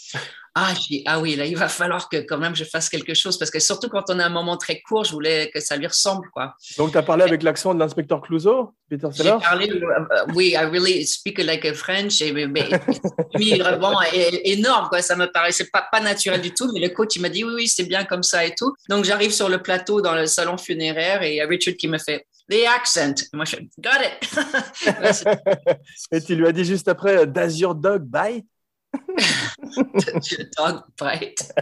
Ah, 0.54 0.74
je 0.76 0.88
dis, 0.88 1.04
ah 1.06 1.22
oui, 1.22 1.38
là, 1.38 1.46
il 1.46 1.56
va 1.56 1.70
falloir 1.70 2.10
que 2.10 2.18
quand 2.18 2.38
même 2.38 2.58
je 2.58 2.66
fasse 2.66 2.90
quelque 2.90 3.14
chose 3.14 3.40
parce 3.40 3.50
que 3.50 3.60
surtout 3.60 3.88
quand 3.88 4.04
on 4.10 4.20
a 4.20 4.26
un 4.26 4.30
moment 4.30 4.58
très 4.58 4.82
court, 4.82 5.06
je 5.06 5.14
voulais 5.14 5.50
que 5.54 5.62
ça 5.62 5.78
lui 5.78 5.88
ressemble, 5.88 6.28
quoi. 6.34 6.56
Donc, 6.78 6.92
tu 6.92 6.98
as 6.98 7.04
parlé 7.04 7.24
avec 7.24 7.42
l'accent 7.42 7.74
de 7.74 7.80
l'inspecteur 7.80 8.20
Clouseau, 8.20 8.74
Peter 8.90 9.08
J'ai 9.12 9.24
Sellers? 9.24 9.38
parlé, 9.42 9.70
euh, 9.70 9.86
euh, 10.12 10.26
oui, 10.36 10.50
I 10.50 10.66
really 10.66 11.06
speak 11.06 11.42
like 11.42 11.64
a 11.64 11.74
French, 11.74 12.22
et, 12.22 12.34
mais, 12.34 12.48
mais 12.48 12.68
lui, 13.36 13.58
vraiment 13.60 14.02
énorme, 14.12 14.90
quoi. 14.90 15.02
Ça 15.02 15.16
me 15.16 15.32
paraissait 15.32 15.70
pas, 15.72 15.88
pas 15.90 16.02
naturel 16.02 16.42
du 16.42 16.54
tout, 16.54 16.70
mais 16.74 16.82
le 16.82 16.90
coach, 16.90 17.16
il 17.16 17.22
m'a 17.22 17.30
dit, 17.30 17.46
oui, 17.46 17.54
oui, 17.56 17.68
c'est 17.70 17.86
bien 17.86 18.04
comme 18.04 18.24
ça 18.24 18.44
et 18.44 18.54
tout. 18.54 18.74
Donc, 18.90 19.06
j'arrive 19.06 19.32
sur 19.32 19.48
le 19.48 19.62
plateau 19.62 20.02
dans 20.02 20.16
le 20.16 20.26
salon 20.26 20.58
funéraire 20.58 21.24
et 21.24 21.32
il 21.32 21.36
y 21.38 21.42
a 21.42 21.48
Richard 21.48 21.76
qui 21.76 21.88
me 21.88 21.98
fait, 21.98 22.28
the 22.51 22.65
accent. 22.67 23.24
Et 23.34 23.38
moi, 23.38 23.46
je 23.46 23.55
got 23.79 24.01
it. 24.03 24.20
Et 26.12 26.22
tu 26.22 26.36
lui 26.36 26.46
as 26.46 26.51
dit 26.51 26.65
juste 26.65 26.88
après, 26.88 27.25
Does 27.25 27.58
your 27.58 27.74
dog 27.74 28.03
bite? 28.03 28.46
Dog 30.58 30.81
bite. 31.00 31.53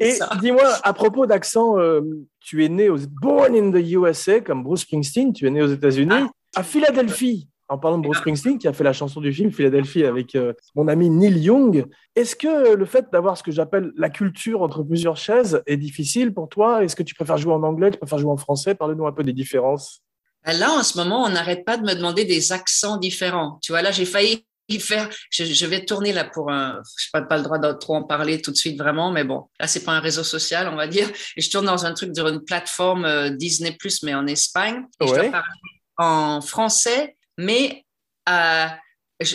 Et 0.00 0.18
dis-moi, 0.40 0.78
à 0.82 0.92
propos 0.92 1.24
d'accent, 1.24 1.78
euh, 1.78 2.02
tu 2.38 2.64
es 2.64 2.68
né 2.68 2.90
aux 2.90 2.98
born 2.98 3.56
in 3.56 3.70
the 3.70 3.82
USA 3.92 4.40
comme 4.40 4.62
Bruce 4.62 4.82
Springsteen, 4.82 5.32
tu 5.32 5.46
es 5.46 5.50
né 5.50 5.62
aux 5.62 5.72
États-Unis, 5.72 6.26
à 6.54 6.62
Philadelphie. 6.62 7.48
En 7.72 7.78
parlant 7.78 7.96
de 7.96 8.02
Bruce 8.02 8.18
Springsteen, 8.18 8.58
qui 8.58 8.68
a 8.68 8.74
fait 8.74 8.84
la 8.84 8.92
chanson 8.92 9.20
du 9.20 9.32
film 9.32 9.50
Philadelphie 9.50 10.04
avec 10.04 10.34
euh, 10.34 10.52
mon 10.74 10.88
ami 10.88 11.08
Neil 11.08 11.38
Young, 11.38 11.86
est-ce 12.14 12.36
que 12.36 12.74
le 12.74 12.84
fait 12.84 13.06
d'avoir 13.10 13.38
ce 13.38 13.42
que 13.42 13.50
j'appelle 13.50 13.92
la 13.96 14.10
culture 14.10 14.60
entre 14.60 14.82
plusieurs 14.82 15.16
chaises 15.16 15.62
est 15.66 15.78
difficile 15.78 16.34
pour 16.34 16.50
toi? 16.50 16.84
Est-ce 16.84 16.94
que 16.94 17.02
tu 17.02 17.14
préfères 17.14 17.38
jouer 17.38 17.54
en 17.54 17.62
anglais, 17.62 17.90
tu 17.90 17.96
préfères 17.96 18.18
jouer 18.18 18.30
en 18.30 18.36
français? 18.36 18.74
Parle-nous 18.74 19.06
un 19.06 19.12
peu 19.12 19.22
des 19.22 19.32
différences. 19.32 20.00
Ben 20.44 20.58
Là, 20.58 20.70
en 20.70 20.82
ce 20.82 20.98
moment, 20.98 21.24
on 21.24 21.30
n'arrête 21.30 21.64
pas 21.64 21.78
de 21.78 21.82
me 21.82 21.94
demander 21.94 22.26
des 22.26 22.52
accents 22.52 22.98
différents. 22.98 23.58
Tu 23.62 23.72
vois, 23.72 23.80
là, 23.80 23.90
j'ai 23.90 24.04
failli 24.04 24.44
faire. 24.78 25.08
Je, 25.30 25.44
je 25.44 25.66
vais 25.66 25.86
tourner 25.86 26.12
là 26.12 26.24
pour 26.24 26.50
un. 26.50 26.82
Je 26.98 27.06
n'ai 27.06 27.22
pas, 27.22 27.26
pas 27.26 27.38
le 27.38 27.42
droit 27.42 27.58
de 27.58 27.72
trop 27.72 27.94
en 27.94 28.02
parler 28.02 28.42
tout 28.42 28.50
de 28.50 28.56
suite 28.56 28.78
vraiment, 28.78 29.10
mais 29.12 29.24
bon, 29.24 29.48
là, 29.58 29.66
c'est 29.66 29.84
pas 29.84 29.92
un 29.92 30.00
réseau 30.00 30.24
social, 30.24 30.68
on 30.68 30.76
va 30.76 30.88
dire. 30.88 31.08
Et 31.36 31.40
je 31.40 31.50
tourne 31.50 31.64
dans 31.64 31.86
un 31.86 31.94
truc 31.94 32.14
sur 32.14 32.28
une 32.28 32.44
plateforme 32.44 33.06
euh, 33.06 33.30
Disney 33.30 33.76
mais 34.02 34.14
en 34.14 34.26
Espagne. 34.26 34.84
Et 35.00 35.06
je 35.06 35.14
dois 35.14 35.30
parler 35.30 35.58
en 35.98 36.40
français, 36.40 37.16
mais 37.38 37.84
euh, 38.28 38.66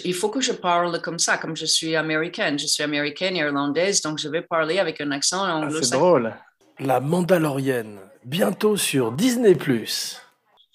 il 0.04 0.14
faut 0.14 0.30
que 0.30 0.42
je 0.42 0.52
parle 0.52 1.02
comme 1.02 1.20
ça, 1.20 1.38
comme 1.38 1.56
je 1.56 1.66
suis 1.66 1.96
américaine. 1.96 2.60
Je 2.60 2.68
suis 2.68 2.84
américaine, 2.84 3.36
irlandaise, 3.36 4.02
donc 4.02 4.20
je 4.20 4.28
vais 4.30 4.42
parler 4.42 4.80
avec 4.80 5.02
un 5.02 5.12
accent 5.12 5.44
Ah, 5.44 5.60
c'est 5.60 5.66
anglo-saxon. 5.66 5.98
drôle. 5.98 6.36
La 6.80 7.00
Mandalorienne, 7.00 8.00
bientôt 8.24 8.78
sur 8.78 9.12
Disney+. 9.12 9.58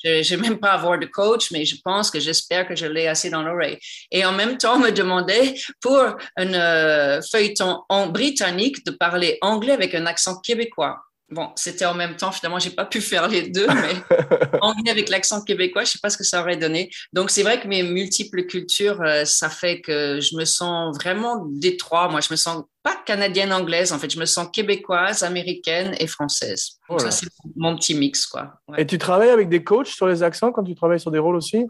Je 0.04 0.34
n'ai 0.34 0.40
même 0.40 0.58
pas 0.58 0.72
avoir 0.72 0.98
de 0.98 1.06
coach, 1.06 1.52
mais 1.52 1.64
je 1.64 1.76
pense 1.84 2.10
que 2.10 2.18
j'espère 2.18 2.66
que 2.66 2.74
je 2.74 2.86
l'ai 2.86 3.06
assez 3.06 3.30
dans 3.30 3.42
l'oreille. 3.42 3.78
Et 4.10 4.24
en 4.24 4.32
même 4.32 4.58
temps, 4.58 4.78
me 4.78 4.90
demandait 4.90 5.54
pour 5.80 6.16
un 6.36 6.54
euh, 6.54 7.20
feuilleton 7.30 7.82
en 7.88 8.08
britannique 8.08 8.84
de 8.84 8.90
parler 8.90 9.38
anglais 9.42 9.72
avec 9.72 9.94
un 9.94 10.06
accent 10.06 10.40
québécois. 10.40 10.98
Bon, 11.32 11.48
c'était 11.56 11.86
en 11.86 11.94
même 11.94 12.16
temps, 12.16 12.30
finalement, 12.30 12.58
j'ai 12.58 12.70
pas 12.70 12.84
pu 12.84 13.00
faire 13.00 13.26
les 13.26 13.48
deux, 13.48 13.66
mais 13.68 14.58
anglais 14.60 14.90
avec 14.90 15.08
l'accent 15.08 15.42
québécois, 15.42 15.84
je 15.84 15.92
sais 15.92 15.98
pas 16.00 16.10
ce 16.10 16.18
que 16.18 16.24
ça 16.24 16.42
aurait 16.42 16.58
donné. 16.58 16.90
Donc, 17.12 17.30
c'est 17.30 17.42
vrai 17.42 17.58
que 17.60 17.66
mes 17.66 17.82
multiples 17.82 18.44
cultures, 18.44 19.00
euh, 19.00 19.24
ça 19.24 19.48
fait 19.48 19.80
que 19.80 20.20
je 20.20 20.36
me 20.36 20.44
sens 20.44 20.94
vraiment 20.96 21.46
détroit. 21.46 22.08
Moi, 22.08 22.20
je 22.20 22.28
me 22.30 22.36
sens 22.36 22.64
pas 22.82 22.96
canadienne-anglaise, 23.06 23.92
en 23.92 23.98
fait, 23.98 24.10
je 24.10 24.20
me 24.20 24.26
sens 24.26 24.48
québécoise, 24.52 25.22
américaine 25.22 25.94
et 25.98 26.06
française. 26.06 26.78
Donc, 26.88 26.98
Voilà. 27.00 27.10
ça, 27.10 27.24
c'est 27.24 27.28
mon 27.56 27.76
petit 27.76 27.94
mix, 27.94 28.26
quoi. 28.26 28.54
Ouais. 28.68 28.82
Et 28.82 28.86
tu 28.86 28.98
travailles 28.98 29.30
avec 29.30 29.48
des 29.48 29.64
coachs 29.64 29.86
sur 29.86 30.06
les 30.06 30.22
accents 30.22 30.52
quand 30.52 30.64
tu 30.64 30.74
travailles 30.74 31.00
sur 31.00 31.10
des 31.10 31.18
rôles 31.18 31.36
aussi? 31.36 31.64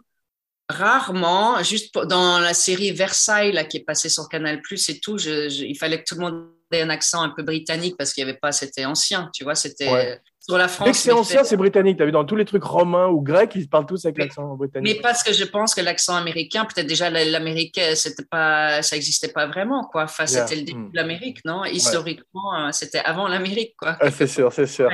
Rarement, 0.68 1.62
juste 1.62 1.94
dans 2.06 2.38
la 2.38 2.54
série 2.54 2.92
Versailles 2.92 3.52
là, 3.52 3.64
qui 3.64 3.78
est 3.78 3.84
passée 3.84 4.08
sur 4.08 4.28
Canal 4.28 4.60
Plus 4.62 4.88
et 4.88 5.00
tout, 5.00 5.18
je- 5.18 5.48
je- 5.48 5.64
il 5.64 5.76
fallait 5.76 5.98
que 6.02 6.04
tout 6.08 6.14
le 6.14 6.20
monde 6.22 6.46
ait 6.72 6.80
un 6.82 6.88
accent 6.90 7.20
un 7.22 7.28
peu 7.28 7.42
britannique 7.42 7.96
parce 7.98 8.12
qu'il 8.14 8.24
n'y 8.24 8.30
avait 8.30 8.38
pas, 8.38 8.52
c'était 8.52 8.86
ancien, 8.86 9.30
tu 9.34 9.44
vois, 9.44 9.54
c'était 9.54 9.90
Ouais. 9.92 10.20
sur 10.40 10.56
la 10.56 10.64
Dès 10.64 10.68
que 10.70 10.74
France. 10.76 10.96
c'est 10.98 11.12
mais 11.12 11.18
ancien, 11.18 11.38
fait- 11.40 11.44
c'est 11.50 11.56
britannique. 11.58 11.98
Tu 11.98 12.02
as 12.02 12.06
vu 12.06 12.12
dans 12.12 12.24
tous 12.24 12.36
les 12.36 12.46
trucs 12.46 12.64
romains 12.64 13.08
ou 13.08 13.20
grecs, 13.20 13.50
ils 13.54 13.68
parlent 13.68 13.84
tous 13.84 14.02
avec 14.06 14.16
Mais- 14.16 14.24
l'accent 14.24 14.48
mais 14.52 14.56
britannique. 14.56 15.02
parce 15.02 15.22
que 15.22 15.32
je 15.34 15.44
pense 15.44 15.74
que 15.74 15.82
l'accent 15.82 16.14
américain, 16.16 16.64
peut-être 16.64 16.86
déjà 16.86 17.10
la- 17.10 17.24
l'américain, 17.26 17.94
c'était 17.94 18.24
pas, 18.24 18.80
ça 18.82 18.96
n'existait 18.96 19.28
pas 19.32 19.46
vraiment, 19.46 19.84
quoi. 19.84 20.04
Enfin, 20.04 20.24
Yeah. 20.24 20.46
c'était 20.46 20.56
le 20.60 20.62
début 20.66 20.88
de 20.90 20.96
l'Amérique, 20.96 21.44
non? 21.44 21.64
Historiquement, 21.66 22.54
euh, 22.56 22.70
c'était 22.72 23.00
avant 23.00 23.28
l'Amérique, 23.28 23.74
quoi. 23.76 23.98
Ah, 24.00 24.10
c'est 24.10 24.26
sûr, 24.28 24.50
c'est 24.52 24.66
sûr. 24.66 24.88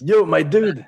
Yo, 0.00 0.26
my 0.26 0.44
dude. 0.44 0.84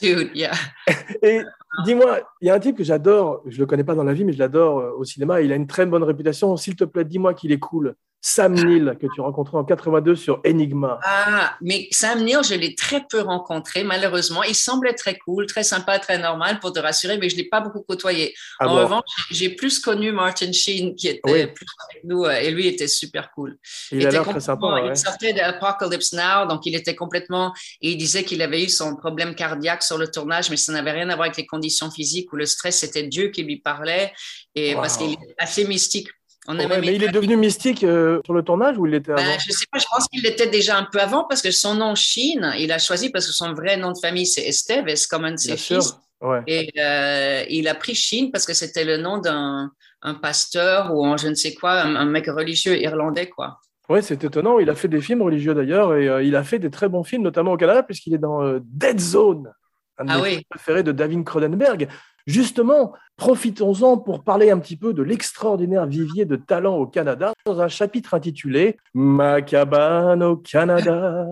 Dude, 0.00 0.30
yeah. 0.36 0.52
Et 1.22 1.42
dis-moi, 1.84 2.20
il 2.40 2.48
y 2.48 2.50
a 2.50 2.54
un 2.54 2.58
type 2.58 2.76
que 2.76 2.84
j'adore, 2.84 3.42
je 3.46 3.58
le 3.58 3.66
connais 3.66 3.84
pas 3.84 3.94
dans 3.94 4.04
la 4.04 4.14
vie, 4.14 4.24
mais 4.24 4.32
je 4.32 4.38
l'adore 4.38 4.80
euh, 4.80 4.92
au 4.96 5.04
cinéma. 5.04 5.40
Il 5.40 5.52
a 5.52 5.56
une 5.56 5.66
très 5.66 5.86
bonne 5.86 6.02
réputation. 6.02 6.56
S'il 6.56 6.76
te 6.76 6.84
plaît, 6.84 7.04
dis-moi 7.04 7.34
qu'il 7.34 7.52
est 7.52 7.58
cool. 7.58 7.94
Sam 8.20 8.52
Neill, 8.54 8.96
que 9.00 9.06
tu 9.14 9.20
rencontrais 9.20 9.58
en 9.58 9.64
82 9.64 10.16
sur 10.16 10.40
Enigma. 10.44 10.98
Ah, 11.04 11.56
mais 11.62 11.86
Sam 11.92 12.24
Neill, 12.24 12.40
je 12.42 12.54
l'ai 12.54 12.74
très 12.74 13.04
peu 13.08 13.20
rencontré, 13.20 13.84
malheureusement. 13.84 14.42
Il 14.42 14.56
semblait 14.56 14.94
très 14.94 15.16
cool, 15.18 15.46
très 15.46 15.62
sympa, 15.62 16.00
très 16.00 16.18
normal, 16.18 16.58
pour 16.58 16.72
te 16.72 16.80
rassurer, 16.80 17.16
mais 17.18 17.28
je 17.28 17.36
ne 17.36 17.42
l'ai 17.42 17.48
pas 17.48 17.60
beaucoup 17.60 17.80
côtoyé. 17.82 18.34
Ah 18.58 18.66
en 18.68 18.74
bon? 18.74 18.82
revanche, 18.82 19.04
j'ai 19.30 19.50
plus 19.50 19.78
connu 19.78 20.10
Martin 20.10 20.50
Sheen, 20.50 20.96
qui 20.96 21.06
était 21.08 21.30
Oui. 21.30 21.46
plus 21.46 21.66
avec 21.90 22.04
nous, 22.04 22.24
euh, 22.24 22.32
et 22.32 22.50
lui 22.50 22.66
était 22.66 22.88
super 22.88 23.30
cool. 23.30 23.56
Il 23.92 23.98
a 23.98 24.02
était 24.08 24.10
l'air 24.10 24.24
très 24.28 24.40
sympa. 24.40 24.66
ouais. 24.66 24.88
Il 24.88 24.96
sortait 24.96 25.32
d'Apocalypse 25.32 26.12
Now, 26.12 26.46
donc 26.48 26.66
il 26.66 26.74
était 26.74 26.96
complètement. 26.96 27.52
Et 27.80 27.92
il 27.92 27.96
disait 27.96 28.24
qu'il 28.24 28.42
avait 28.42 28.64
eu 28.64 28.68
son 28.68 28.96
problème 28.96 29.36
cardiaque 29.36 29.84
sur 29.84 29.96
le 29.96 30.10
tournage, 30.10 30.50
mais 30.50 30.56
ça 30.56 30.72
n'avait 30.72 30.90
rien 30.92 31.08
à 31.10 31.14
voir 31.14 31.26
avec 31.26 31.36
les 31.36 31.46
conditions 31.46 31.90
physiques 31.90 32.32
ou 32.32 32.36
le 32.36 32.46
stress, 32.46 32.78
c'était 32.80 33.04
Dieu 33.04 33.28
qui 33.28 33.44
lui 33.44 33.60
parlait, 33.60 34.12
et 34.56 34.74
Wow. 34.74 34.80
parce 34.80 34.96
qu'il 34.96 35.12
est 35.12 35.18
assez 35.38 35.64
mystique. 35.64 36.08
On 36.46 36.56
Ouais, 36.58 36.80
mais 36.80 36.94
il 36.94 37.02
est 37.04 37.08
devenu 37.08 37.36
mystique 37.36 37.84
euh, 37.84 38.20
sur 38.24 38.32
le 38.32 38.42
tournage 38.42 38.78
ou 38.78 38.86
il 38.86 38.92
l'était 38.92 39.12
ben, 39.12 39.22
avant 39.22 39.38
je 39.38 39.52
sais 39.52 39.66
pas, 39.70 39.78
je 39.78 39.84
pense 39.90 40.06
qu'il 40.08 40.22
l'était 40.22 40.46
déjà 40.46 40.78
un 40.78 40.84
peu 40.90 40.98
avant 41.00 41.24
parce 41.24 41.42
que 41.42 41.50
son 41.50 41.74
nom 41.74 41.94
Chine, 41.94 42.52
il 42.58 42.72
a 42.72 42.78
choisi 42.78 43.10
parce 43.10 43.26
que 43.26 43.32
son 43.32 43.52
vrai 43.52 43.76
nom 43.76 43.92
de 43.92 43.98
famille 44.00 44.26
c'est 44.26 44.42
Esteves 44.46 45.06
comme 45.10 45.24
un 45.26 45.32
de 45.32 45.36
ses 45.36 45.48
Bien 45.48 45.56
sûr. 45.56 45.82
fils. 45.82 45.94
Ouais. 46.22 46.42
Et 46.46 46.70
euh, 46.80 47.44
il 47.50 47.68
a 47.68 47.74
pris 47.74 47.94
Chine 47.94 48.30
parce 48.32 48.46
que 48.46 48.54
c'était 48.54 48.84
le 48.84 48.96
nom 48.96 49.18
d'un 49.18 49.70
un 50.02 50.14
pasteur 50.14 50.94
ou 50.94 51.04
un 51.04 51.16
je 51.16 51.28
ne 51.28 51.34
sais 51.34 51.54
quoi, 51.54 51.82
un, 51.82 51.96
un 51.96 52.06
mec 52.06 52.26
religieux 52.28 52.80
irlandais 52.80 53.28
quoi. 53.28 53.58
Ouais, 53.90 54.00
c'est 54.02 54.22
étonnant. 54.24 54.58
Il 54.58 54.68
a 54.70 54.74
fait 54.74 54.88
des 54.88 55.00
films 55.00 55.22
religieux 55.22 55.54
d'ailleurs 55.54 55.94
et 55.96 56.08
euh, 56.08 56.22
il 56.22 56.36
a 56.36 56.44
fait 56.44 56.58
des 56.58 56.70
très 56.70 56.88
bons 56.88 57.04
films, 57.04 57.22
notamment 57.22 57.52
au 57.52 57.56
Canada, 57.56 57.82
puisqu'il 57.82 58.14
est 58.14 58.18
dans 58.18 58.58
Dead 58.62 59.00
Zone, 59.00 59.50
un 59.98 60.04
de 60.04 60.10
Ah 60.10 60.16
mes 60.16 60.22
oui. 60.22 60.46
préférés 60.48 60.82
de 60.82 60.92
David 60.92 61.24
Cronenberg. 61.24 61.88
Justement, 62.28 62.92
profitons-en 63.16 63.96
pour 63.96 64.22
parler 64.22 64.50
un 64.50 64.58
petit 64.58 64.76
peu 64.76 64.92
de 64.92 65.02
l'extraordinaire 65.02 65.86
vivier 65.86 66.26
de 66.26 66.36
talent 66.36 66.76
au 66.76 66.86
Canada 66.86 67.32
dans 67.46 67.62
un 67.62 67.68
chapitre 67.68 68.12
intitulé 68.12 68.76
Ma 68.92 69.40
cabane 69.40 70.22
au 70.22 70.36
Canada. 70.36 71.24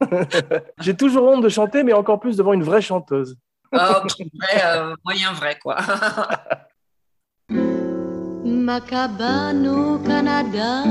J'ai 0.80 0.96
toujours 0.96 1.24
honte 1.24 1.42
de 1.42 1.48
chanter, 1.48 1.82
mais 1.82 1.92
encore 1.92 2.20
plus 2.20 2.36
devant 2.36 2.52
une 2.52 2.62
vraie 2.62 2.82
chanteuse. 2.82 3.36
Vrai, 3.72 4.62
euh, 4.64 4.94
moyen 5.04 5.32
vrai 5.32 5.58
quoi. 5.60 5.76
Ma 8.44 8.80
cabane 8.80 9.66
au 9.66 9.98
Canada 9.98 10.84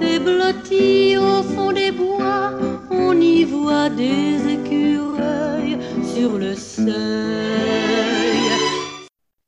est 0.00 0.18
blottie 0.18 1.16
au 1.16 1.44
fond 1.44 1.70
des 1.70 1.92
bois. 1.92 2.50
On 2.90 3.12
y 3.12 3.44
voit 3.44 3.90
des 3.90 4.54
écureuils 4.54 5.78
sur 6.02 6.36
le 6.36 6.56
seuil. 6.56 8.37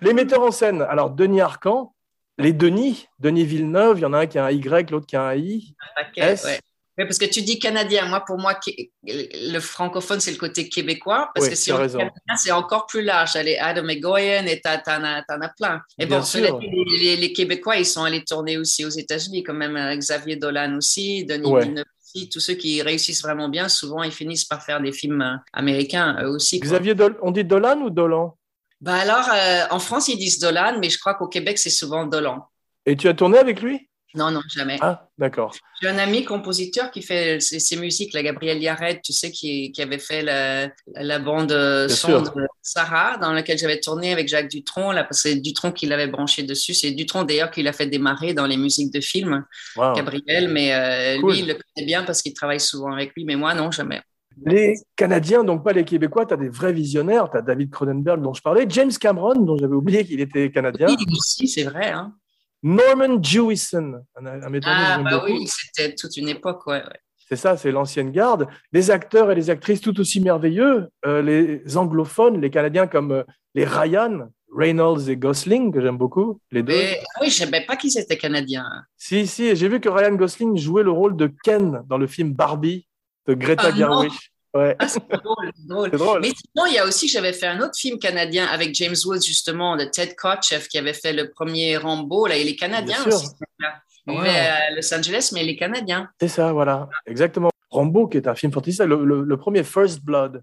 Les 0.03 0.13
metteurs 0.13 0.43
en 0.43 0.51
scène, 0.51 0.83
alors 0.83 1.11
Denis 1.11 1.41
Arcan, 1.41 1.95
les 2.39 2.53
Denis, 2.53 3.07
Denis 3.19 3.45
Villeneuve, 3.45 3.99
il 3.99 4.03
y 4.03 4.07
en 4.07 4.13
a 4.13 4.21
un 4.21 4.27
qui 4.27 4.39
a 4.39 4.47
un 4.47 4.51
Y, 4.51 4.91
l'autre 4.91 5.07
qui 5.07 5.17
a 5.17 5.23
un 5.23 5.35
I. 5.37 5.75
S. 6.17 6.45
ouais. 6.45 6.59
Parce 6.97 7.17
que 7.19 7.25
tu 7.25 7.41
dis 7.41 7.59
canadien. 7.59 8.07
Moi, 8.07 8.21
pour 8.27 8.37
moi, 8.39 8.59
le 9.07 9.59
francophone, 9.59 10.21
c'est 10.21 10.33
le 10.33 10.37
côté 10.37 10.69
québécois. 10.69 11.31
Parce 11.35 11.47
Oui, 11.47 11.51
que 11.53 11.57
si 11.57 11.73
on 11.73 11.77
dit 11.79 11.93
canadien, 11.93 12.37
c'est 12.37 12.51
encore 12.51 12.87
plus 12.87 13.01
large. 13.01 13.37
Allez, 13.37 13.57
Adam 13.57 13.89
Egoyan, 13.89 14.45
et 14.47 14.61
t'en 14.61 14.73
as, 14.87 15.25
as 15.27 15.49
plein. 15.57 15.81
Et 15.99 16.05
Bien 16.05 16.19
bon, 16.19 16.23
sûr. 16.25 16.59
les, 16.61 16.99
les- 16.99 17.17
les 17.17 17.33
Québécois, 17.33 17.77
ils 17.77 17.87
sont 17.87 18.05
allés 18.05 18.23
tourner 18.23 18.59
aussi 18.59 18.85
aux 18.85 18.91
États-Unis, 18.91 19.43
quand 19.43 19.55
même 19.55 19.77
euh, 19.77 19.97
Xavier 19.97 20.37
Dolan 20.37 20.77
aussi, 20.77 21.25
Denis 21.25 21.47
Ouais. 21.51 21.63
Villeneuve 21.63 21.87
aussi, 22.03 22.29
tous 22.29 22.41
ceux 22.41 22.55
qui 22.55 22.83
réussissent 22.83 23.23
vraiment 23.23 23.49
bien, 23.49 23.71
souvent, 23.71 24.03
ils 24.03 24.13
finissent 24.13 24.45
par 24.45 24.63
faire 24.63 24.83
des 24.83 24.93
films 24.93 25.23
euh, 25.23 25.37
américains 25.55 26.19
eux 26.23 26.29
aussi. 26.29 26.61
quoi. 26.61 26.69
Xavier, 26.69 26.95
Dol- 26.95 27.17
on 27.23 27.31
dit 27.31 27.45
Dolan 27.45 27.81
ou 27.81 27.89
Dolan? 27.89 28.37
Bah 28.81 28.95
alors, 28.95 29.29
euh, 29.35 29.65
en 29.71 29.79
France, 29.79 30.09
ils 30.09 30.17
disent 30.19 30.39
Dolan, 30.39 30.79
mais 30.81 30.89
je 30.91 30.99
crois 30.99 31.15
qu'au 31.15 31.29
Québec, 31.29 31.59
c'est 31.59 31.71
souvent 31.71 32.07
Dolan. 32.07 32.47
Et 32.87 32.97
tu 32.97 33.09
as 33.09 33.15
tourné 33.15 33.39
avec 33.39 33.61
lui? 33.61 33.89
Non, 34.15 34.33
non, 34.33 34.41
jamais. 34.53 34.77
Ah, 34.81 35.07
d'accord. 35.19 35.55
J'ai 35.81 35.87
un 35.87 35.99
ami 35.99 36.25
compositeur 36.25 36.91
qui 36.91 37.01
fait 37.01 37.39
ses, 37.39 37.61
ses 37.61 37.77
musiques, 37.77 38.13
la 38.13 38.25
Gabriel 38.25 38.61
Yared, 38.61 39.03
tu 39.05 39.13
sais, 39.13 39.31
qui, 39.31 39.71
qui 39.71 39.81
avait 39.83 40.01
fait 40.01 40.23
la, 40.23 40.69
la 40.97 41.19
bande 41.21 41.53
euh, 41.53 41.89
son 41.89 42.21
de 42.23 42.31
Sarah, 42.61 43.19
dans 43.19 43.33
laquelle 43.33 43.57
j'avais 43.57 43.79
tourné 43.79 44.11
avec 44.13 44.27
Jacques 44.27 44.49
Dutronc. 44.51 44.91
Là, 44.91 45.05
parce 45.05 45.23
que 45.23 45.29
c'est 45.29 45.37
Dutronc 45.37 45.71
qui 45.71 45.87
l'avait 45.87 46.09
branché 46.09 46.43
dessus. 46.43 46.75
C'est 46.75 46.91
Dutronc 46.91 47.23
d'ailleurs 47.23 47.53
qui 47.53 47.63
l'a 47.63 47.73
fait 47.73 47.87
démarrer 47.87 48.35
dans 48.35 48.47
les 48.47 48.57
musiques 48.57 48.93
de 48.93 49.01
films, 49.01 49.45
Wow. 49.77 49.93
Gabriel. 49.95 50.49
Mais 50.49 50.75
euh, 50.75 51.21
Cool. 51.21 51.33
lui, 51.33 51.39
il 51.41 51.47
le 51.47 51.55
connaît 51.55 51.87
bien 51.87 52.03
parce 52.03 52.23
qu'il 52.23 52.35
travaille 52.35 52.59
souvent 52.61 52.93
avec 52.93 53.13
lui. 53.15 53.25
Mais 53.25 53.37
moi, 53.37 53.55
non, 53.55 53.71
jamais. 53.71 54.01
Les 54.45 54.75
Canadiens, 54.97 55.45
donc 55.45 55.65
pas 55.65 55.73
les 55.73 55.85
Québécois, 55.85 56.27
tu 56.27 56.35
as 56.35 56.37
des 56.37 56.49
vrais 56.49 56.73
visionnaires. 56.73 57.31
Tu 57.31 57.37
as 57.37 57.43
David 57.43 57.71
Cronenberg 57.71 58.23
dont 58.23 58.33
je 58.35 58.43
parlais, 58.43 58.67
James 58.69 58.93
Cameron, 58.93 59.35
dont 59.41 59.57
j'avais 59.57 59.75
oublié 59.75 60.05
qu'il 60.05 60.21
était 60.21 60.51
canadien, 60.51 60.87
Oui, 60.89 60.97
aussi, 61.13 61.49
c'est 61.49 61.65
vrai. 61.65 61.91
Hein. 61.91 62.15
Norman 62.63 63.23
Jewison, 63.23 64.03
un, 64.17 64.27
un 64.27 64.61
Ah, 64.65 64.99
bah 65.03 65.11
beaucoup. 65.19 65.27
oui, 65.33 65.47
c'était 65.47 65.95
toute 65.95 66.17
une 66.17 66.29
époque, 66.29 66.67
ouais. 66.67 66.83
ouais. 66.83 67.01
C'est 67.29 67.37
ça, 67.37 67.57
c'est 67.57 67.71
l'ancienne 67.71 68.11
garde. 68.11 68.49
Les 68.73 68.91
acteurs 68.91 69.31
et 69.31 69.35
les 69.35 69.51
actrices 69.51 69.81
tout 69.81 69.99
aussi 70.01 70.21
merveilleux, 70.21 70.89
euh, 71.07 71.23
les 71.23 71.77
anglophones, 71.77 72.41
les 72.41 72.51
Canadiens 72.51 72.87
comme 72.89 73.13
euh, 73.13 73.23
les 73.55 73.65
Ryan, 73.65 74.29
Reynolds 74.53 75.09
et 75.09 75.17
Gosling, 75.17 75.73
que 75.73 75.81
j'aime 75.81 75.97
beaucoup, 75.97 76.41
les 76.51 76.63
deux. 76.65 76.73
Mais, 76.73 76.99
ah 77.15 77.21
oui, 77.23 77.31
je 77.31 77.37
savais 77.37 77.65
pas 77.65 77.77
qu'ils 77.77 77.97
étaient 77.97 78.17
canadiens. 78.19 78.67
Si, 78.97 79.27
si, 79.29 79.55
j'ai 79.55 79.69
vu 79.69 79.81
que 79.81 79.89
Ryan 79.89 80.15
Gosling 80.17 80.57
jouait 80.59 80.83
le 80.83 80.91
rôle 80.91 81.17
de 81.17 81.31
Ken 81.45 81.83
dans 81.87 81.99
le 81.99 82.09
film 82.09 82.33
Barbie 82.33 82.89
de 83.27 83.35
Greta 83.35 83.65
Ah, 83.67 83.71
non. 83.71 83.77
Gerwig. 83.77 84.13
Ouais, 84.53 84.75
Ah, 84.81 84.89
c'est 84.89 85.01
drôle, 85.09 85.53
drôle. 85.59 85.91
drôle. 85.93 86.21
Mais 86.23 86.31
sinon, 86.31 86.67
il 86.67 86.75
y 86.75 86.79
a 86.79 86.85
aussi, 86.85 87.07
j'avais 87.07 87.33
fait 87.33 87.47
un 87.47 87.61
autre 87.61 87.77
film 87.79 87.99
canadien 88.01 88.47
avec 88.47 88.75
James 88.75 88.97
Woods, 89.05 89.23
justement, 89.25 89.77
de 89.77 89.85
Ted 89.85 90.17
Kotcheff, 90.17 90.67
qui 90.67 90.77
avait 90.77 90.93
fait 90.93 91.13
le 91.13 91.31
premier 91.31 91.77
Rambo. 91.77 92.27
Là, 92.27 92.37
il 92.37 92.49
est 92.49 92.57
canadien 92.57 92.97
aussi. 93.07 93.27
mec-là. 93.41 93.75
Il 94.09 94.15
vivait 94.17 94.29
à 94.39 94.71
Los 94.75 94.93
Angeles, 94.93 95.31
mais 95.33 95.45
il 95.45 95.51
est 95.51 95.57
canadien. 95.57 96.09
C'est 96.21 96.27
ça, 96.29 96.53
voilà, 96.53 96.89
exactement. 97.07 97.51
Rambo, 97.71 98.09
qui 98.09 98.17
est 98.17 98.27
un 98.27 98.35
film 98.35 98.51
fantastique, 98.51 98.85
le, 98.87 99.05
le- 99.05 99.23
le 99.23 99.37
premier 99.37 99.63
First 99.63 100.03
Blood, 100.03 100.43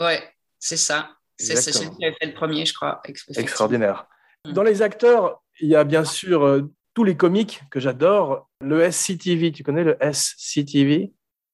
Ouais, 0.00 0.22
c'est 0.58 0.78
ça. 0.78 1.10
C'est 1.38 1.56
celui 1.56 1.90
qui 1.96 2.04
avait 2.06 2.16
fait 2.18 2.26
le 2.28 2.32
premier, 2.34 2.64
je 2.64 2.72
crois. 2.72 3.02
Extraordinaire. 3.36 4.06
Mm. 4.46 4.52
Dans 4.52 4.62
les 4.62 4.80
acteurs, 4.80 5.42
il 5.60 5.68
y 5.68 5.76
a 5.76 5.84
bien 5.84 6.04
sûr 6.04 6.42
euh, 6.44 6.62
tous 6.94 7.04
les 7.04 7.16
comiques 7.16 7.60
que 7.70 7.80
j'adore. 7.80 8.48
Le 8.62 8.90
SCTV, 8.90 9.52
tu 9.52 9.62
connais 9.62 9.84
le 9.84 9.98
SCTV 10.00 11.12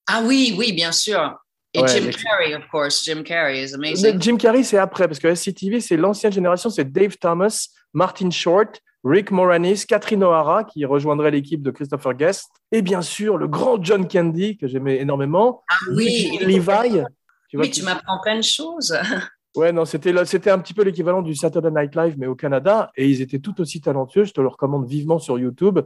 Ah 0.09 0.23
oui, 0.25 0.55
oui, 0.59 0.73
bien 0.73 0.93
sûr. 0.93 1.37
Et 1.75 1.83
Ouais, 1.83 1.89
Jim 1.89 2.11
Carrey, 2.11 2.55
of 2.55 2.67
course. 2.71 3.05
Jim 3.05 3.23
Carrey 3.23 3.63
is 3.63 3.75
amazing. 3.75 4.21
Jim 4.21 4.37
Carrey, 4.39 4.63
c'est 4.63 4.79
après, 4.79 5.07
parce 5.07 5.21
que 5.21 5.33
SCTV, 5.33 5.81
c'est 5.81 5.97
l'ancienne 5.97 6.33
génération, 6.33 6.71
c'est 6.71 6.91
Dave 6.91 7.17
Thomas, 7.19 7.69
Martin 7.93 8.31
Short, 8.31 8.81
Rick 9.05 9.31
Moranis, 9.31 9.85
Catherine 9.87 10.25
O'Hara, 10.25 10.65
qui 10.65 10.85
rejoindrait 10.85 11.31
l'équipe 11.31 11.63
de 11.63 11.71
Christopher 11.71 12.15
Guest, 12.15 12.49
et 12.73 12.83
bien 12.83 13.03
sûr 13.03 13.37
le 13.37 13.47
grand 13.47 13.83
John 13.85 14.09
Candy, 14.09 14.57
que 14.57 14.67
j'aimais 14.67 14.97
énormément, 14.97 15.63
Ah 15.71 15.75
oui, 15.95 16.39
Levi, 16.41 17.03
tu 17.49 17.57
vois 17.57 17.67
oui, 17.67 17.71
tu 17.71 17.83
m'apprends 17.83 18.21
plein 18.23 18.37
de 18.37 18.43
choses. 18.43 18.97
Ouais, 19.57 19.73
non, 19.73 19.85
c'était 19.87 20.51
un 20.51 20.59
petit 20.59 20.75
peu 20.75 20.85
l'équivalent 20.85 21.21
du 21.21 21.35
Saturday 21.35 21.71
Night 21.71 21.97
Live, 21.97 22.15
mais 22.17 22.27
au 22.27 22.37
Canada, 22.37 22.93
et 22.97 23.09
ils 23.09 23.23
étaient 23.23 23.41
tout 23.41 23.61
aussi 23.61 23.81
talentueux. 23.81 24.23
Je 24.23 24.33
te 24.33 24.41
le 24.41 24.47
recommande 24.47 24.87
vivement 24.87 25.19
sur 25.19 25.37
YouTube. 25.37 25.81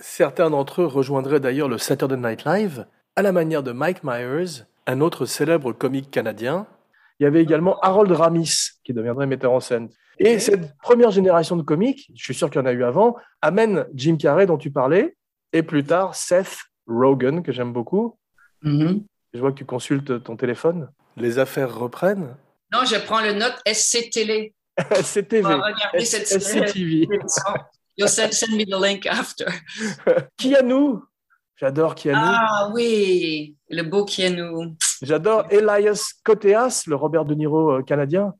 Certains 0.00 0.50
d'entre 0.50 0.82
eux 0.82 0.86
rejoindraient 0.86 1.38
d'ailleurs 1.38 1.68
le 1.68 1.78
Saturday 1.78 2.16
Night 2.16 2.44
Live, 2.44 2.86
à 3.16 3.22
la 3.22 3.32
manière 3.32 3.62
de 3.62 3.72
Mike 3.72 4.04
Myers, 4.04 4.64
un 4.86 5.00
autre 5.00 5.26
célèbre 5.26 5.72
comique 5.72 6.10
canadien. 6.10 6.66
Il 7.18 7.24
y 7.24 7.26
avait 7.26 7.42
également 7.42 7.78
Harold 7.80 8.10
Ramis, 8.10 8.70
qui 8.84 8.92
deviendrait 8.92 9.26
metteur 9.26 9.52
en 9.52 9.60
scène. 9.60 9.90
Et 10.18 10.38
cette 10.38 10.76
première 10.78 11.10
génération 11.10 11.56
de 11.56 11.62
comiques, 11.62 12.10
je 12.14 12.22
suis 12.22 12.34
sûr 12.34 12.50
qu'il 12.50 12.60
y 12.60 12.62
en 12.62 12.66
a 12.66 12.72
eu 12.72 12.84
avant, 12.84 13.16
amène 13.40 13.86
Jim 13.94 14.16
Carrey, 14.16 14.46
dont 14.46 14.58
tu 14.58 14.70
parlais, 14.70 15.16
et 15.52 15.62
plus 15.62 15.84
tard 15.84 16.14
Seth 16.14 16.58
Rogen, 16.86 17.42
que 17.42 17.52
j'aime 17.52 17.72
beaucoup. 17.72 18.18
Mhm. 18.62 19.04
Je 19.34 19.40
vois 19.40 19.52
que 19.52 19.58
tu 19.58 19.64
consultes 19.64 20.22
ton 20.22 20.36
téléphone. 20.36 20.90
Les 21.16 21.38
affaires 21.38 21.74
reprennent. 21.74 22.36
Non, 22.72 22.84
je 22.84 22.96
prends 23.04 23.20
le 23.20 23.32
note. 23.32 23.54
SCTV. 23.66 24.54
Cette 25.02 25.32
SCTV. 26.26 27.06
You'll 27.98 28.08
send, 28.08 28.32
send 28.32 28.56
me 28.56 28.64
the 28.64 28.80
link 28.80 29.06
after. 29.06 29.46
Keanu. 30.38 31.02
J'adore 31.62 31.94
Keanu. 31.94 32.18
Ah 32.20 32.70
oui, 32.74 33.54
le 33.70 33.82
beau 33.84 34.04
Keanu. 34.04 34.74
J'adore 35.00 35.44
Elias 35.48 36.10
Koteas, 36.24 36.82
le 36.88 36.96
Robert 36.96 37.24
De 37.24 37.34
Niro 37.36 37.70
euh, 37.78 37.82
canadien. 37.82 38.34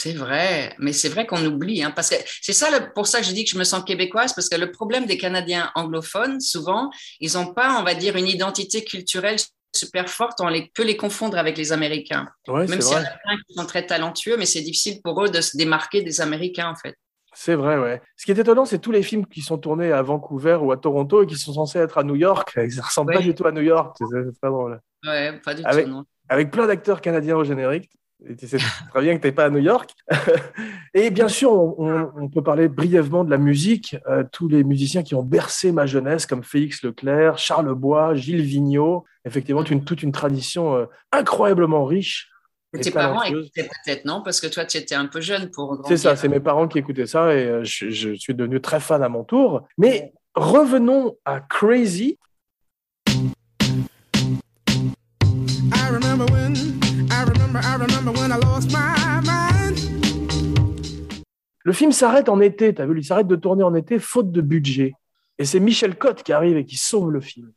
C'est 0.00 0.12
vrai, 0.12 0.72
mais 0.78 0.92
c'est 0.92 1.08
vrai 1.08 1.26
qu'on 1.26 1.44
oublie, 1.44 1.82
hein, 1.82 1.90
parce 1.90 2.10
que 2.10 2.14
c'est 2.40 2.52
ça 2.52 2.70
le- 2.70 2.92
pour 2.94 3.08
ça 3.08 3.18
que 3.20 3.26
je 3.26 3.32
dis 3.32 3.44
que 3.44 3.50
je 3.50 3.58
me 3.58 3.64
sens 3.64 3.82
québécoise, 3.84 4.32
parce 4.34 4.48
que 4.48 4.54
le 4.56 4.70
problème 4.70 5.04
des 5.04 5.18
Canadiens 5.18 5.72
anglophones, 5.74 6.40
souvent, 6.40 6.90
ils 7.18 7.32
n'ont 7.34 7.52
pas, 7.52 7.76
on 7.80 7.82
va 7.82 7.94
dire, 7.94 8.14
une 8.16 8.28
identité 8.28 8.84
culturelle 8.84 9.36
super 9.74 10.08
forte, 10.08 10.38
on 10.40 10.48
les, 10.48 10.70
peut 10.72 10.84
les 10.84 10.96
confondre 10.96 11.36
avec 11.38 11.58
les 11.58 11.72
Américains. 11.72 12.28
Ouais, 12.46 12.66
Même 12.68 12.80
s'il 12.80 12.92
y 12.92 12.96
en 12.96 13.00
a 13.00 13.18
plein 13.24 13.36
qui 13.46 13.54
sont 13.54 13.66
très 13.66 13.84
talentueux, 13.84 14.36
mais 14.36 14.46
c'est 14.46 14.62
difficile 14.62 15.00
pour 15.02 15.22
eux 15.24 15.28
de 15.28 15.40
se 15.40 15.56
démarquer 15.56 16.02
des 16.02 16.20
Américains, 16.20 16.70
en 16.70 16.76
fait. 16.76 16.94
C'est 17.32 17.54
vrai, 17.54 17.78
ouais. 17.78 18.00
Ce 18.16 18.24
qui 18.24 18.32
est 18.32 18.38
étonnant, 18.38 18.64
c'est 18.64 18.78
tous 18.80 18.90
les 18.92 19.02
films 19.02 19.24
qui 19.26 19.40
sont 19.40 19.56
tournés 19.58 19.92
à 19.92 20.02
Vancouver 20.02 20.58
ou 20.60 20.72
à 20.72 20.76
Toronto 20.76 21.22
et 21.22 21.26
qui 21.26 21.36
sont 21.36 21.52
censés 21.52 21.78
être 21.78 21.96
à 21.98 22.02
New 22.02 22.16
York. 22.16 22.52
Ils 22.56 22.76
ne 22.76 22.82
ressemblent 22.82 23.12
pas 23.12 23.20
du 23.20 23.34
tout 23.34 23.46
à 23.46 23.52
New 23.52 23.62
York. 23.62 23.96
C'est 23.98 24.32
très 24.40 24.48
drôle. 24.50 24.80
Ouais, 25.06 25.38
pas 25.44 25.54
du 25.54 25.62
Avec- 25.64 25.86
tout, 25.86 25.90
non. 25.92 26.04
Avec 26.28 26.50
plein 26.50 26.66
d'acteurs 26.66 27.00
canadiens 27.00 27.36
au 27.36 27.44
générique. 27.44 27.90
Et 28.28 28.36
tu 28.36 28.46
sais 28.46 28.58
très 28.90 29.00
bien 29.00 29.16
que 29.16 29.20
tu 29.22 29.28
n'es 29.28 29.32
pas 29.32 29.46
à 29.46 29.50
New 29.50 29.58
York. 29.60 29.90
et 30.94 31.10
bien 31.10 31.28
sûr, 31.28 31.52
on, 31.52 31.74
on- 31.78 32.10
on 32.16 32.28
peut 32.28 32.42
parler 32.42 32.68
brièvement 32.68 33.24
de 33.24 33.30
la 33.30 33.38
musique. 33.38 33.96
Euh, 34.08 34.24
tous 34.30 34.48
les 34.48 34.62
musiciens 34.64 35.02
qui 35.02 35.14
ont 35.14 35.22
bercé 35.22 35.72
ma 35.72 35.86
jeunesse, 35.86 36.26
comme 36.26 36.42
Félix 36.42 36.82
Leclerc, 36.82 37.38
Charles 37.38 37.72
Bois, 37.74 38.14
Gilles 38.14 38.42
Vigneault. 38.42 39.04
Effectivement, 39.24 39.64
une- 39.64 39.84
toute 39.84 40.02
une 40.02 40.12
tradition 40.12 40.74
euh, 40.76 40.86
incroyablement 41.12 41.84
riche. 41.84 42.30
Et 42.72 42.80
Tes 42.80 42.90
parents 42.92 43.22
écoutaient 43.24 43.64
peut-être, 43.64 44.04
non? 44.04 44.22
Parce 44.22 44.40
que 44.40 44.46
toi, 44.46 44.64
tu 44.64 44.76
étais 44.76 44.94
un 44.94 45.06
peu 45.06 45.20
jeune 45.20 45.50
pour 45.50 45.82
C'est 45.88 45.96
ça, 45.96 46.14
c'est 46.14 46.28
mes 46.28 46.38
parents 46.38 46.68
qui 46.68 46.78
écoutaient 46.78 47.06
ça 47.06 47.34
et 47.34 47.46
euh, 47.46 47.64
je, 47.64 47.90
je 47.90 48.14
suis 48.14 48.34
devenu 48.34 48.60
très 48.60 48.78
fan 48.78 49.02
à 49.02 49.08
mon 49.08 49.24
tour. 49.24 49.62
Mais 49.76 50.12
revenons 50.34 51.16
à 51.24 51.40
Crazy. 51.40 52.16
I 55.72 55.88
remember 55.90 56.26
when, 56.32 56.54
I 57.10 57.24
remember, 57.24 57.60
I 57.60 57.76
remember 57.76 58.12
when 58.12 58.30
I 58.30 58.38
lost 58.40 58.70
my 58.70 59.20
mind. 59.24 59.78
Le 61.64 61.72
film 61.72 61.90
s'arrête 61.90 62.28
en 62.28 62.40
été, 62.40 62.72
t'as 62.72 62.86
vu, 62.86 62.98
il 63.00 63.04
s'arrête 63.04 63.26
de 63.26 63.36
tourner 63.36 63.64
en 63.64 63.74
été 63.74 63.98
faute 63.98 64.30
de 64.30 64.40
budget. 64.40 64.94
Et 65.38 65.44
c'est 65.44 65.58
Michel 65.60 65.96
Cotte 65.96 66.22
qui 66.22 66.32
arrive 66.32 66.56
et 66.56 66.64
qui 66.64 66.76
sauve 66.76 67.10
le 67.10 67.20
film. 67.20 67.50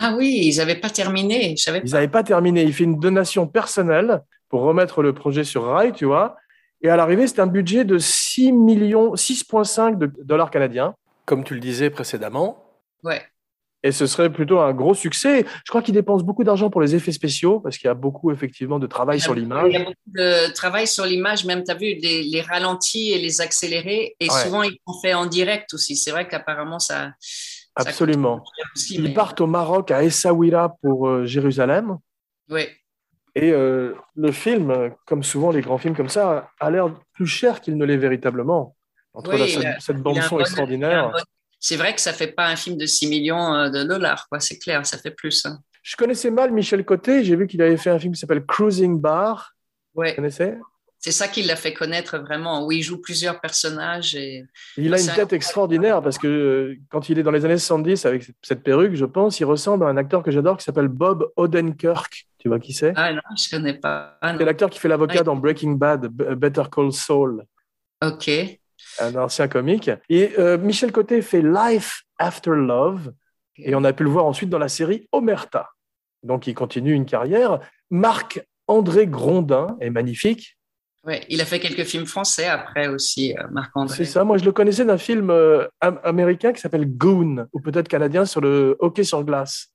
Ah 0.00 0.14
oui, 0.16 0.40
ils 0.44 0.56
n'avaient 0.56 0.80
pas 0.80 0.90
terminé. 0.90 1.54
Ils 1.56 1.90
n'avaient 1.92 2.08
pas 2.08 2.22
terminé. 2.22 2.62
Il 2.62 2.72
fait 2.72 2.84
une 2.84 2.98
donation 2.98 3.46
personnelle 3.46 4.22
pour 4.48 4.60
remettre 4.62 5.02
le 5.02 5.12
projet 5.12 5.44
sur 5.44 5.64
rail, 5.64 5.92
tu 5.92 6.04
vois. 6.04 6.36
Et 6.82 6.88
à 6.88 6.96
l'arrivée, 6.96 7.26
c'est 7.26 7.40
un 7.40 7.46
budget 7.46 7.84
de 7.84 7.98
6 7.98 8.52
millions, 8.52 9.14
6,5 9.14 9.98
de 9.98 10.12
dollars 10.22 10.50
canadiens. 10.50 10.94
Comme 11.26 11.44
tu 11.44 11.54
le 11.54 11.60
disais 11.60 11.90
précédemment. 11.90 12.64
Ouais. 13.04 13.22
Et 13.84 13.92
ce 13.92 14.06
serait 14.06 14.32
plutôt 14.32 14.58
un 14.60 14.72
gros 14.72 14.94
succès. 14.94 15.44
Je 15.64 15.70
crois 15.70 15.82
qu'il 15.82 15.94
dépense 15.94 16.24
beaucoup 16.24 16.42
d'argent 16.42 16.68
pour 16.70 16.80
les 16.80 16.94
effets 16.96 17.12
spéciaux 17.12 17.60
parce 17.60 17.78
qu'il 17.78 17.86
y 17.86 17.90
a 17.90 17.94
beaucoup 17.94 18.32
effectivement 18.32 18.78
de 18.80 18.86
travail 18.88 19.20
sur 19.20 19.34
Il 19.34 19.38
y 19.38 19.40
l'image. 19.42 19.74
a 19.74 19.78
beaucoup 19.80 19.92
de 20.06 20.52
travail 20.52 20.86
sur 20.88 21.04
l'image, 21.04 21.44
même 21.44 21.62
tu 21.62 21.70
as 21.70 21.74
vu 21.74 21.94
les, 22.00 22.22
les 22.24 22.40
ralentis 22.40 23.12
et 23.12 23.18
les 23.18 23.40
accélérés, 23.40 24.16
et 24.18 24.28
Ouais. 24.28 24.30
souvent 24.44 24.62
ils 24.64 24.78
sont 24.86 25.00
fait 25.00 25.14
en 25.14 25.26
direct 25.26 25.74
aussi. 25.74 25.94
C'est 25.94 26.10
vrai 26.10 26.26
qu'apparemment 26.26 26.78
ça. 26.80 27.10
Absolument. 27.76 28.42
aussi, 28.74 28.94
Ils 28.96 29.02
mais- 29.04 29.14
partent 29.14 29.40
au 29.40 29.46
Maroc, 29.46 29.92
à 29.92 30.02
Essaouira 30.02 30.74
pour 30.82 31.06
euh, 31.08 31.24
Jérusalem. 31.24 31.98
Ouais. 32.50 32.70
Et 33.40 33.52
euh, 33.52 33.94
le 34.16 34.32
film, 34.32 34.90
comme 35.06 35.22
souvent 35.22 35.50
les 35.52 35.60
grands 35.60 35.78
films 35.78 35.94
comme 35.96 36.08
ça, 36.08 36.50
a 36.58 36.70
l'air 36.70 36.92
plus 37.12 37.26
cher 37.26 37.60
qu'il 37.60 37.76
ne 37.76 37.84
l'est 37.84 37.96
véritablement. 37.96 38.74
Entre 39.14 39.32
Oui, 39.32 39.38
la- 39.38 39.46
il 39.46 39.76
cette, 39.80 39.98
bande-son 39.98 40.36
bon- 40.36 40.40
extraordinaire. 40.40 41.10
bon- 41.10 41.18
C'est 41.60 41.76
vrai 41.76 41.94
que 41.94 42.00
ça 42.00 42.12
fait 42.12 42.32
pas 42.32 42.46
un 42.46 42.56
film 42.56 42.76
de 42.76 42.86
6 42.86 43.08
millions 43.08 43.54
euh, 43.54 43.68
de 43.70 43.82
dollars, 43.84 44.26
quoi. 44.28 44.40
C'est 44.40 44.58
clair, 44.58 44.84
ça 44.86 44.98
fait 44.98 45.10
plus. 45.12 45.44
hein. 45.46 45.58
Je 45.82 45.96
connaissais 45.96 46.30
mal 46.30 46.52
Michel 46.52 46.84
Côté. 46.84 47.24
J'ai 47.24 47.36
vu 47.36 47.46
qu'il 47.46 47.62
avait 47.62 47.76
fait 47.76 47.90
un 47.90 47.98
film 47.98 48.12
qui 48.12 48.20
s'appelle 48.20 48.44
Cruising 48.44 49.00
Bar. 49.00 49.54
Ouais. 49.94 50.10
Tu 50.10 50.16
connaissais 50.16 50.58
C'est 51.00 51.12
ça 51.12 51.28
qui 51.28 51.42
l'a 51.44 51.54
fait 51.54 51.72
connaître 51.74 52.18
vraiment, 52.18 52.66
où 52.66 52.72
il 52.72 52.82
joue 52.82 53.00
plusieurs 53.00 53.40
personnages 53.40 54.16
et 54.16 54.44
Il 54.76 54.92
a 54.92 55.00
une 55.00 55.06
tête 55.06 55.32
extraordinaire 55.32 56.02
parce 56.02 56.18
que 56.18 56.26
euh, 56.26 56.76
quand 56.90 57.08
il 57.08 57.18
est 57.20 57.22
dans 57.22 57.30
les 57.30 57.44
années 57.44 57.56
70 57.56 58.04
avec 58.04 58.24
cette- 58.42 58.64
perruque, 58.64 58.94
je 58.94 59.04
pense, 59.04 59.38
il 59.38 59.44
ressemble 59.44 59.84
à 59.84 59.88
un 59.88 59.96
acteur 59.96 60.24
que 60.24 60.32
j'adore 60.32 60.56
qui 60.56 60.64
s'appelle 60.64 60.88
Bob 60.88 61.30
Odenkirk. 61.36 62.26
Tu 62.38 62.48
vois 62.48 62.58
qui 62.58 62.72
c'est? 62.72 62.92
Ah 62.96 63.12
non, 63.12 63.20
je 63.36 63.48
connais 63.48 63.74
pas. 63.74 64.18
Ah. 64.20 64.34
C'est 64.36 64.44
l'acteur 64.44 64.70
qui 64.70 64.78
fait 64.80 64.88
l'avocat 64.88 65.22
dans 65.22 65.36
Breaking 65.36 65.72
Bad, 65.72 66.06
B- 66.06 66.34
Better 66.34 66.64
Call 66.70 66.92
Saul, 66.92 67.44
Ok. 68.04 68.28
un 69.00 69.14
ancien 69.16 69.46
comique. 69.46 69.90
Et 70.08 70.32
euh, 70.38 70.58
Michel 70.58 70.90
Côté 70.90 71.22
fait 71.22 71.42
Life 71.42 72.02
After 72.18 72.50
Love 72.50 73.12
et 73.56 73.74
on 73.76 73.84
a 73.84 73.92
pu 73.92 74.02
le 74.04 74.10
voir 74.10 74.24
ensuite 74.24 74.50
dans 74.50 74.58
la 74.58 74.68
série 74.68 75.08
Omerta. 75.12 75.68
Donc, 76.24 76.48
il 76.48 76.54
continue 76.54 76.92
une 76.92 77.06
carrière. 77.06 77.60
Marc-André 77.90 79.06
Grondin 79.06 79.76
est 79.80 79.90
magnifique. 79.90 80.57
Ouais, 81.04 81.24
il 81.28 81.40
a 81.40 81.44
fait 81.44 81.60
quelques 81.60 81.84
films 81.84 82.06
français 82.06 82.46
après 82.46 82.88
aussi, 82.88 83.34
euh, 83.38 83.44
Marc-André. 83.50 83.96
C'est 83.96 84.04
ça, 84.04 84.24
moi 84.24 84.36
je 84.36 84.44
le 84.44 84.52
connaissais 84.52 84.84
d'un 84.84 84.98
film 84.98 85.30
euh, 85.30 85.66
am- 85.80 86.00
américain 86.04 86.52
qui 86.52 86.60
s'appelle 86.60 86.86
Goon, 86.86 87.46
ou 87.52 87.60
peut-être 87.60 87.88
canadien 87.88 88.24
sur 88.24 88.40
le 88.40 88.76
hockey 88.80 89.04
sur 89.04 89.22
glace, 89.24 89.68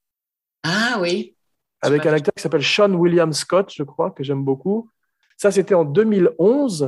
Ah 0.64 0.98
oui. 1.02 1.36
avec 1.82 2.06
un 2.06 2.14
acteur 2.14 2.34
qui 2.36 2.42
s'appelle 2.42 2.64
Sean 2.64 2.92
William 2.94 3.32
Scott, 3.34 3.72
je 3.76 3.84
crois, 3.84 4.12
que 4.12 4.24
j'aime 4.24 4.44
beaucoup. 4.44 4.90
Ça, 5.38 5.50
c'était 5.52 5.74
en 5.74 5.84
2011. 5.86 6.88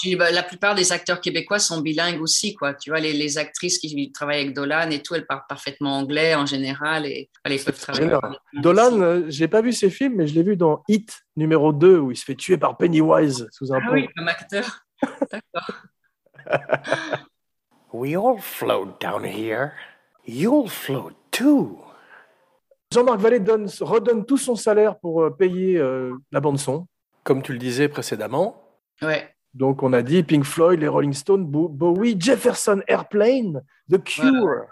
Puis, 0.00 0.16
bah, 0.16 0.30
la 0.30 0.42
plupart 0.42 0.74
des 0.74 0.92
acteurs 0.92 1.20
québécois 1.20 1.58
sont 1.58 1.80
bilingues 1.80 2.20
aussi, 2.22 2.54
quoi. 2.54 2.74
Tu 2.74 2.90
vois, 2.90 3.00
les, 3.00 3.12
les 3.12 3.38
actrices 3.38 3.78
qui 3.78 4.12
travaillent 4.12 4.40
avec 4.42 4.54
Dolan 4.54 4.90
et 4.90 5.02
tout, 5.02 5.14
elles 5.14 5.26
parlent 5.26 5.44
parfaitement 5.48 5.98
anglais 5.98 6.34
en 6.34 6.46
général 6.46 7.06
et 7.06 7.28
ils 7.48 7.62
peuvent 7.62 7.78
travailler. 7.78 8.10
Dolan, 8.54 9.00
euh, 9.00 9.24
j'ai 9.28 9.48
pas 9.48 9.60
vu 9.60 9.72
ses 9.72 9.90
films, 9.90 10.14
mais 10.16 10.26
je 10.26 10.34
l'ai 10.34 10.42
vu 10.42 10.56
dans 10.56 10.82
Hit 10.88 11.20
numéro 11.36 11.72
2, 11.72 11.98
où 11.98 12.10
il 12.10 12.16
se 12.16 12.24
fait 12.24 12.34
tuer 12.34 12.56
par 12.56 12.76
Pennywise 12.76 13.46
sous 13.50 13.72
un 13.72 13.78
Ah 13.82 13.86
pont. 13.88 13.92
oui, 13.94 14.08
comme 14.16 14.28
acteur. 14.28 14.86
D'accord. 15.30 15.68
We 17.92 18.16
all 18.16 18.38
float 18.38 18.98
down 19.00 19.24
here. 19.24 19.72
You'll 20.26 20.68
float 20.68 21.12
too. 21.30 21.78
Jean-Marc 22.92 23.20
Vallée 23.20 23.40
donne, 23.40 23.68
redonne 23.80 24.24
tout 24.26 24.36
son 24.38 24.56
salaire 24.56 24.98
pour 24.98 25.22
euh, 25.22 25.30
payer 25.30 25.76
euh, 25.76 26.12
la 26.32 26.40
bande-son. 26.40 26.86
Comme 27.24 27.42
tu 27.42 27.52
le 27.52 27.58
disais 27.58 27.88
précédemment, 27.88 28.56
Ouais. 29.02 29.34
Donc, 29.54 29.82
on 29.82 29.92
a 29.92 30.02
dit 30.02 30.22
Pink 30.22 30.44
Floyd, 30.44 30.80
les 30.80 30.88
Rolling 30.88 31.12
Stones, 31.12 31.44
Bo- 31.44 31.68
Bowie, 31.68 32.16
Jefferson 32.18 32.80
Airplane, 32.86 33.62
The 33.90 33.98
Cure. 34.02 34.66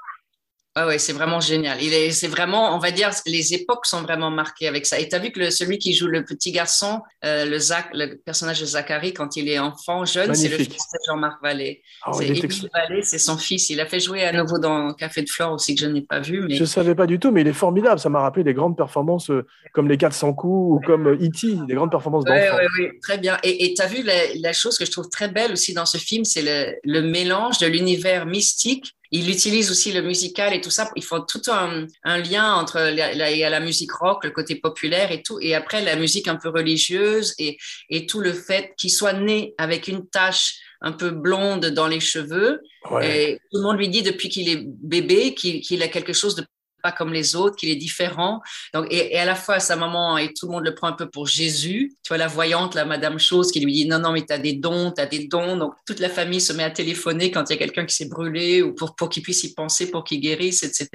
Ouais, 0.87 0.99
c'est 0.99 1.13
vraiment 1.13 1.41
génial. 1.41 1.83
Il 1.83 1.93
est, 1.93 2.11
c'est 2.11 2.29
vraiment, 2.29 2.75
on 2.75 2.79
va 2.79 2.91
dire, 2.91 3.11
les 3.27 3.55
époques 3.55 3.87
sont 3.87 4.03
vraiment 4.03 4.31
marquées 4.31 4.69
avec 4.69 4.87
ça. 4.87 4.99
Et 4.99 5.09
tu 5.09 5.15
as 5.15 5.19
vu 5.19 5.31
que 5.33 5.41
le, 5.41 5.51
celui 5.51 5.79
qui 5.79 5.93
joue 5.95 6.07
le 6.07 6.25
petit 6.25 6.53
garçon, 6.53 7.01
euh, 7.25 7.45
le, 7.45 7.59
Zach, 7.59 7.87
le 7.95 8.17
personnage 8.17 8.61
de 8.61 8.67
Zachary, 8.67 9.13
quand 9.15 9.37
il 9.37 9.49
est 9.49 9.59
enfant, 9.59 10.05
jeune, 10.05 10.35
c'est 10.35 10.49
le 10.49 10.57
fils 10.59 10.69
de 10.69 10.99
Jean-Marc 11.09 11.43
Vallée. 11.43 11.83
Ah, 12.05 12.13
c'est 12.13 12.29
ex- 12.29 12.67
Vallée, 12.73 13.03
c'est 13.03 13.19
son 13.19 13.37
fils. 13.39 13.71
Il 13.71 13.81
a 13.81 13.87
fait 13.87 14.01
jouer 14.01 14.25
à 14.25 14.33
nouveau 14.33 14.59
dans 14.59 14.93
Café 14.95 15.23
de 15.23 15.29
Flore 15.29 15.53
aussi, 15.53 15.75
que 15.75 15.81
je 15.81 15.87
n'ai 15.87 16.03
pas 16.03 16.21
vu. 16.21 16.43
Mais 16.49 16.55
Je 16.55 16.61
ne 16.61 16.67
savais 16.67 16.95
pas 16.95 17.07
du 17.07 17.19
tout, 17.19 17.31
mais 17.31 17.41
il 17.41 17.49
est 17.49 17.53
formidable. 17.53 17.99
Ça 18.01 18.09
m'a 18.09 18.21
rappelé 18.21 18.45
des 18.45 18.55
grandes 18.55 18.77
performances 18.77 19.31
euh, 19.31 19.47
comme 19.73 19.89
les 19.89 19.97
400 19.97 20.35
coups 20.35 20.77
ou 20.77 20.87
comme 20.87 21.07
euh, 21.09 21.15
E.T., 21.15 21.67
des 21.67 21.75
grandes 21.75 21.91
performances 21.91 22.25
Ouais, 22.25 22.47
d'enfants. 22.47 22.57
ouais, 22.79 22.85
ouais, 22.85 22.93
très 23.03 23.19
bien. 23.19 23.39
Et 23.43 23.75
tu 23.75 23.83
as 23.83 23.87
vu 23.87 24.03
la, 24.03 24.15
la 24.41 24.53
chose 24.53 24.77
que 24.79 24.85
je 24.85 24.91
trouve 24.91 25.09
très 25.09 25.29
belle 25.29 25.53
aussi 25.53 25.75
dans 25.75 25.87
ce 25.87 25.99
film, 25.99 26.25
c'est 26.25 26.43
le, 26.43 26.75
le 26.85 27.03
mélange 27.03 27.59
de 27.59 27.67
l'univers 27.67 28.27
mystique. 28.27 28.93
Il 29.11 29.31
utilise 29.31 29.71
aussi 29.71 29.93
le 29.93 30.03
musical 30.03 30.53
et 30.53 30.61
tout 30.61 30.71
ça. 30.71 30.91
Ils 30.97 31.05
font 31.05 31.23
tout 31.23 31.43
un, 31.49 31.87
un 32.05 32.19
lien 32.19 32.55
entre 32.55 32.79
la, 32.79 33.15
la, 33.15 33.31
il 33.31 33.39
y 33.39 33.45
a 33.45 33.51
la 33.51 33.61
musique 33.61 33.93
rock, 33.93 34.25
le 34.25 34.31
côté 34.31 34.57
populaire 34.57 35.13
et 35.13 35.23
tout, 35.23 35.39
et 35.41 35.55
après 35.55 35.83
la 35.83 35.97
musique 35.97 36.29
un 36.29 36.37
peu 36.37 36.51
religieuse 36.51 37.35
et, 37.39 37.57
et 37.89 38.07
tout 38.07 38.21
le 38.21 38.33
fait 38.33 38.75
qu'il 38.77 38.91
soit 38.91 39.15
né 39.15 39.55
avec 39.59 39.89
une 39.89 40.07
tache 40.09 40.57
un 40.81 40.93
peu 40.93 41.11
blonde 41.11 41.67
dans 41.67 41.89
les 41.89 42.01
cheveux. 42.01 42.61
Ouais. 42.91 43.33
Et 43.33 43.39
tout 43.51 43.59
le 43.59 43.63
monde 43.63 43.79
lui 43.79 43.89
dit 43.89 44.03
depuis 44.03 44.29
qu'il 44.29 44.49
est 44.49 44.63
bébé 44.65 45.35
qu'il 45.35 45.61
qu'il 45.61 45.83
a 45.83 45.89
quelque 45.89 46.13
chose 46.13 46.35
de 46.35 46.45
pas 46.83 46.93
comme 46.93 47.13
les 47.13 47.37
autres, 47.37 47.57
qu'il 47.57 47.71
est 47.71 47.77
différent. 47.77 48.41
Donc, 48.75 48.87
et, 48.91 49.15
et, 49.15 49.19
à 49.19 49.25
la 49.25 49.35
fois, 49.35 49.61
sa 49.61 49.77
maman, 49.77 50.19
et 50.19 50.33
tout 50.33 50.47
le 50.47 50.53
monde 50.53 50.65
le 50.65 50.75
prend 50.75 50.89
un 50.89 50.93
peu 50.93 51.09
pour 51.09 51.27
Jésus. 51.27 51.93
Tu 52.03 52.09
vois, 52.09 52.19
la 52.19 52.29
voyante, 52.29 52.75
la 52.75 52.85
Madame 52.85 53.19
Chose, 53.19 53.51
qui 53.51 53.61
lui 53.61 53.73
dit 53.73 53.87
non, 53.87 53.99
non, 53.99 54.13
mais 54.13 54.25
tu 54.25 54.33
as 54.33 54.39
des 54.39 54.55
dons, 54.55 54.93
tu 54.93 55.01
as 55.01 55.07
des 55.07 55.27
dons. 55.27 55.57
Donc, 55.57 55.75
toute 55.87 56.01
la 56.01 56.09
famille 56.09 56.41
se 56.41 56.53
met 56.53 56.63
à 56.65 56.71
téléphoner 56.71 57.31
quand 57.31 57.45
il 57.49 57.53
y 57.53 57.57
a 57.57 57.59
quelqu'un 57.59 57.85
qui 57.87 57.95
s'est 57.95 58.09
brûlé 58.09 58.63
ou 58.63 58.75
pour, 58.75 58.95
pour 58.97 59.09
qu'il 59.09 59.23
puisse 59.23 59.45
y 59.45 59.55
penser, 59.55 59.91
pour 59.91 60.05
qu'il 60.05 60.21
guérisse, 60.21 60.63
etc. 60.63 60.89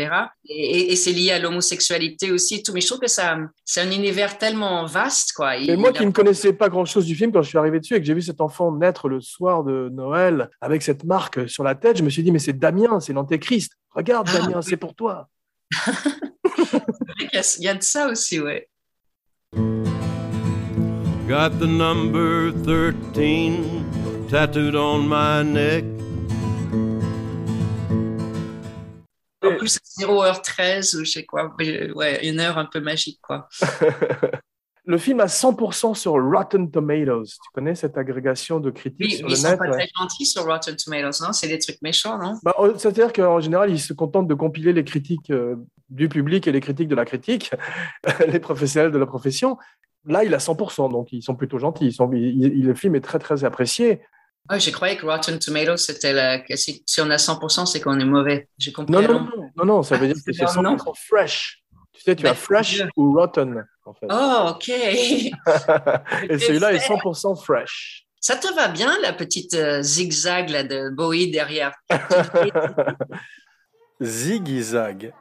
Et, 0.46 0.80
et, 0.80 0.92
et 0.92 0.96
c'est 0.96 1.12
lié 1.14 1.32
à 1.32 1.40
l'homosexualité 1.40 2.32
aussi 2.32 2.56
et 2.56 2.64
tout. 2.64 2.74
Mais 2.74 2.82
je 2.82 2.88
trouve 2.88 3.00
que 3.00 3.08
ça, 3.08 3.38
c'est 3.66 3.82
un 3.82 3.92
univers 3.92 4.38
tellement 4.38 4.86
vaste, 4.86 5.34
quoi. 5.34 5.58
Et 5.58 5.76
moi 5.76 5.92
qui 5.92 6.06
ne 6.06 6.12
connaissais 6.12 6.54
pas 6.54 6.70
grand-chose 6.70 7.06
du 7.06 7.16
film, 7.16 7.32
quand 7.32 7.42
je 7.42 7.50
suis 7.50 7.58
arrivé 7.58 7.80
dessus 7.80 7.96
et 7.96 8.00
que 8.00 8.06
j'ai 8.06 8.14
vu 8.14 8.22
cet 8.22 8.42
enfant 8.42 8.72
naître 8.72 9.10
le 9.10 9.22
soir 9.22 9.64
de 9.64 9.90
Noël 9.92 10.50
avec 10.62 10.82
cette 10.82 11.04
marque 11.04 11.48
sur 11.50 11.64
la 11.64 11.76
tête, 11.76 11.98
je 11.98 12.04
me 12.04 12.10
suis 12.10 12.24
dit, 12.24 12.32
mais 12.32 12.40
c'est 12.40 12.54
Damien, 12.54 13.00
c'est 13.00 13.14
l'antéchrist. 13.14 13.74
Regarde, 13.92 14.28
Ah, 14.30 14.40
Damien, 14.40 14.58
oui. 14.58 14.64
c'est 14.68 14.78
pour 14.78 14.96
toi. 14.96 15.30
Il 17.20 17.30
y 17.60 17.68
a- 17.68 17.74
de 17.76 17.84
ça 17.84 18.08
aussi, 18.08 18.40
ouais. 18.40 18.68
Got 21.28 21.58
the 21.60 21.68
number 21.68 22.52
13 22.64 23.64
tattooed 24.30 24.76
on 24.76 25.08
my 25.08 25.44
neck. 25.44 25.84
En 29.44 29.58
plus, 29.58 29.78
0h13 30.00 30.96
ou 30.96 31.06
je 31.06 31.12
sais 31.12 31.26
quoi. 31.26 31.56
Ouais, 31.96 32.28
une 32.28 32.40
heure 32.40 32.58
un 32.58 32.66
peu 32.66 32.80
magique, 32.80 33.20
quoi. 33.22 33.48
Le 34.86 34.98
film 34.98 35.22
a 35.22 35.28
100% 35.28 35.96
sur 35.96 36.12
Rotten 36.14 36.70
Tomatoes. 36.70 37.24
Tu 37.26 37.50
connais 37.54 37.74
cette 37.74 37.98
agrégation 37.98 38.60
de 38.60 38.70
critiques 38.70 39.00
Oui, 39.00 39.12
sur 39.16 39.28
le 39.28 39.32
ils 39.34 39.38
sont 39.38 39.48
net 39.50 39.58
pas 39.58 39.66
ouais. 39.66 39.72
très 39.72 39.90
gentils 39.98 40.26
sur 40.26 40.44
Rotten 40.46 40.76
Tomatoes, 40.76 41.24
non 41.26 41.32
C'est 41.32 41.48
des 41.48 41.58
trucs 41.60 41.82
méchants, 41.82 42.18
non? 42.18 42.38
Bah, 42.44 42.54
euh, 42.60 42.74
C'est-à-dire 42.78 43.14
qu'en 43.14 43.40
général, 43.40 43.72
ils 43.72 43.80
se 43.80 43.94
contentent 43.94 44.28
de 44.28 44.34
compiler 44.34 44.74
les 44.74 44.84
critiques 44.84 45.30
euh, 45.30 45.56
du 45.90 46.10
public 46.10 46.48
et 46.48 46.52
les 46.52 46.60
critiques 46.60 46.90
de 46.90 46.96
la 46.96 47.06
critique, 47.06 47.52
les 48.28 48.40
professionnels 48.40 48.92
de 48.92 48.98
la 48.98 49.06
profession. 49.06 49.58
Là, 50.06 50.26
il 50.26 50.34
a 50.34 50.38
100%, 50.40 50.92
donc 50.92 51.14
ils 51.14 51.24
sont 51.24 51.36
plutôt 51.36 51.60
gentils. 51.60 51.86
Ils 51.86 51.94
sont, 51.94 52.12
il- 52.12 52.44
il- 52.58 52.66
le 52.66 52.74
film 52.76 52.96
est 52.96 53.02
très, 53.02 53.20
très 53.20 53.46
apprécié. 53.46 54.02
Ah, 54.50 54.60
je 54.60 54.70
croyais 54.72 54.98
que 54.98 55.06
Rotten 55.06 55.40
Tomatoes, 55.40 55.78
c'était 55.78 56.12
la... 56.12 56.44
si, 56.58 56.84
on 57.00 57.10
a 57.10 57.16
100%, 57.16 57.66
c'est 57.66 57.80
qu'on 57.80 57.98
est 57.98 58.04
mauvais. 58.06 58.50
J'ai 58.58 58.74
compris. 58.74 58.92
Non, 58.94 59.02
non, 59.02 59.14
non, 59.22 59.50
non, 59.56 59.66
non, 59.66 59.84
ça 59.84 59.96
veut 59.96 60.08
dire 60.08 60.16
que 60.26 60.34
c'est 60.34 60.46
c'est 60.46 60.56
leur 60.56 60.62
nom. 60.62 60.76
100% 60.76 60.92
fresh. 61.08 61.63
Tu 61.94 62.02
sais, 62.02 62.16
tu 62.16 62.24
Bah, 62.24 62.32
as 62.32 62.36
fresh 62.36 62.74
Dieu. 62.74 62.90
ou 62.98 63.14
rotten, 63.14 63.66
en 63.86 63.94
fait. 63.94 64.08
Oh, 64.12 64.52
OK. 64.56 64.70
et 64.70 65.32
celui-là 66.40 66.74
est 66.74 66.88
100% 66.88 67.42
fresh. 67.44 68.06
Ça 68.20 68.36
te 68.36 68.52
va 68.56 68.70
bien, 68.70 68.98
la 69.02 69.14
petite 69.14 69.54
euh, 69.54 69.82
zigzag 69.82 70.50
là, 70.50 70.64
de 70.64 70.90
Bowie 70.90 71.30
derrière? 71.30 71.74
Ziggy 74.02 74.64
Zag. 74.64 75.14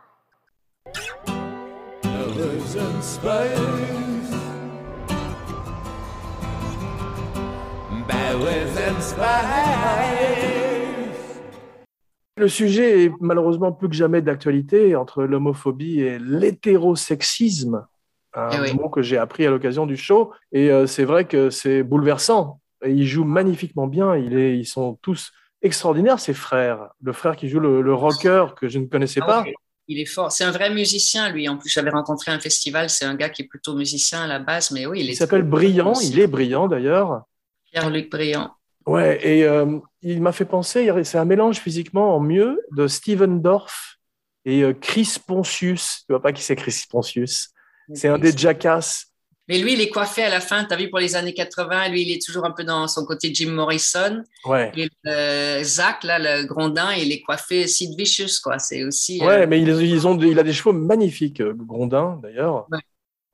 Le 12.43 12.49
sujet 12.49 13.05
est 13.05 13.13
malheureusement 13.21 13.71
plus 13.71 13.89
que 13.89 13.95
jamais 13.95 14.21
d'actualité 14.21 14.97
entre 14.97 15.23
l'homophobie 15.23 16.01
et 16.01 16.19
l'hétérosexisme, 16.19 17.87
un 18.35 18.49
Eh 18.51 18.61
oui. 18.61 18.75
mot 18.75 18.89
que 18.89 19.01
j'ai 19.01 19.17
appris 19.17 19.47
à 19.47 19.51
l'occasion 19.51 19.87
du 19.87 19.97
show. 19.97 20.33
Et 20.51 20.69
euh, 20.73 20.89
c'est 20.89 21.05
vrai 21.05 21.25
que 21.27 21.51
c'est 21.51 21.85
bouleversant. 21.85 22.61
Et 22.85 22.91
ils 22.91 23.07
jouent 23.07 23.23
magnifiquement 23.25 23.87
bien. 23.87 24.17
Il 24.17 24.37
est, 24.37 24.59
ils 24.59 24.67
sont 24.67 24.99
tous 25.03 25.31
extraordinaires, 25.63 26.19
ces 26.19 26.35
frères. 26.35 26.89
Le 27.01 27.13
frère 27.13 27.37
qui 27.37 27.49
joue 27.49 27.61
le, 27.61 27.81
le 27.81 27.95
rocker 27.95 28.47
que 28.61 28.69
je 28.69 28.81
ne 28.81 28.87
connaissais 28.87 29.21
Ah 29.23 29.27
pas. 29.27 29.45
Il 29.87 30.01
est 30.01 30.05
fort. 30.07 30.33
C'est 30.33 30.43
un 30.43 30.51
vrai 30.51 30.69
musicien, 30.75 31.31
lui. 31.31 31.49
En 31.49 31.57
plus, 31.59 31.69
j'avais 31.71 31.91
rencontré 31.91 32.33
un 32.33 32.41
festival. 32.41 32.91
C'est 32.91 33.05
un 33.05 33.15
gars 33.15 33.29
qui 33.29 33.43
est 33.43 33.47
plutôt 33.47 33.77
musicien 33.77 34.23
à 34.23 34.27
la 34.27 34.41
base, 34.41 34.73
mais 34.73 34.85
oui, 34.87 34.99
il 35.03 35.11
est. 35.11 35.13
Il 35.13 35.17
s'appelle 35.17 35.43
Brillant. 35.45 35.93
Il 36.03 36.19
est 36.19 36.27
brillant 36.27 36.67
d'ailleurs. 36.67 37.23
Pierre-Luc 37.71 38.11
Brillant. 38.11 38.51
Ouais, 38.87 39.21
et 39.27 39.45
euh, 39.45 39.79
il 40.03 40.23
m'a 40.23 40.33
fait 40.33 40.45
penser, 40.45 40.91
c'est 41.05 41.19
un 41.19 41.25
mélange 41.25 41.59
physiquement 41.59 42.17
en 42.17 42.21
mieux 42.21 42.61
de 42.77 42.87
Steven 42.87 43.41
Dorff 43.41 43.99
et 44.45 44.63
euh, 44.63 44.75
Chris 44.75 45.17
Pontius. 45.27 46.05
Tu 46.07 46.13
vois 46.13 46.23
pas 46.23 46.33
qui 46.33 46.43
c'est 46.43 46.57
Chris 46.57 46.85
Pontius 46.91 47.51
C'est 47.95 48.09
un 48.09 48.19
des 48.19 48.37
Jackass. 48.37 49.07
Mais 49.49 49.59
lui, 49.59 49.75
il 49.75 49.81
est 49.81 49.91
coiffé 49.91 50.23
à 50.23 50.31
la 50.31 50.41
fin. 50.41 50.65
Tu 50.65 50.73
as 50.73 50.77
vu 50.77 50.89
pour 50.89 51.01
les 51.01 51.17
années 51.17 51.35
80, 51.35 51.89
lui, 51.89 52.03
il 52.03 52.13
est 52.13 52.25
toujours 52.25 52.45
un 52.45 52.53
peu 52.53 52.65
dans 52.65 52.87
son 52.87 53.05
côté 53.05 53.35
Jim 53.35 53.51
Morrison. 53.51 54.23
Ouais. 54.47 54.73
Et 54.77 54.89
euh, 55.07 55.63
Zach, 55.65 56.05
là, 56.05 56.19
le 56.19 56.47
grondin, 56.47 56.93
il 56.95 57.13
est 57.13 57.23
coiffé 57.23 57.67
Sid 57.67 57.99
Vicious, 57.99 58.41
quoi. 58.43 58.59
C'est 58.59 58.85
aussi. 58.85 59.21
Ouais, 59.21 59.47
mais 59.47 59.61
ils, 59.61 59.69
ils 59.69 60.07
ont, 60.07 60.19
il 60.19 60.39
a 60.39 60.45
des 60.45 60.53
cheveux 60.53 60.73
magnifiques, 60.73 61.43
Grondin 61.43 62.21
d'ailleurs, 62.23 62.67
Ouais. 62.71 62.79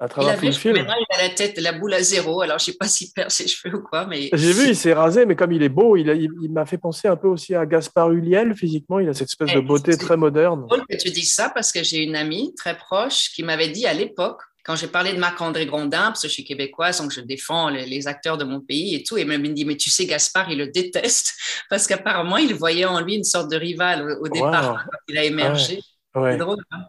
À 0.01 0.07
il 0.07 0.09
travers 0.09 0.39
tout 0.39 0.47
le 0.47 0.53
film. 0.53 0.77
maintenant, 0.77 0.95
il 0.99 1.17
a 1.19 1.23
la 1.29 1.35
tête, 1.35 1.59
la 1.61 1.73
boule 1.73 1.93
à 1.95 2.03
zéro. 2.03 2.41
Alors, 2.41 2.59
je 2.59 2.67
sais 2.67 2.77
pas 2.79 2.87
s'il 2.87 3.09
perd 3.13 3.31
ses 3.31 3.49
cheveux 3.49 3.77
ou 3.77 3.83
quoi, 3.83 4.07
mais. 4.07 4.31
J'ai 4.33 4.53
vu, 4.53 4.69
il 4.69 4.77
s'est 4.77 4.93
rasé, 4.95 5.27
mais 5.27 5.35
comme 5.37 5.53
il 5.53 5.63
est 5.63 5.69
beau, 5.69 5.97
il, 5.97 6.09
a- 6.11 6.15
il, 6.15 6.31
il 6.43 6.53
m'a 6.53 6.67
fait 6.67 6.79
penser 6.79 7.09
un 7.09 7.17
peu 7.17 7.29
aussi 7.29 7.55
à 7.55 7.67
Gaspard 7.67 8.11
Huliel 8.13 8.55
physiquement. 8.55 9.01
Il 9.01 9.09
a 9.09 9.15
cette 9.15 9.29
espèce 9.29 9.53
de 9.55 9.61
beauté 9.61 9.93
c'est- 9.93 9.99
très 9.99 10.17
moderne. 10.17 10.67
drôle 10.69 10.85
que 10.89 10.97
tu 10.97 11.11
dises 11.11 11.33
ça 11.35 11.51
parce 11.53 11.73
que 11.73 11.83
j'ai 11.83 11.99
une 12.05 12.17
amie 12.17 12.55
très 12.57 12.77
proche 12.77 13.31
qui 13.35 13.43
m'avait 13.43 13.69
dit 13.71 13.87
à 13.87 13.93
l'époque, 13.93 14.41
quand 14.65 14.77
j'ai 14.77 14.87
parlé 14.87 15.15
de 15.15 15.19
Marc-André 15.19 15.65
Grondin, 15.65 16.09
parce 16.09 16.21
que 16.23 16.29
je 16.29 16.33
suis 16.35 16.45
québécoise, 16.45 17.01
donc 17.01 17.11
je 17.11 17.21
défends 17.23 17.71
les, 17.71 17.87
les 17.87 18.07
acteurs 18.07 18.37
de 18.37 18.45
mon 18.45 18.61
pays 18.61 18.95
et 18.95 19.03
tout, 19.03 19.17
et 19.17 19.25
même 19.25 19.43
il 19.45 19.51
me 19.51 19.55
dit, 19.57 19.65
mais 19.65 19.77
tu 19.77 19.89
sais, 19.89 20.05
Gaspard, 20.05 20.51
il 20.51 20.59
le 20.59 20.67
déteste 20.69 21.33
parce 21.71 21.87
qu'apparemment, 21.87 22.37
il 22.37 22.55
voyait 22.55 22.85
en 22.85 23.01
lui 23.01 23.15
une 23.15 23.25
sorte 23.25 23.51
de 23.51 23.57
rival 23.57 24.03
au, 24.21 24.27
au 24.27 24.29
départ, 24.29 24.73
Wow. 24.73 24.77
quand 24.77 24.99
il 25.09 25.19
a 25.19 25.25
émergé. 25.25 25.81
Ouais. 26.15 26.33
C'est 26.33 26.39
drôle. 26.39 26.59
hein 26.71 26.83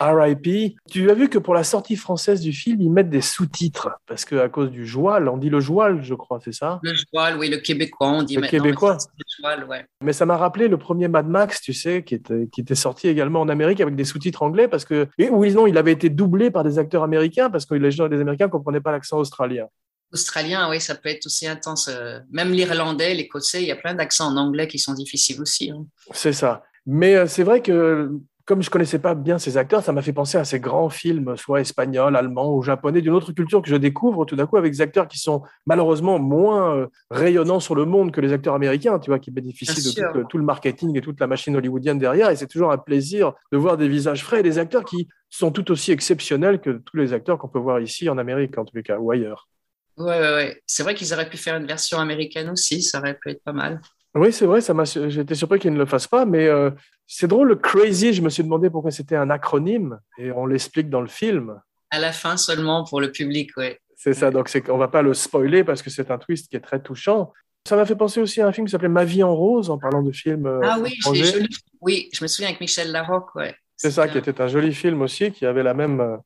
R.I.P. 0.00 0.76
Tu 0.90 1.10
as 1.10 1.14
vu 1.14 1.28
que 1.28 1.38
pour 1.38 1.54
la 1.54 1.64
sortie 1.64 1.96
française 1.96 2.40
du 2.40 2.52
film, 2.52 2.80
ils 2.80 2.90
mettent 2.90 3.10
des 3.10 3.20
sous-titres 3.20 3.88
parce 4.06 4.24
que 4.24 4.36
à 4.36 4.48
cause 4.48 4.70
du 4.70 4.86
joual, 4.86 5.28
on 5.28 5.36
dit 5.36 5.50
le 5.50 5.60
joual, 5.60 6.02
je 6.02 6.14
crois, 6.14 6.38
c'est 6.44 6.52
ça? 6.52 6.80
Le 6.82 6.92
joual, 6.94 7.38
oui, 7.38 7.48
le 7.48 7.58
québécois, 7.58 8.08
on 8.08 8.22
dit 8.22 8.36
Le 8.36 8.42
québécois. 8.46 8.94
mais 8.94 8.98
ça, 9.00 9.06
c'est 9.16 9.18
Le 9.18 9.24
joual, 9.58 9.64
ouais. 9.68 9.86
Mais 10.02 10.12
ça 10.12 10.26
m'a 10.26 10.36
rappelé 10.36 10.68
le 10.68 10.76
premier 10.78 11.08
Mad 11.08 11.26
Max, 11.28 11.60
tu 11.60 11.72
sais, 11.72 12.02
qui 12.02 12.14
était, 12.14 12.48
qui 12.52 12.60
était 12.60 12.74
sorti 12.74 13.08
également 13.08 13.40
en 13.40 13.48
Amérique 13.48 13.80
avec 13.80 13.94
des 13.96 14.04
sous-titres 14.04 14.42
anglais 14.42 14.68
parce 14.68 14.84
que, 14.84 15.08
et 15.18 15.28
oui, 15.30 15.52
non, 15.52 15.66
il 15.66 15.76
avait 15.78 15.92
été 15.92 16.10
doublé 16.10 16.50
par 16.50 16.64
des 16.64 16.78
acteurs 16.78 17.02
américains 17.02 17.50
parce 17.50 17.66
que 17.66 17.74
les 17.74 17.90
gens 17.90 18.08
des 18.08 18.20
Américains 18.20 18.48
comprenaient 18.48 18.80
pas 18.80 18.92
l'accent 18.92 19.18
australien. 19.18 19.66
Australien, 20.12 20.70
oui, 20.70 20.80
ça 20.80 20.94
peut 20.94 21.08
être 21.08 21.26
aussi 21.26 21.48
intense. 21.48 21.88
euh, 21.92 22.20
Même 22.30 22.52
l'irlandais, 22.52 23.12
l'écossais, 23.14 23.62
il 23.62 23.66
y 23.68 23.72
a 23.72 23.76
plein 23.76 23.94
d'accents 23.94 24.32
en 24.32 24.36
anglais 24.36 24.68
qui 24.68 24.78
sont 24.78 24.94
difficiles 24.94 25.40
aussi. 25.40 25.70
hein. 25.70 25.84
C'est 26.12 26.32
ça. 26.32 26.62
Mais 26.86 27.16
euh, 27.16 27.26
c'est 27.26 27.42
vrai 27.42 27.60
que 27.60 28.12
comme 28.46 28.62
je 28.62 28.70
connaissais 28.70 29.00
pas 29.00 29.16
bien 29.16 29.38
ces 29.38 29.56
acteurs, 29.56 29.82
ça 29.82 29.92
m'a 29.92 30.02
fait 30.02 30.12
penser 30.12 30.38
à 30.38 30.44
ces 30.44 30.60
grands 30.60 30.88
films, 30.88 31.36
soit 31.36 31.60
espagnols, 31.60 32.14
allemands 32.14 32.54
ou 32.54 32.62
japonais, 32.62 33.02
d'une 33.02 33.12
autre 33.12 33.32
culture 33.32 33.60
que 33.60 33.68
je 33.68 33.74
découvre 33.74 34.24
tout 34.24 34.36
d'un 34.36 34.46
coup 34.46 34.56
avec 34.56 34.72
des 34.72 34.80
acteurs 34.80 35.08
qui 35.08 35.18
sont 35.18 35.42
malheureusement 35.66 36.20
moins 36.20 36.76
euh, 36.76 36.86
rayonnants 37.10 37.58
sur 37.58 37.74
le 37.74 37.84
monde 37.84 38.12
que 38.12 38.20
les 38.20 38.32
acteurs 38.32 38.54
américains, 38.54 39.00
tu 39.00 39.10
vois, 39.10 39.18
qui 39.18 39.32
bénéficient 39.32 39.82
Bien 39.94 40.06
de 40.06 40.12
tout 40.12 40.18
le, 40.18 40.24
tout 40.26 40.38
le 40.38 40.44
marketing 40.44 40.96
et 40.96 41.00
toute 41.00 41.18
la 41.18 41.26
machine 41.26 41.56
hollywoodienne 41.56 41.98
derrière. 41.98 42.30
Et 42.30 42.36
c'est 42.36 42.46
toujours 42.46 42.70
un 42.70 42.78
plaisir 42.78 43.32
de 43.50 43.58
voir 43.58 43.76
des 43.76 43.88
visages 43.88 44.22
frais 44.22 44.40
et 44.40 44.44
des 44.44 44.58
acteurs 44.58 44.84
qui 44.84 45.08
sont 45.28 45.50
tout 45.50 45.68
aussi 45.72 45.90
exceptionnels 45.90 46.60
que 46.60 46.70
tous 46.70 46.96
les 46.96 47.12
acteurs 47.12 47.38
qu'on 47.38 47.48
peut 47.48 47.58
voir 47.58 47.80
ici 47.80 48.08
en 48.08 48.16
Amérique, 48.16 48.56
en 48.58 48.64
tous 48.64 48.76
les 48.76 48.84
cas, 48.84 48.98
ou 48.98 49.10
ailleurs. 49.10 49.48
Ouais, 49.96 50.20
ouais, 50.20 50.34
ouais. 50.34 50.62
C'est 50.66 50.84
vrai 50.84 50.94
qu'ils 50.94 51.12
auraient 51.12 51.28
pu 51.28 51.36
faire 51.36 51.56
une 51.56 51.66
version 51.66 51.98
américaine 51.98 52.48
aussi, 52.50 52.82
ça 52.82 53.00
aurait 53.00 53.14
pu 53.14 53.30
être 53.30 53.42
pas 53.42 53.52
mal. 53.52 53.80
Oui, 54.14 54.32
c'est 54.32 54.46
vrai, 54.46 54.62
ça 54.62 54.72
m'a, 54.72 54.84
j'ai 54.84 55.20
été 55.20 55.34
surpris 55.34 55.58
qu'ils 55.58 55.72
ne 55.72 55.78
le 55.78 55.84
fassent 55.84 56.06
pas, 56.06 56.24
mais 56.24 56.46
euh, 56.46 56.70
c'est 57.06 57.28
drôle, 57.28 57.48
le 57.48 57.56
crazy, 57.56 58.12
je 58.12 58.22
me 58.22 58.30
suis 58.30 58.42
demandé 58.42 58.70
pourquoi 58.70 58.90
c'était 58.90 59.16
un 59.16 59.30
acronyme, 59.30 59.98
et 60.18 60.32
on 60.32 60.46
l'explique 60.46 60.90
dans 60.90 61.00
le 61.00 61.08
film. 61.08 61.60
À 61.90 62.00
la 62.00 62.12
fin 62.12 62.36
seulement 62.36 62.84
pour 62.84 63.00
le 63.00 63.12
public, 63.12 63.56
ouais. 63.56 63.80
C'est 63.96 64.12
ça, 64.12 64.30
donc 64.30 64.48
c'est 64.48 64.60
qu'on 64.60 64.76
va 64.76 64.88
pas 64.88 65.02
le 65.02 65.14
spoiler 65.14 65.64
parce 65.64 65.82
que 65.82 65.88
c'est 65.88 66.10
un 66.10 66.18
twist 66.18 66.50
qui 66.50 66.56
est 66.56 66.60
très 66.60 66.80
touchant. 66.80 67.32
Ça 67.66 67.76
m'a 67.76 67.86
fait 67.86 67.96
penser 67.96 68.20
aussi 68.20 68.40
à 68.40 68.46
un 68.46 68.52
film 68.52 68.66
qui 68.66 68.70
s'appelait 68.70 68.88
Ma 68.88 69.04
vie 69.04 69.22
en 69.22 69.34
rose, 69.34 69.70
en 69.70 69.78
parlant 69.78 70.02
de 70.02 70.12
film 70.12 70.46
euh, 70.46 70.60
Ah 70.62 70.78
oui, 70.80 70.94
joli. 71.14 71.48
Oui, 71.80 72.08
je 72.12 72.22
me 72.22 72.28
souviens 72.28 72.48
avec 72.48 72.60
Michel 72.60 72.92
Larocque, 72.92 73.34
ouais. 73.34 73.56
C'est 73.76 73.90
ça, 73.90 74.08
qui 74.08 74.18
était 74.18 74.40
un 74.40 74.48
joli 74.48 74.74
film 74.74 75.02
aussi, 75.02 75.32
qui 75.32 75.46
avait 75.46 75.62
la 75.62 75.74
même 75.74 76.00
euh, 76.00 76.16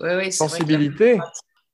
ouais, 0.00 0.16
ouais, 0.16 0.30
sensibilité. 0.30 1.18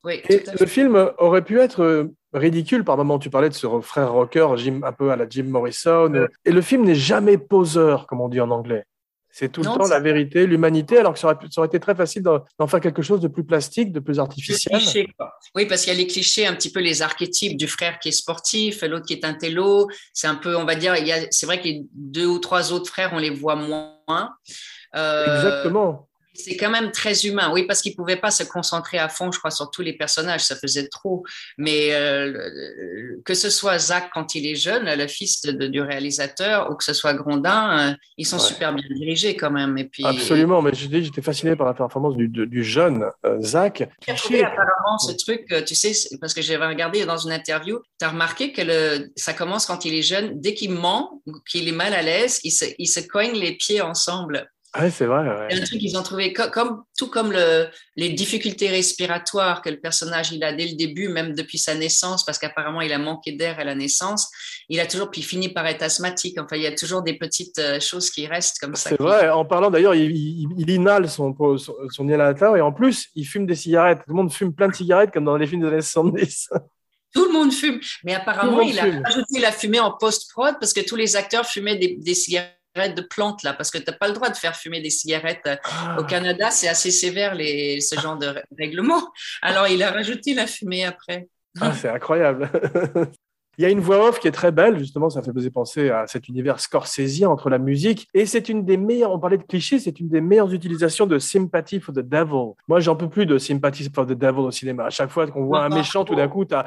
Oui, 0.04 0.20
Et 0.28 0.44
le 0.58 0.66
film 0.66 1.10
aurait 1.18 1.44
pu 1.44 1.60
être 1.60 1.82
euh, 1.82 2.14
ridicule 2.32 2.84
par 2.84 2.96
moment. 2.96 3.18
Tu 3.18 3.30
parlais 3.30 3.48
de 3.48 3.54
ce 3.54 3.66
frère 3.80 4.12
rocker, 4.12 4.46
Jim, 4.56 4.80
un 4.84 4.92
peu 4.92 5.10
à 5.10 5.16
la 5.16 5.28
Jim 5.28 5.44
Morrison. 5.44 6.12
Et 6.44 6.52
le 6.52 6.60
film 6.62 6.84
n'est 6.84 6.94
jamais 6.94 7.38
poseur, 7.38 8.06
comme 8.06 8.20
on 8.20 8.28
dit 8.28 8.40
en 8.40 8.50
anglais. 8.50 8.84
C'est 9.32 9.48
tout 9.52 9.62
Non, 9.62 9.74
le 9.74 9.78
temps 9.78 9.86
la 9.88 10.00
vérité, 10.00 10.44
l'humanité, 10.44 10.98
alors 10.98 11.12
que 11.12 11.18
ça 11.20 11.28
aurait, 11.28 11.38
pu- 11.38 11.46
ça 11.52 11.60
aurait 11.60 11.68
été 11.68 11.78
très 11.78 11.94
facile 11.94 12.24
d'en 12.24 12.66
faire 12.66 12.80
quelque 12.80 13.00
chose 13.00 13.20
de 13.20 13.28
plus 13.28 13.44
plastique, 13.44 13.92
de 13.92 14.00
plus 14.00 14.18
artificiel. 14.18 14.76
cliché, 14.80 15.06
quoi. 15.16 15.32
Oui, 15.54 15.66
parce 15.66 15.84
qu'il 15.84 15.92
y 15.92 15.96
a 15.96 15.98
les 16.00 16.08
clichés, 16.08 16.48
un 16.48 16.52
petit 16.54 16.72
peu 16.72 16.80
les 16.80 17.00
archétypes 17.00 17.56
du 17.56 17.68
frère 17.68 18.00
qui 18.00 18.08
est 18.08 18.12
sportif, 18.12 18.82
l'autre 18.82 19.06
qui 19.06 19.12
est 19.12 19.24
un 19.24 19.34
télo. 19.34 19.86
C'est 20.12 20.26
un 20.26 20.34
peu, 20.34 20.56
on 20.56 20.64
va 20.64 20.74
dire, 20.74 20.94
c'est 21.30 21.46
vrai 21.46 21.60
que 21.60 21.64
les 21.64 21.84
deux 21.94 22.26
ou 22.26 22.40
trois 22.40 22.72
autres 22.72 22.88
frères, 22.90 23.10
on 23.12 23.18
les 23.18 23.30
voit 23.30 23.54
moins. 23.54 23.94
Euh, 24.96 25.36
Exactement. 25.36 26.08
C'est 26.32 26.56
quand 26.56 26.70
même 26.70 26.92
très 26.92 27.26
humain, 27.26 27.50
oui, 27.52 27.64
parce 27.66 27.82
qu'ils 27.82 27.92
ne 27.92 27.96
pouvaient 27.96 28.16
pas 28.16 28.30
se 28.30 28.44
concentrer 28.44 28.98
à 28.98 29.08
fond, 29.08 29.32
je 29.32 29.38
crois, 29.38 29.50
sur 29.50 29.70
tous 29.70 29.82
les 29.82 29.92
personnages, 29.94 30.42
ça 30.44 30.54
faisait 30.54 30.86
trop. 30.88 31.24
Mais 31.58 31.92
euh, 31.92 33.16
que 33.24 33.34
ce 33.34 33.50
soit 33.50 33.78
Zach 33.78 34.10
quand 34.14 34.34
il 34.34 34.46
est 34.46 34.54
jeune, 34.54 34.84
le 34.88 35.06
fils 35.08 35.42
de- 35.42 35.52
de- 35.52 35.66
du 35.66 35.80
réalisateur, 35.80 36.70
ou 36.70 36.74
que 36.76 36.84
ce 36.84 36.92
soit 36.92 37.14
Grondin, 37.14 37.90
euh, 37.90 37.94
ils 38.16 38.26
sont 38.26 38.36
Ouais. 38.36 38.42
super 38.44 38.72
bien 38.74 38.84
dirigés 38.94 39.36
quand 39.36 39.50
même. 39.50 39.76
Et 39.78 39.84
puis, 39.84 40.04
Absolument, 40.06 40.62
mais 40.62 40.70
j'étais 40.72 41.22
fasciné 41.22 41.56
par 41.56 41.66
la 41.66 41.74
performance 41.74 42.14
du, 42.16 42.64
jeune 42.64 43.04
euh, 43.26 43.40
Zach. 43.40 43.82
J'ai 44.06 44.14
trouvé 44.14 44.44
apparemment 44.44 44.98
ce 44.98 45.12
truc, 45.12 45.46
euh, 45.52 45.62
tu 45.62 45.74
sais, 45.74 45.92
parce 46.20 46.32
que 46.34 46.42
j'avais 46.42 46.66
regardé 46.66 47.04
dans 47.06 47.18
une 47.18 47.32
interview, 47.32 47.80
tu 47.98 48.04
as 48.06 48.10
remarqué 48.10 48.52
que 48.52 48.62
le, 48.62 49.10
ça 49.16 49.32
commence 49.32 49.66
quand 49.66 49.84
il 49.84 49.94
est 49.94 50.02
jeune, 50.02 50.40
dès 50.40 50.54
qu'il 50.54 50.70
ment, 50.72 51.22
qu'il 51.48 51.68
est 51.68 51.72
mal 51.72 51.92
à 51.94 52.02
l'aise, 52.02 52.40
il 52.44 52.50
se, 52.52 52.66
il 52.78 52.86
se 52.86 53.00
coigne 53.00 53.32
les 53.32 53.56
pieds 53.56 53.80
ensemble. 53.80 54.48
Ouais, 54.78 54.88
c'est 54.90 55.06
vrai. 55.06 55.22
ouais. 55.28 55.48
Un 55.60 55.64
truc 55.64 55.80
qu'ils 55.80 55.98
ont 55.98 56.02
trouvé, 56.04 56.32
co- 56.32 56.48
comme, 56.52 56.84
tout 56.96 57.08
comme 57.08 57.32
le, 57.32 57.66
les 57.96 58.10
difficultés 58.10 58.68
respiratoires 58.68 59.62
que 59.62 59.68
le 59.68 59.80
personnage 59.80 60.30
il 60.30 60.44
a 60.44 60.52
dès 60.52 60.66
le 60.68 60.76
début, 60.76 61.08
même 61.08 61.34
depuis 61.34 61.58
sa 61.58 61.74
naissance, 61.74 62.24
parce 62.24 62.38
qu'apparemment 62.38 62.80
il 62.80 62.92
a 62.92 62.98
manqué 62.98 63.32
d'air 63.32 63.58
à 63.58 63.64
la 63.64 63.74
naissance, 63.74 64.28
il 64.68 64.78
a 64.78 64.86
toujours, 64.86 65.10
puis 65.10 65.22
il 65.22 65.24
finit 65.24 65.48
par 65.48 65.66
être 65.66 65.82
asthmatique. 65.82 66.38
Enfin, 66.40 66.54
il 66.54 66.62
y 66.62 66.66
a 66.68 66.74
toujours 66.74 67.02
des 67.02 67.18
petites 67.18 67.58
euh, 67.58 67.80
choses 67.80 68.10
qui 68.10 68.28
restent 68.28 68.58
comme 68.60 68.76
ça. 68.76 68.90
C'est 68.90 69.00
vrai. 69.00 69.28
En 69.30 69.44
parlant 69.44 69.70
d'ailleurs, 69.70 69.96
il, 69.96 70.12
il- 70.12 70.48
il 70.56 70.70
inhale 70.70 71.08
son, 71.08 71.34
son, 71.58 71.74
son 71.90 72.04
inhalateur 72.08 72.56
et 72.56 72.60
en 72.60 72.72
plus, 72.72 73.08
il 73.16 73.24
fume 73.26 73.46
des 73.46 73.56
cigarettes. 73.56 73.98
Tout 74.06 74.10
le 74.10 74.14
monde 74.22 74.32
fume 74.32 74.54
plein 74.54 74.68
de 74.68 74.74
cigarettes 74.76 75.10
comme 75.12 75.24
dans 75.24 75.36
les 75.36 75.48
films 75.48 75.62
des 75.62 75.68
années 75.68 75.80
70. 75.80 76.48
Tout 77.12 77.24
le 77.24 77.32
monde 77.32 77.52
fume. 77.52 77.80
Mais 78.04 78.14
apparemment, 78.14 78.60
il 78.60 78.74
fume. 78.78 79.02
a 79.04 79.08
rajouté 79.08 79.40
la 79.40 79.50
fumée 79.50 79.80
en 79.80 79.90
post-prod 79.98 80.54
parce 80.60 80.72
que 80.72 80.80
tous 80.80 80.94
les 80.94 81.16
acteurs 81.16 81.44
fumaient 81.44 81.74
des, 81.76 81.96
des 81.96 82.14
cigarettes 82.14 82.56
de 82.76 83.02
plantes, 83.02 83.42
là, 83.42 83.52
parce 83.52 83.70
que 83.70 83.78
tu 83.78 83.84
n'as 83.88 83.96
pas 83.96 84.08
le 84.08 84.14
droit 84.14 84.30
de 84.30 84.36
faire 84.36 84.54
fumer 84.56 84.80
des 84.80 84.90
cigarettes. 84.90 85.48
Ah. 85.64 85.96
Au 85.98 86.04
Canada, 86.04 86.50
c'est 86.50 86.68
assez 86.68 86.90
sévère, 86.90 87.34
les, 87.34 87.80
ce 87.80 87.98
genre 87.98 88.16
de 88.16 88.26
rè- 88.26 88.42
règlement. 88.58 89.02
Alors, 89.42 89.66
il 89.66 89.82
a 89.82 89.90
rajouté 89.90 90.34
la 90.34 90.46
fumée 90.46 90.84
après. 90.84 91.28
Ah, 91.60 91.72
c'est 91.72 91.88
incroyable. 91.88 92.48
Il 93.58 93.64
y 93.64 93.66
a 93.66 93.68
une 93.68 93.80
voix 93.80 94.08
off 94.08 94.20
qui 94.20 94.28
est 94.28 94.32
très 94.32 94.52
belle, 94.52 94.78
justement, 94.78 95.10
ça 95.10 95.20
fait 95.20 95.32
penser 95.50 95.90
à 95.90 96.06
cet 96.06 96.28
univers 96.28 96.60
scorsésien 96.60 97.28
entre 97.28 97.50
la 97.50 97.58
musique. 97.58 98.08
Et 98.14 98.24
c'est 98.24 98.48
une 98.48 98.64
des 98.64 98.76
meilleures, 98.76 99.10
on 99.10 99.18
parlait 99.18 99.36
de 99.36 99.42
clichés, 99.42 99.78
c'est 99.78 100.00
une 100.00 100.08
des 100.08 100.20
meilleures 100.22 100.52
utilisations 100.54 101.06
de 101.06 101.18
Sympathy 101.18 101.80
for 101.80 101.92
the 101.94 101.98
Devil. 101.98 102.54
Moi, 102.68 102.80
j'en 102.80 102.96
peux 102.96 103.10
plus 103.10 103.26
de 103.26 103.36
Sympathy 103.36 103.90
for 103.92 104.06
the 104.06 104.12
Devil 104.12 104.38
au 104.40 104.50
cinéma. 104.50 104.86
À 104.86 104.90
chaque 104.90 105.10
fois 105.10 105.26
qu'on 105.26 105.44
voit 105.44 105.64
un 105.64 105.72
Ah, 105.72 105.74
méchant, 105.74 106.04
tout 106.04 106.14
d'un 106.14 106.28
coup, 106.28 106.44
tu 106.44 106.54
as. 106.54 106.64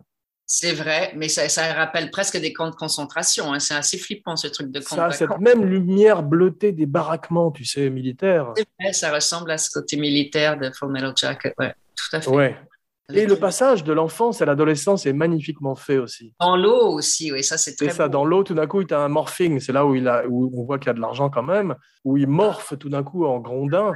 C'est 0.45 0.73
vrai, 0.73 1.13
mais 1.15 1.29
ça, 1.29 1.47
ça 1.47 1.73
rappelle 1.73 2.11
presque 2.11 2.37
des 2.37 2.53
camps 2.53 2.69
de 2.69 2.75
concentration. 2.75 3.53
hein. 3.53 3.59
C'est 3.59 3.75
assez 3.75 3.97
flippant, 3.97 4.35
ce 4.35 4.47
truc 4.47 4.71
de 4.71 4.79
camp 4.79 4.95
Ça, 4.95 5.07
de 5.07 5.13
cette 5.13 5.39
même 5.39 5.63
lumière 5.65 6.21
bleutée 6.21 6.73
des 6.73 6.85
baraquements, 6.85 7.49
tu 7.51 7.65
sais, 7.65 7.89
militaires. 7.89 8.51
C'est 8.55 8.67
vrai, 8.79 8.93
ça 8.93 9.11
ressemble 9.13 9.51
à 9.51 9.57
ce 9.57 9.69
côté 9.71 9.95
militaire 9.95 10.57
de 10.57 10.69
Full 10.69 10.91
Metal 10.91 11.13
Jacket. 11.15 11.53
Ouais, 11.57 11.73
tout 11.95 12.15
à 12.15 12.21
fait. 12.21 12.29
Ouais. 12.29 12.57
Et 13.13 13.25
le 13.25 13.35
passage 13.35 13.83
de 13.83 13.91
l'enfance 13.91 14.41
à 14.41 14.45
l'adolescence 14.45 15.05
est 15.05 15.13
magnifiquement 15.13 15.75
fait 15.75 15.97
aussi. 15.97 16.33
Dans 16.39 16.55
l'eau 16.55 16.87
aussi, 16.93 17.31
oui, 17.31 17.43
ça 17.43 17.57
c'est 17.57 17.75
très 17.75 17.89
C'est 17.89 17.95
ça, 17.95 18.07
beau. 18.07 18.13
dans 18.13 18.25
l'eau, 18.25 18.43
tout 18.43 18.53
d'un 18.53 18.65
coup, 18.67 18.81
il 18.81 18.93
a 18.93 19.01
un 19.01 19.09
morphing. 19.09 19.59
C'est 19.59 19.73
là 19.73 19.85
où, 19.85 19.93
il 19.95 20.07
a, 20.07 20.25
où 20.27 20.49
on 20.57 20.63
voit 20.63 20.79
qu'il 20.79 20.87
y 20.87 20.89
a 20.91 20.93
de 20.93 21.01
l'argent 21.01 21.29
quand 21.29 21.43
même, 21.43 21.75
où 22.05 22.17
il 22.17 22.27
morphe 22.27 22.77
tout 22.79 22.89
d'un 22.89 23.03
coup 23.03 23.25
en 23.25 23.39
grondin. 23.39 23.91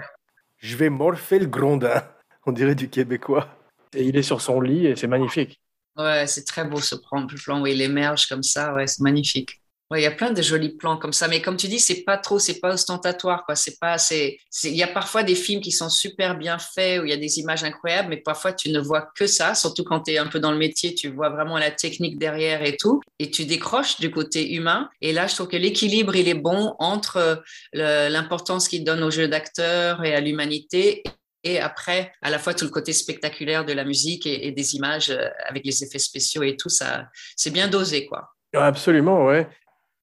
Je 0.58 0.76
vais 0.76 0.90
morpher 0.90 1.40
le 1.40 1.46
grondin, 1.46 2.04
on 2.46 2.52
dirait 2.52 2.76
du 2.76 2.90
québécois. 2.90 3.48
Et 3.96 4.04
il 4.04 4.18
est 4.18 4.24
sur 4.24 4.42
son 4.42 4.60
lit 4.60 4.86
et 4.88 4.96
c'est 4.96 5.08
magnifique. 5.08 5.62
Ouais, 5.98 6.28
c'est 6.28 6.44
très 6.44 6.66
beau 6.66 6.80
ce 6.80 6.96
plan 6.96 7.26
où 7.62 7.68
il 7.68 7.82
émerge 7.82 8.28
comme 8.28 8.44
ça. 8.44 8.74
Ouais, 8.74 8.88
c'est 8.88 9.02
magnifique. 9.02 9.62
Ouais, 9.90 10.02
il 10.02 10.04
y 10.04 10.08
a 10.08 10.12
plein 10.12 10.32
de 10.32 10.42
jolis 10.42 10.76
plans 10.76 10.98
comme 10.98 11.14
ça, 11.14 11.30
mais 11.30 11.42
comme 11.42 11.56
tu 11.56 11.70
dis, 11.70 11.80
c'est 11.80 12.04
pas 12.04 12.18
trop, 12.18 12.40
c'est 12.40 12.60
pas 12.60 12.74
ostentatoire, 12.74 13.46
quoi. 13.46 13.56
C'est 13.56 13.80
pas, 13.80 13.98
c'est, 13.98 14.38
il 14.66 14.76
y 14.76 14.84
a 14.84 14.88
parfois 14.88 15.24
des 15.24 15.34
films 15.34 15.62
qui 15.62 15.72
sont 15.72 15.90
super 15.90 16.38
bien 16.38 16.58
faits 16.60 17.02
où 17.02 17.06
il 17.06 17.10
y 17.10 17.14
a 17.14 17.18
des 17.18 17.40
images 17.40 17.64
incroyables, 17.64 18.10
mais 18.10 18.18
parfois 18.18 18.52
tu 18.52 18.70
ne 18.70 18.82
vois 18.82 19.08
que 19.16 19.28
ça, 19.28 19.56
surtout 19.56 19.86
quand 19.86 20.02
tu 20.02 20.12
es 20.12 20.18
un 20.18 20.28
peu 20.28 20.42
dans 20.42 20.52
le 20.52 20.58
métier, 20.58 20.94
tu 20.94 21.08
vois 21.08 21.30
vraiment 21.30 21.58
la 21.58 21.72
technique 21.72 22.20
derrière 22.20 22.64
et 22.64 22.76
tout, 22.76 23.00
et 23.20 23.32
tu 23.32 23.46
décroches 23.46 23.98
du 24.02 24.12
côté 24.12 24.54
humain. 24.56 24.90
Et 25.02 25.14
là, 25.14 25.28
je 25.28 25.36
trouve 25.36 25.48
que 25.48 25.56
l'équilibre, 25.56 26.18
il 26.18 26.28
est 26.28 26.34
bon 26.34 26.76
entre 26.80 27.42
le- 27.72 28.10
l'importance 28.10 28.68
qu'il 28.68 28.84
donne 28.84 29.04
au 29.04 29.10
jeu 29.12 29.30
d'acteur 29.30 30.04
et 30.04 30.14
à 30.14 30.20
l'humanité 30.20 31.02
et 31.46 31.60
après, 31.62 32.12
à 32.22 32.30
la 32.30 32.40
fois 32.40 32.54
tout 32.54 32.66
le 32.66 32.72
côté 32.72 32.92
spectaculaire 32.92 33.64
de 33.64 33.72
la 33.72 33.86
musique 33.86 34.26
et, 34.26 34.48
et 34.48 34.52
des 34.52 34.76
images 34.76 35.12
euh, 35.12 35.30
avec 35.48 35.66
les 35.66 35.82
effets 35.82 36.00
spéciaux 36.00 36.44
et 36.44 36.58
tout, 36.58 36.68
ça, 36.68 37.06
c'est 37.38 37.52
bien 37.52 37.70
dosé, 37.70 38.06
quoi. 38.06 38.32
Absolument, 38.54 39.26
ouais. 39.26 39.48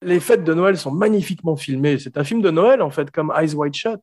Les 0.05 0.21
fêtes 0.21 0.45
de 0.45 0.53
Noël 0.53 0.77
sont 0.77 0.91
magnifiquement 0.91 1.57
filmées. 1.57 1.99
C'est 1.99 2.19
un 2.19 2.25
film 2.25 2.43
de 2.43 2.51
Noël, 2.51 2.83
en 2.83 2.91
fait, 2.91 3.11
comme 3.11 3.33
Eyes 3.35 3.55
Wide 3.55 3.75
Shut. 3.75 4.01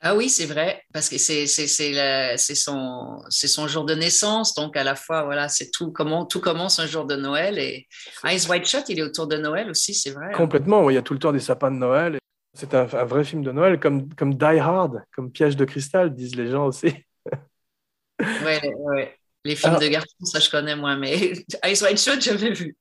Ah 0.00 0.14
oui, 0.14 0.30
c'est 0.30 0.46
vrai, 0.46 0.82
parce 0.94 1.10
que 1.10 1.18
c'est 1.18 1.46
son, 1.46 3.22
son 3.28 3.68
jour 3.68 3.84
de 3.84 3.94
naissance, 3.94 4.54
donc 4.54 4.76
à 4.76 4.84
la 4.84 4.94
fois, 4.94 5.24
voilà, 5.24 5.48
c'est 5.48 5.70
tout, 5.70 5.90
comment, 5.90 6.24
tout 6.24 6.40
commence 6.40 6.78
un 6.78 6.86
jour 6.86 7.04
de 7.04 7.16
Noël. 7.16 7.58
Et 7.58 7.86
Eyes 8.24 8.48
Wide 8.48 8.64
Shut, 8.64 8.88
il 8.88 9.00
est 9.00 9.02
autour 9.02 9.26
de 9.26 9.36
Noël 9.36 9.68
aussi, 9.68 9.92
c'est 9.94 10.12
vrai. 10.12 10.32
Complètement, 10.32 10.88
il 10.88 10.94
y 10.94 10.96
a 10.98 11.02
tout 11.02 11.12
le 11.12 11.18
temps 11.18 11.32
des 11.32 11.40
sapins 11.40 11.70
de 11.70 11.76
Noël. 11.76 12.16
C'est 12.54 12.72
un, 12.72 12.86
un, 12.90 13.04
vrai 13.04 13.24
film 13.24 13.42
de 13.42 13.52
Noël, 13.52 13.78
comme, 13.78 14.08
comme 14.14 14.34
Die 14.34 14.44
Hard, 14.44 15.02
comme 15.14 15.30
Piège 15.30 15.56
de 15.56 15.66
cristal, 15.66 16.14
disent 16.14 16.36
les 16.36 16.50
gens 16.50 16.66
aussi. 16.66 16.94
Ouais, 18.20 18.74
ouais. 18.78 19.14
Les 19.44 19.54
films 19.54 19.70
Alors- 19.70 19.80
de 19.82 19.88
garçons, 19.88 20.24
ça 20.24 20.40
je 20.40 20.50
connais 20.50 20.74
moins, 20.76 20.96
mais 20.96 21.32
Eyes 21.62 21.82
Wide 21.82 21.98
Shut, 21.98 22.20
j'avais 22.20 22.52
vu. 22.52 22.76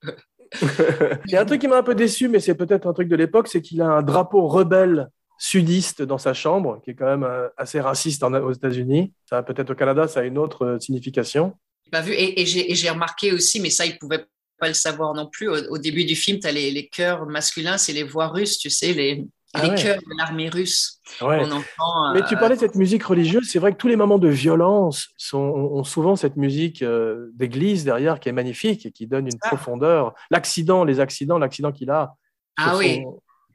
Il 0.61 1.31
y 1.31 1.35
a 1.35 1.41
un 1.41 1.45
truc 1.45 1.61
qui 1.61 1.67
m'a 1.67 1.77
un 1.77 1.83
peu 1.83 1.95
déçu, 1.95 2.27
mais 2.29 2.39
c'est 2.39 2.55
peut-être 2.55 2.87
un 2.87 2.93
truc 2.93 3.07
de 3.07 3.15
l'époque, 3.15 3.47
c'est 3.47 3.61
qu'il 3.61 3.81
a 3.81 3.87
un 3.87 4.01
drapeau 4.01 4.47
rebelle 4.47 5.09
sudiste 5.37 6.01
dans 6.01 6.17
sa 6.17 6.33
chambre, 6.33 6.81
qui 6.83 6.91
est 6.91 6.95
quand 6.95 7.05
même 7.05 7.23
euh, 7.23 7.49
assez 7.57 7.79
raciste 7.81 8.23
aux 8.23 8.51
États-Unis. 8.53 9.11
Ça, 9.29 9.43
peut-être 9.43 9.71
au 9.71 9.75
Canada, 9.75 10.07
ça 10.07 10.21
a 10.21 10.23
une 10.23 10.37
autre 10.37 10.65
euh, 10.65 10.79
signification. 10.79 11.53
Pas 11.91 12.01
vu 12.01 12.13
et, 12.13 12.41
et 12.41 12.45
j'ai 12.45 12.89
remarqué 12.89 13.31
aussi, 13.33 13.59
mais 13.59 13.69
ça 13.69 13.85
ils 13.85 13.97
pouvaient 13.99 14.25
pas 14.57 14.69
le 14.69 14.73
savoir 14.73 15.13
non 15.13 15.27
plus. 15.29 15.49
Au, 15.49 15.57
au 15.71 15.77
début 15.77 16.05
du 16.05 16.15
film, 16.15 16.39
tu 16.39 16.47
as 16.47 16.51
les, 16.53 16.71
les 16.71 16.87
chœurs 16.87 17.25
masculins, 17.25 17.77
c'est 17.77 17.91
les 17.93 18.03
voix 18.03 18.27
russes, 18.29 18.57
tu 18.57 18.69
sais, 18.69 18.93
les 18.93 19.25
les 19.63 19.69
ouais. 19.69 19.75
chœurs 19.75 19.97
de 19.97 20.17
l'armée 20.17 20.49
russe. 20.49 20.99
Ouais. 21.21 21.41
On 21.41 21.51
entend. 21.51 22.13
Mais 22.13 22.23
tu 22.23 22.35
euh, 22.35 22.37
parlais 22.37 22.55
de 22.55 22.59
cette 22.59 22.75
musique 22.75 23.03
religieuse, 23.03 23.47
c'est 23.49 23.59
vrai 23.59 23.71
que 23.71 23.77
tous 23.77 23.87
les 23.87 23.95
moments 23.95 24.19
de 24.19 24.27
violence 24.27 25.09
sont, 25.17 25.39
ont 25.39 25.83
souvent 25.83 26.15
cette 26.15 26.35
musique 26.35 26.81
euh, 26.81 27.31
d'église 27.33 27.83
derrière 27.83 28.19
qui 28.19 28.29
est 28.29 28.33
magnifique 28.33 28.85
et 28.85 28.91
qui 28.91 29.07
donne 29.07 29.27
une 29.27 29.39
profondeur. 29.39 30.13
L'accident, 30.31 30.83
les 30.83 30.99
accidents, 30.99 31.37
l'accident 31.37 31.71
qu'il 31.71 31.89
a, 31.89 32.15
Ah 32.57 32.75
oui. 32.77 33.03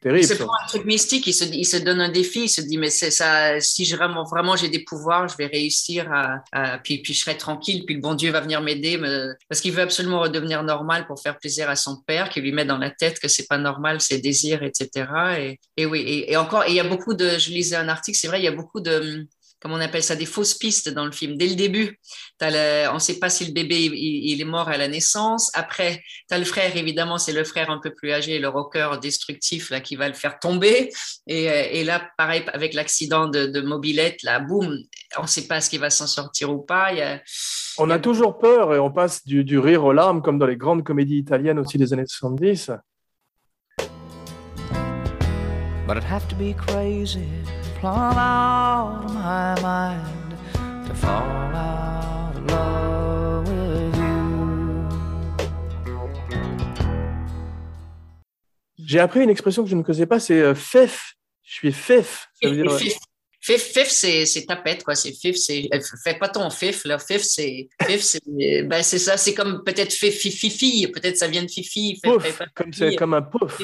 Sont 0.02 0.16
Il 0.16 0.24
se 0.26 0.34
prend 0.34 0.52
un 0.64 0.66
truc 0.68 0.84
mystique, 0.86 1.26
il 1.26 1.32
se, 1.34 1.44
il 1.44 1.64
se 1.64 1.76
donne 1.76 2.00
un 2.00 2.08
défi, 2.08 2.44
il 2.44 2.48
se 2.48 2.60
dit 2.60 2.78
mais 2.78 2.90
c'est 2.90 3.10
ça, 3.10 3.60
si 3.60 3.84
je 3.84 3.96
vraiment 3.96 4.24
vraiment 4.24 4.56
j'ai 4.56 4.68
des 4.68 4.82
pouvoirs, 4.84 5.28
je 5.28 5.36
vais 5.36 5.46
réussir 5.46 6.10
à, 6.12 6.42
à- 6.52 6.78
puis 6.78 7.02
puis 7.02 7.12
je 7.14 7.20
serai 7.20 7.36
tranquille, 7.36 7.84
puis 7.84 7.96
le 7.96 8.00
bon 8.00 8.14
Dieu 8.14 8.30
va 8.30 8.40
venir 8.40 8.60
m'aider, 8.62 8.98
parce 9.48 9.60
qu'il 9.60 9.72
veut 9.72 9.82
absolument 9.82 10.20
redevenir 10.20 10.62
normal 10.62 11.06
pour 11.06 11.20
faire 11.20 11.38
plaisir 11.38 11.68
à 11.68 11.76
son 11.76 11.96
père, 12.06 12.28
qui 12.30 12.40
lui 12.40 12.52
met 12.52 12.64
dans 12.64 12.78
la 12.78 12.90
tête 12.90 13.18
que 13.20 13.28
c'est 13.28 13.46
pas 13.46 13.58
normal 13.58 14.00
ses 14.00 14.18
désirs, 14.20 14.62
etc. 14.62 15.06
Et, 15.38 15.60
et 15.76 15.86
oui, 15.86 16.00
et, 16.00 16.32
et 16.32 16.36
encore, 16.36 16.64
et 16.64 16.70
il 16.70 16.74
y 16.76 16.80
a 16.80 16.84
beaucoup 16.84 17.14
de, 17.14 17.38
je 17.38 17.50
lisais 17.50 17.76
un 17.76 17.88
article, 17.88 18.16
c'est 18.18 18.28
vrai, 18.28 18.40
il 18.40 18.44
y 18.44 18.48
a 18.48 18.52
beaucoup 18.52 18.80
de 18.80 19.26
comment 19.60 19.76
on 19.76 19.80
appelle 19.80 20.02
ça, 20.02 20.16
des 20.16 20.26
fausses 20.26 20.54
pistes 20.54 20.88
dans 20.88 21.04
le 21.04 21.12
film. 21.12 21.36
Dès 21.36 21.48
le 21.48 21.54
début, 21.54 21.98
le, 22.40 22.88
on 22.90 22.94
ne 22.94 22.98
sait 22.98 23.18
pas 23.18 23.28
si 23.28 23.44
le 23.44 23.52
bébé 23.52 23.84
il, 23.84 23.94
il 23.94 24.40
est 24.40 24.44
mort 24.44 24.68
à 24.68 24.76
la 24.76 24.88
naissance. 24.88 25.50
Après, 25.54 26.02
tu 26.28 26.34
as 26.34 26.38
le 26.38 26.44
frère, 26.44 26.76
évidemment, 26.76 27.18
c'est 27.18 27.32
le 27.32 27.44
frère 27.44 27.70
un 27.70 27.78
peu 27.78 27.92
plus 27.94 28.12
âgé, 28.12 28.38
le 28.38 28.48
rocker 28.48 28.98
destructif 29.00 29.70
là, 29.70 29.80
qui 29.80 29.96
va 29.96 30.08
le 30.08 30.14
faire 30.14 30.38
tomber. 30.38 30.90
Et, 31.26 31.50
euh, 31.50 31.64
et 31.70 31.84
là, 31.84 32.02
pareil, 32.16 32.42
avec 32.52 32.74
l'accident 32.74 33.28
de, 33.28 33.46
de 33.46 33.60
mobilette, 33.60 34.22
là, 34.22 34.40
boum, 34.40 34.78
on 35.18 35.22
ne 35.22 35.26
sait 35.26 35.46
pas 35.46 35.60
ce 35.60 35.68
qu'il 35.68 35.80
va 35.80 35.90
s'en 35.90 36.06
sortir 36.06 36.50
ou 36.50 36.58
pas. 36.58 36.92
Il 36.92 36.98
y 36.98 37.02
a, 37.02 37.20
On 37.78 37.90
a 37.90 37.98
toujours 37.98 38.38
peur 38.38 38.74
et 38.74 38.78
on 38.78 38.90
passe 38.90 39.24
du, 39.24 39.44
du 39.44 39.58
rire 39.58 39.84
aux 39.84 39.92
larmes, 39.92 40.22
comme 40.22 40.38
dans 40.38 40.46
les 40.46 40.56
grandes 40.56 40.84
comédies 40.84 41.18
italiennes 41.18 41.58
aussi 41.58 41.78
des 41.78 41.92
années 41.92 42.06
70. 42.06 42.72
But 45.90 45.96
it'd 45.96 46.04
have 46.04 46.28
to 46.28 46.36
be 46.36 46.54
crazy, 46.54 47.26
plumb 47.80 48.16
out 48.18 49.04
of 49.04 49.14
my 49.14 49.54
mind, 49.62 50.36
to 50.86 50.94
fall 50.94 51.54
out 51.54 52.36
of 52.36 52.46
love 52.50 53.48
with 53.48 53.96
you. 53.96 54.86
J'ai 58.86 58.98
appris 59.00 59.20
une 59.22 59.30
expression 59.30 59.64
que 59.64 59.70
je 59.70 59.76
ne 59.76 59.82
connaissais 59.82 60.06
pas, 60.06 60.20
c'est 60.20 60.40
euh, 60.40 60.54
fef. 60.54 61.14
Je 61.42 61.54
suis 61.54 61.72
fef. 61.72 62.28
Ça 62.42 62.48
veut 62.50 62.56
dire, 62.62 62.70
Fif, 63.42 63.62
fif, 63.62 63.88
c'est 63.88 64.26
c'est 64.26 64.44
tapette, 64.44 64.84
quoi. 64.84 64.94
C'est 64.94 65.12
fif, 65.12 65.34
c'est. 65.34 65.66
euh, 65.72 65.80
Fais 66.04 66.18
pas 66.18 66.28
ton 66.28 66.50
fif, 66.50 66.84
là. 66.84 66.98
Fif, 66.98 67.22
c'est. 67.22 67.70
Fif, 67.86 68.02
c'est. 68.02 68.20
Ben, 68.64 68.82
c'est 68.82 68.98
ça. 68.98 69.16
C'est 69.16 69.32
comme 69.32 69.62
peut-être 69.64 69.94
fifi, 69.94 70.30
fifi. 70.30 70.86
Peut-être 70.88 71.16
ça 71.16 71.26
vient 71.26 71.42
de 71.42 71.48
fifi. 71.50 71.94
Fif, 71.94 72.02
pouf, 72.02 72.22
fif, 72.22 72.36
fif, 72.36 72.46
comme, 72.54 72.70
fifi. 72.70 72.90
c'est 72.90 72.96
comme 72.96 73.14
un 73.14 73.22
pouf. 73.22 73.62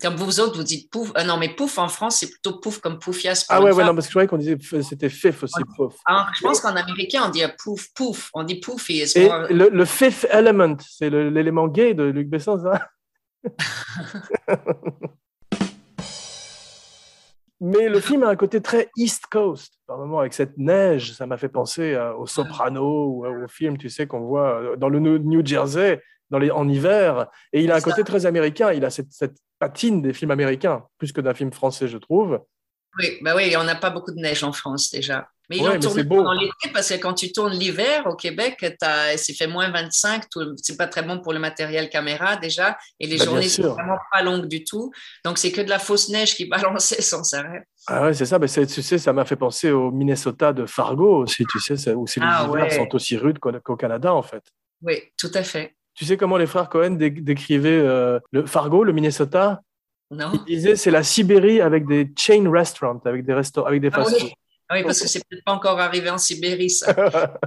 Comme 0.00 0.16
vous 0.16 0.40
autres, 0.40 0.56
vous 0.56 0.62
dites 0.64 0.90
pouf. 0.90 1.12
Ah 1.14 1.24
non, 1.24 1.36
mais 1.38 1.48
pouf 1.48 1.78
en 1.78 1.88
France, 1.88 2.16
c'est 2.18 2.28
plutôt 2.30 2.58
pouf 2.58 2.80
comme 2.80 2.98
poufias. 2.98 3.46
Ah 3.48 3.60
ouais, 3.62 3.72
ouais, 3.72 3.84
non, 3.84 3.94
parce 3.94 4.06
que 4.06 4.10
je 4.10 4.14
croyais 4.14 4.28
qu'on 4.28 4.36
disait 4.36 4.56
c'était 4.82 5.08
fef 5.08 5.42
aussi, 5.44 5.62
pouf. 5.76 5.94
Ah, 6.06 6.28
je 6.36 6.42
pense 6.42 6.60
qu'en 6.60 6.76
américain, 6.76 7.22
on 7.26 7.30
dit 7.30 7.42
euh, 7.44 7.48
pouf, 7.62 7.86
pouf. 7.94 8.30
On 8.34 8.42
dit 8.44 8.56
pouf 8.60 8.90
et 8.90 9.04
Et 9.16 9.28
le, 9.50 9.68
le 9.70 9.84
fifth 9.84 10.26
element, 10.30 10.76
c'est 10.80 11.10
l'élément 11.10 11.68
gay 11.68 11.94
de 11.94 12.04
Luc 12.04 12.28
Besson, 12.28 12.58
ça 12.58 12.88
Mais 17.58 17.88
le 17.88 18.00
film 18.00 18.22
a 18.22 18.28
un 18.28 18.36
côté 18.36 18.60
très 18.60 18.90
East 18.98 19.28
Coast, 19.30 19.78
par 19.86 19.96
moment, 19.96 20.18
avec 20.20 20.34
cette 20.34 20.58
neige. 20.58 21.14
Ça 21.14 21.26
m'a 21.26 21.38
fait 21.38 21.48
penser 21.48 21.94
à- 21.94 22.14
au 22.14 22.26
Soprano 22.26 23.06
ou 23.06 23.26
au 23.26 23.48
film, 23.48 23.78
tu 23.78 23.88
sais, 23.88 24.06
qu'on 24.06 24.20
voit 24.20 24.60
euh, 24.60 24.76
dans 24.76 24.90
le 24.90 24.98
New 25.00 25.44
Jersey 25.44 26.02
dans 26.30 26.38
les, 26.38 26.50
en 26.50 26.68
hiver. 26.68 27.28
Et 27.52 27.62
il 27.62 27.72
a 27.72 27.76
un 27.76 27.80
côté 27.80 28.04
très 28.04 28.26
américain. 28.26 28.72
Il 28.72 28.84
a 28.84 28.90
cette, 28.90 29.10
cette 29.12 29.36
patine 29.58 30.02
des 30.02 30.12
films 30.12 30.30
américains, 30.30 30.84
plus 30.98 31.12
que 31.12 31.20
d'un 31.20 31.34
film 31.34 31.52
français, 31.52 31.88
je 31.88 31.98
trouve. 31.98 32.40
Oui, 32.98 33.18
bah 33.20 33.34
oui, 33.36 33.54
on 33.58 33.64
n'a 33.64 33.74
pas 33.74 33.90
beaucoup 33.90 34.10
de 34.12 34.18
neige 34.20 34.42
en 34.42 34.52
France 34.52 34.90
déjà. 34.90 35.28
Mais 35.48 35.58
ils 35.58 35.62
Ouais, 35.62 35.74
mais 35.74 35.78
tourné 35.78 36.02
pendant 36.02 36.32
l'été 36.32 36.70
parce 36.72 36.88
que 36.88 36.94
quand 36.94 37.14
tu 37.14 37.30
tournes 37.30 37.52
l'hiver 37.52 38.04
au 38.06 38.16
Québec, 38.16 38.56
c'est 39.16 39.32
fait 39.34 39.46
moins 39.46 39.70
25. 39.70 40.24
tout- 40.28 40.54
C'est 40.56 40.76
pas 40.76 40.88
très 40.88 41.02
bon 41.04 41.20
pour 41.20 41.32
le 41.32 41.38
matériel 41.38 41.88
caméra 41.88 42.36
déjà. 42.36 42.76
Et 42.98 43.06
les 43.06 43.18
Bah, 43.18 43.26
journées 43.26 43.48
sont 43.48 43.62
vraiment 43.74 43.98
pas 44.10 44.22
longues 44.22 44.46
du 44.48 44.64
tout. 44.64 44.90
Donc 45.24 45.38
c'est 45.38 45.52
que 45.52 45.60
de 45.60 45.68
la 45.68 45.78
fausse 45.78 46.08
neige 46.08 46.34
qui 46.34 46.46
balançait 46.80 47.00
sans 47.02 47.32
arrêt. 47.34 47.62
Ah 47.86 48.02
ouais, 48.04 48.14
c'est 48.14 48.26
ça. 48.26 48.38
Mais 48.40 48.48
tu 48.48 48.66
sais, 48.82 48.98
ça 48.98 49.12
m'a 49.12 49.24
fait 49.24 49.36
penser 49.36 49.70
au 49.70 49.92
Minnesota 49.92 50.52
de 50.52 50.66
Fargo 50.66 51.22
aussi, 51.22 51.44
tu 51.46 51.60
sais, 51.60 51.92
où 51.94 52.06
c'est 52.08 52.18
les 52.20 52.26
Ah 52.28 52.46
hivers 52.48 52.62
ouais. 52.64 52.70
sont 52.70 52.92
aussi 52.94 53.16
rudes 53.16 53.38
qu'au 53.38 53.76
Canada, 53.76 54.12
en 54.12 54.22
fait. 54.22 54.42
Oui, 54.82 55.00
tout 55.16 55.30
à 55.34 55.44
fait. 55.44 55.76
Tu 55.96 56.04
sais 56.04 56.16
comment 56.16 56.36
les 56.36 56.46
frères 56.46 56.68
Cohen 56.68 56.90
dé- 56.90 57.10
décrivaient 57.10 57.70
euh, 57.70 58.20
le 58.30 58.46
Fargo, 58.46 58.84
le 58.84 58.92
Minnesota? 58.92 59.62
Non 60.10 60.32
Ils 60.46 60.56
disaient 60.56 60.76
c'est 60.76 60.90
la 60.90 61.02
Sibérie 61.02 61.60
avec 61.60 61.86
des 61.86 62.12
chain 62.16 62.48
restaurants, 62.50 63.00
avec 63.04 63.24
des 63.24 63.34
restaurants, 63.34 63.66
avec 63.66 63.80
des 63.80 63.90
Ah 63.90 63.96
fast-food. 63.96 64.28
oui. 64.28 64.32
Ah 64.68 64.74
oui, 64.74 64.82
parce 64.82 65.00
que 65.00 65.06
c'est 65.06 65.24
peut-être 65.28 65.44
pas 65.44 65.52
encore 65.52 65.78
arrivé 65.78 66.10
en 66.10 66.18
Sibérie, 66.18 66.70
ça. 66.70 66.92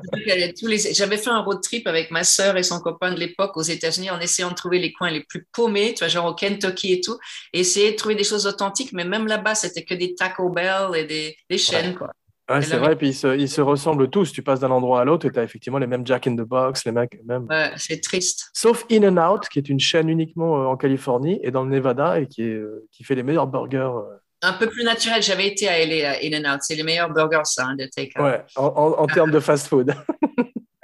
J'avais 0.93 1.17
fait 1.17 1.29
un 1.29 1.41
road 1.41 1.61
trip 1.61 1.85
avec 1.85 2.11
ma 2.11 2.23
sœur 2.23 2.55
et 2.55 2.63
son 2.63 2.79
copain 2.79 3.13
de 3.13 3.19
l'époque 3.19 3.57
aux 3.57 3.61
États-Unis 3.61 4.09
en 4.09 4.21
essayant 4.21 4.49
de 4.51 4.55
trouver 4.55 4.79
les 4.79 4.93
coins 4.93 5.11
les 5.11 5.25
plus 5.25 5.45
paumés, 5.51 5.93
tu 5.93 5.99
vois, 5.99 6.07
genre 6.07 6.27
au 6.27 6.33
Kentucky 6.33 6.93
et 6.93 7.01
tout, 7.01 7.17
et 7.51 7.59
essayer 7.59 7.91
de 7.91 7.97
trouver 7.97 8.15
des 8.15 8.23
choses 8.23 8.47
authentiques, 8.47 8.93
mais 8.93 9.03
même 9.03 9.27
là-bas, 9.27 9.53
c'était 9.55 9.83
que 9.83 9.93
des 9.95 10.15
Taco 10.15 10.49
Bell 10.49 10.95
et 10.95 11.03
des, 11.03 11.35
des 11.49 11.57
chaînes, 11.57 11.93
quoi. 11.95 12.09
Ouais, 12.49 12.61
c'est 12.63 12.77
vrai, 12.77 12.95
puis 12.95 13.09
ils 13.09 13.13
se, 13.13 13.37
ils 13.37 13.47
se 13.49 13.61
ressemblent 13.61 14.09
tous. 14.09 14.31
Tu 14.31 14.41
passes 14.41 14.59
d'un 14.59 14.71
endroit 14.71 15.01
à 15.01 15.05
l'autre 15.05 15.27
et 15.27 15.31
tu 15.31 15.37
as 15.39 15.43
effectivement 15.43 15.77
les 15.77 15.87
mêmes 15.87 16.05
Jack 16.05 16.25
in 16.27 16.35
the 16.35 16.41
Box, 16.41 16.83
les 16.85 16.91
mecs, 16.91 17.19
même. 17.25 17.45
Ouais, 17.49 17.71
c'est 17.77 18.01
triste. 18.01 18.49
Sauf 18.53 18.85
In 18.91 19.03
and 19.17 19.33
Out, 19.33 19.47
qui 19.49 19.59
est 19.59 19.69
une 19.69 19.79
chaîne 19.79 20.09
uniquement 20.09 20.61
euh, 20.63 20.65
en 20.65 20.75
Californie 20.77 21.39
et 21.43 21.51
dans 21.51 21.63
le 21.63 21.69
Nevada 21.69 22.19
et 22.19 22.27
qui, 22.27 22.41
est, 22.43 22.53
euh, 22.55 22.87
qui 22.91 23.03
fait 23.03 23.15
les 23.15 23.23
meilleurs 23.23 23.47
burgers. 23.47 23.77
euh, 23.95 24.17
Un 24.41 24.53
peu 24.53 24.67
plus 24.67 24.83
naturel. 24.83 25.21
J'avais 25.21 25.47
été 25.47 25.67
à 25.67 25.77
LA, 25.85 26.11
à 26.11 26.13
In-N-Out. 26.23 26.61
C'est 26.61 26.75
les 26.75 26.83
meilleurs 26.83 27.11
burgers, 27.11 27.41
ça, 27.45 27.65
hein, 27.67 27.75
de 27.75 27.85
take-out. 27.85 28.23
ouais, 28.23 28.43
en, 28.55 28.65
en- 28.65 28.99
en 29.03 29.07
termes 29.07 29.31
de 29.31 29.39
fast-food. 29.39 29.93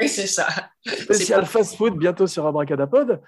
Oui, 0.02 0.10
c'est 0.10 0.28
ça. 0.28 0.46
Spécial 0.86 1.40
pas- 1.40 1.46
fast-food 1.46 1.96
bientôt 1.98 2.28
sur 2.28 2.46
Abracadapod. 2.46 3.22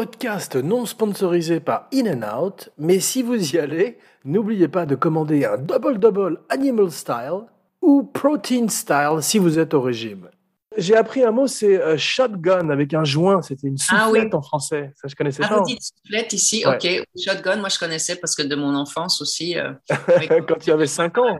Podcast 0.00 0.56
non 0.56 0.84
sponsorisé 0.84 1.58
par 1.58 1.88
In 1.90 2.20
and 2.22 2.38
Out, 2.42 2.68
mais 2.76 3.00
si 3.00 3.22
vous 3.22 3.54
y 3.54 3.58
allez, 3.58 3.96
n'oubliez 4.26 4.68
pas 4.68 4.84
de 4.84 4.94
commander 4.94 5.46
un 5.46 5.56
Double 5.56 5.98
Double 5.98 6.38
Animal 6.50 6.90
Style 6.90 7.46
ou 7.80 8.02
Protein 8.02 8.68
Style 8.68 9.22
si 9.22 9.38
vous 9.38 9.58
êtes 9.58 9.72
au 9.72 9.80
régime. 9.80 10.28
J'ai 10.76 10.94
appris 10.96 11.24
un 11.24 11.30
mot, 11.30 11.46
c'est 11.46 11.80
euh, 11.80 11.96
shotgun 11.96 12.68
avec 12.68 12.92
un 12.92 13.04
joint. 13.04 13.40
C'était 13.40 13.68
une 13.68 13.76
Ah 13.88 14.08
oui. 14.10 14.18
soufflette 14.18 14.34
en 14.34 14.42
français. 14.42 14.92
Ça, 14.96 15.08
je 15.08 15.14
connaissais 15.16 15.40
Ah, 15.46 15.48
pas. 15.48 15.58
vous 15.60 15.64
dites 15.64 15.80
soufflette 15.80 16.30
ici, 16.34 16.62
Ouais. 16.66 17.00
ok. 17.00 17.06
Shotgun, 17.18 17.56
moi 17.56 17.70
je 17.70 17.78
connaissais 17.78 18.16
parce 18.16 18.34
que 18.34 18.42
de 18.42 18.54
mon 18.54 18.74
enfance 18.74 19.22
aussi. 19.22 19.56
euh, 19.58 19.72
Quand 20.46 20.58
tu 20.60 20.72
avais 20.72 20.86
5 20.86 21.16
ans, 21.16 21.38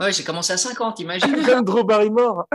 Ouais, 0.00 0.12
j'ai 0.12 0.24
commencé 0.24 0.54
à 0.54 0.56
50, 0.56 0.98
imagine. 1.00 1.44
comme 1.44 1.62
Drew 1.62 1.84
Barrymore. 1.84 2.46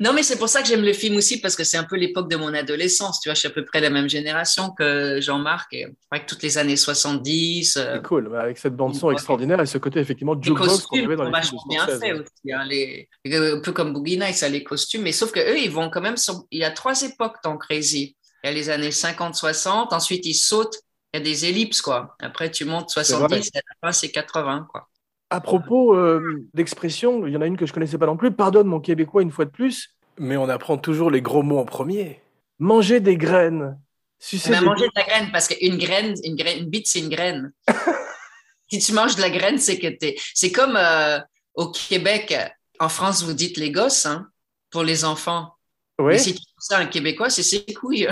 Non, 0.00 0.12
mais 0.14 0.22
c'est 0.22 0.38
pour 0.38 0.48
ça 0.48 0.62
que 0.62 0.68
j'aime 0.68 0.82
le 0.82 0.92
film 0.92 1.16
aussi 1.16 1.40
parce 1.40 1.54
que 1.54 1.62
c'est 1.62 1.76
un 1.76 1.84
peu 1.84 1.96
l'époque 1.96 2.28
de 2.30 2.36
mon 2.36 2.52
adolescence. 2.54 3.20
Tu 3.20 3.28
vois, 3.28 3.34
je 3.34 3.40
suis 3.40 3.48
à 3.48 3.50
peu 3.52 3.64
près 3.64 3.80
la 3.80 3.90
même 3.90 4.08
génération 4.08 4.70
que 4.70 5.20
Jean-Marc 5.20 5.72
et 5.74 5.86
toutes 6.26 6.42
les 6.42 6.58
années 6.58 6.76
70. 6.76 7.76
euh, 7.76 7.94
C'est 7.96 8.02
cool, 8.02 8.28
mais 8.30 8.38
avec 8.38 8.58
cette 8.58 8.74
bande-son 8.76 9.10
extraordinaire 9.12 9.60
et 9.60 9.66
ce 9.66 9.78
côté 9.78 10.00
effectivement 10.00 10.34
jukebox 10.42 10.68
qu'on 10.86 10.96
avait 11.04 11.16
dans 11.16 11.24
les 11.24 11.30
films 11.42 11.60
bien 11.68 11.86
faits 12.00 12.14
aussi. 12.20 12.52
hein, 12.52 12.64
les, 12.66 13.08
les- 13.24 13.36
un 13.52 13.60
peu 13.60 13.72
comme 13.72 13.92
Boogie 13.92 14.18
Nights, 14.18 14.42
hein, 14.42 14.48
les 14.48 14.64
costumes. 14.64 15.02
Mais 15.02 15.12
sauf 15.12 15.32
que 15.32 15.40
eux, 15.40 15.58
ils 15.58 15.70
vont 15.70 15.90
quand 15.90 16.00
même 16.00 16.16
sur- 16.16 16.44
Il 16.50 16.58
y 16.60 16.64
a 16.64 16.70
trois 16.70 17.00
époques 17.02 17.36
dans 17.44 17.56
Crazy. 17.56 18.16
Il 18.42 18.46
y 18.46 18.50
a 18.50 18.52
les 18.54 18.70
années 18.70 18.90
50-60, 18.90 19.92
ensuite 19.92 20.24
ils 20.26 20.34
sautent. 20.34 20.78
Il 21.12 21.18
y 21.18 21.20
a 21.20 21.24
des 21.24 21.44
ellipses, 21.44 21.82
quoi. 21.82 22.14
Après, 22.20 22.50
tu 22.50 22.64
montes 22.64 22.88
70 22.90 23.48
et 23.52 23.58
à 23.58 23.60
la 23.82 23.88
fin, 23.88 23.92
c'est 23.92 24.10
80, 24.10 24.66
quoi. 24.70 24.88
À 25.30 25.40
propos 25.40 25.94
euh, 25.96 26.44
d'expressions, 26.54 27.26
il 27.26 27.32
y 27.32 27.36
en 27.36 27.40
a 27.40 27.46
une 27.46 27.56
que 27.56 27.64
je 27.66 27.72
connaissais 27.72 27.98
pas 27.98 28.06
non 28.06 28.16
plus. 28.16 28.32
Pardonne 28.32 28.66
mon 28.66 28.80
québécois 28.80 29.22
une 29.22 29.30
fois 29.30 29.44
de 29.44 29.50
plus, 29.50 29.90
mais 30.18 30.36
on 30.36 30.48
apprend 30.48 30.76
toujours 30.76 31.10
les 31.10 31.22
gros 31.22 31.42
mots 31.42 31.58
en 31.58 31.64
premier. 31.64 32.20
Manger 32.58 32.98
des 33.00 33.16
graines. 33.16 33.78
Sucer 34.18 34.50
Mais 34.50 34.58
des- 34.58 34.64
manger 34.66 34.86
de 34.86 34.92
la 34.96 35.04
graine, 35.04 35.28
parce 35.32 35.48
qu'une 35.48 35.78
graine, 35.78 36.14
une 36.24 36.36
graine, 36.36 36.58
une 36.64 36.68
bite, 36.68 36.86
c'est 36.88 36.98
une 36.98 37.08
graine. 37.08 37.52
si 38.70 38.78
tu 38.80 38.92
manges 38.92 39.16
de 39.16 39.20
la 39.22 39.30
graine, 39.30 39.58
c'est 39.58 39.78
que 39.78 39.86
t'es. 39.86 40.16
C'est 40.34 40.52
comme 40.52 40.76
euh, 40.76 41.18
au 41.54 41.70
Québec, 41.70 42.36
en 42.80 42.88
France, 42.88 43.22
vous 43.22 43.32
dites 43.32 43.56
les 43.56 43.70
gosses, 43.70 44.06
hein, 44.06 44.28
pour 44.70 44.82
les 44.82 45.04
enfants. 45.04 45.54
Oui, 45.98 46.12
Mais 46.14 46.18
si 46.18 46.32
tu 46.34 46.40
dis 46.40 46.54
ça 46.58 46.78
à 46.78 46.80
un 46.80 46.86
Québécois, 46.86 47.30
c'est 47.30 47.42
ses 47.42 47.64
couilles. 47.74 48.08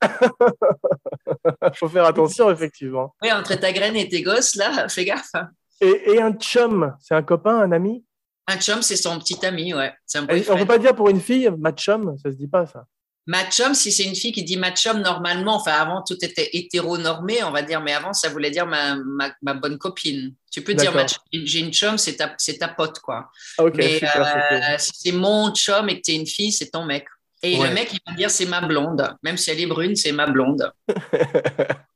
faut 1.74 1.88
faire 1.88 2.04
attention 2.04 2.50
effectivement. 2.50 3.14
oui, 3.22 3.32
entre 3.32 3.54
ta 3.56 3.72
graine 3.72 3.96
et 3.96 4.08
tes 4.08 4.22
gosses, 4.22 4.54
là, 4.56 4.88
fais 4.88 5.04
gaffe. 5.04 5.30
hein. 5.34 5.48
Et, 5.80 6.12
et 6.12 6.20
un 6.22 6.32
chum, 6.32 6.94
c'est 7.00 7.14
un 7.14 7.22
copain, 7.22 7.58
un 7.60 7.72
ami? 7.72 8.04
Un 8.46 8.58
chum, 8.58 8.82
c'est 8.82 8.96
son 8.96 9.18
petit 9.18 9.44
ami, 9.46 9.72
ouais. 9.74 9.92
C'est 10.06 10.18
un 10.18 10.22
Et 10.22 10.24
on 10.50 10.56
boyfriend. 10.56 10.56
peut 10.58 10.66
pas 10.66 10.78
dire 10.78 10.94
pour 10.94 11.08
une 11.08 11.20
fille, 11.20 11.50
ma 11.58 11.72
chum, 11.72 12.16
ça 12.22 12.30
se 12.30 12.36
dit 12.36 12.48
pas 12.48 12.66
ça. 12.66 12.84
Matchum, 13.26 13.74
si 13.74 13.92
c'est 13.92 14.04
une 14.04 14.16
fille 14.16 14.32
qui 14.32 14.42
dit 14.42 14.56
matchum, 14.56 15.00
normalement, 15.02 15.54
enfin 15.54 15.72
avant 15.72 16.02
tout 16.02 16.16
était 16.24 16.48
hétéronormé, 16.52 17.44
on 17.44 17.52
va 17.52 17.62
dire, 17.62 17.80
mais 17.80 17.92
avant 17.92 18.12
ça 18.12 18.28
voulait 18.28 18.50
dire 18.50 18.66
ma, 18.66 18.96
ma, 18.96 19.30
ma 19.42 19.54
bonne 19.54 19.78
copine. 19.78 20.34
Tu 20.50 20.62
peux 20.62 20.74
dire 20.74 20.92
j'ai 21.32 21.60
une 21.60 21.72
chum, 21.72 21.96
c'est 21.96 22.16
ta, 22.16 22.28
ta 22.58 22.68
pote, 22.68 22.98
quoi. 22.98 23.30
Ah, 23.58 23.64
ok, 23.64 23.74
mais 23.76 23.94
super. 23.94 24.16
euh, 24.26 24.78
si 24.78 24.90
c'est 24.94 25.12
mon 25.12 25.54
chum 25.54 25.88
et 25.90 25.96
que 26.00 26.02
tu 26.06 26.12
es 26.12 26.16
une 26.16 26.26
fille, 26.26 26.50
c'est 26.50 26.70
ton 26.70 26.84
mec. 26.86 27.04
Et 27.42 27.56
Ouais. 27.58 27.68
le 27.68 27.74
mec, 27.74 27.92
il 27.92 28.00
va 28.06 28.16
dire 28.16 28.30
c'est 28.30 28.46
ma 28.46 28.62
blonde. 28.62 29.14
Même 29.22 29.36
si 29.36 29.50
elle 29.50 29.60
est 29.60 29.66
brune, 29.66 29.94
c'est 29.94 30.12
ma 30.12 30.26
blonde. 30.26 30.72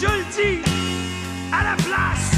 je 0.00 0.06
le 0.06 0.24
dis, 0.36 0.62
à 1.52 1.64
la 1.64 1.76
place 1.76 2.30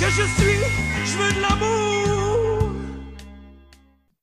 que 0.00 0.06
je 0.10 0.22
suis, 0.36 0.60
je 1.04 1.18
veux 1.18 1.32
de 1.32 1.40
l'amour. 1.40 2.70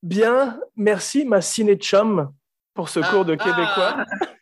Bien, 0.04 0.60
merci 0.76 1.26
ma 1.26 1.42
ciné 1.42 1.76
chum 1.76 2.32
pour 2.74 2.90
ce 2.90 3.00
cours 3.00 3.26
de 3.26 3.36
Ah. 3.40 3.44
québécois. 3.44 4.06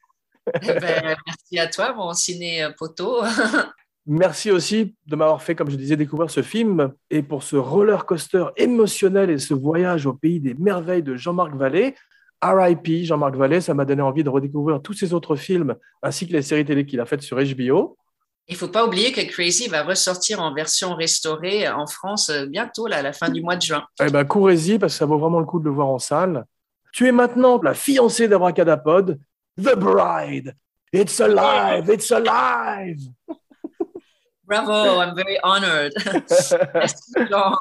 Eh 0.62 0.80
ben, 0.80 1.18
merci 1.26 1.60
à 1.60 1.68
toi, 1.68 1.94
mon 1.94 2.14
ciné 2.14 2.64
euh, 2.64 2.70
poteau. 2.72 3.22
Merci 4.10 4.50
aussi 4.50 4.96
de 5.06 5.16
m'avoir 5.18 5.44
fait, 5.44 5.56
comme 5.56 5.70
je 5.70 5.76
disais, 5.76 5.98
découvrir 5.98 6.32
ce 6.32 6.42
film 6.42 6.94
et 7.10 7.22
pour 7.22 7.44
ce 7.44 7.58
roller 7.58 8.06
coaster 8.06 8.46
émotionnel 8.56 9.30
et 9.30 9.40
ce 9.40 9.54
voyage 9.54 10.06
au 10.06 10.14
pays 10.14 10.40
des 10.40 10.54
merveilles 10.54 11.04
de 11.04 11.18
Jean-Marc 11.18 11.54
Vallée. 11.54 11.96
RIP, 12.42 13.04
Jean-Marc 13.04 13.36
Vallée, 13.36 13.60
ça 13.60 13.74
m'a 13.74 13.84
donné 13.84 14.02
envie 14.02 14.24
de 14.24 14.30
redécouvrir 14.30 14.82
tous 14.82 14.94
ses 14.94 15.14
autres 15.14 15.36
films 15.36 15.76
ainsi 16.02 16.26
que 16.26 16.32
les 16.32 16.42
séries 16.42 16.64
télé 16.64 16.86
qu'il 16.86 17.02
a 17.02 17.06
faites 17.06 17.24
sur 17.24 17.38
HBO. 17.38 17.98
Il 18.50 18.56
faut 18.56 18.70
pas 18.70 18.86
oublier 18.86 19.12
que 19.12 19.22
Crazy 19.22 19.68
va 19.68 19.84
ressortir 19.84 20.42
en 20.42 20.54
version 20.54 20.96
restaurée 20.96 21.68
en 21.68 21.86
France 21.86 22.30
euh, 22.30 22.46
bientôt, 22.46 22.88
là, 22.88 22.98
à 22.98 23.02
la 23.02 23.12
fin 23.12 23.30
du 23.30 23.42
mois 23.42 23.58
de 23.58 23.62
juin. 23.62 23.86
Eh 24.02 24.10
ben, 24.10 24.24
courez-y 24.24 24.80
parce 24.80 24.94
que 24.94 25.00
ça 25.00 25.06
vaut 25.06 25.18
vraiment 25.18 25.40
le 25.40 25.46
coup 25.46 25.60
de 25.60 25.66
le 25.66 25.72
voir 25.72 25.88
en 25.88 26.00
salle. 26.00 26.46
Tu 26.94 27.08
es 27.08 27.12
maintenant 27.12 27.62
la 27.62 27.74
fiancée 27.74 28.30
d'Abracadapod, 28.30 29.20
The 29.62 29.76
Bride. 29.76 30.56
It's 30.94 31.20
alive, 31.20 31.90
it's 31.90 32.12
alive. 32.12 33.00
Bravo, 34.46 35.02
I'm 35.02 35.14
very 35.14 35.38
honored. 35.44 35.94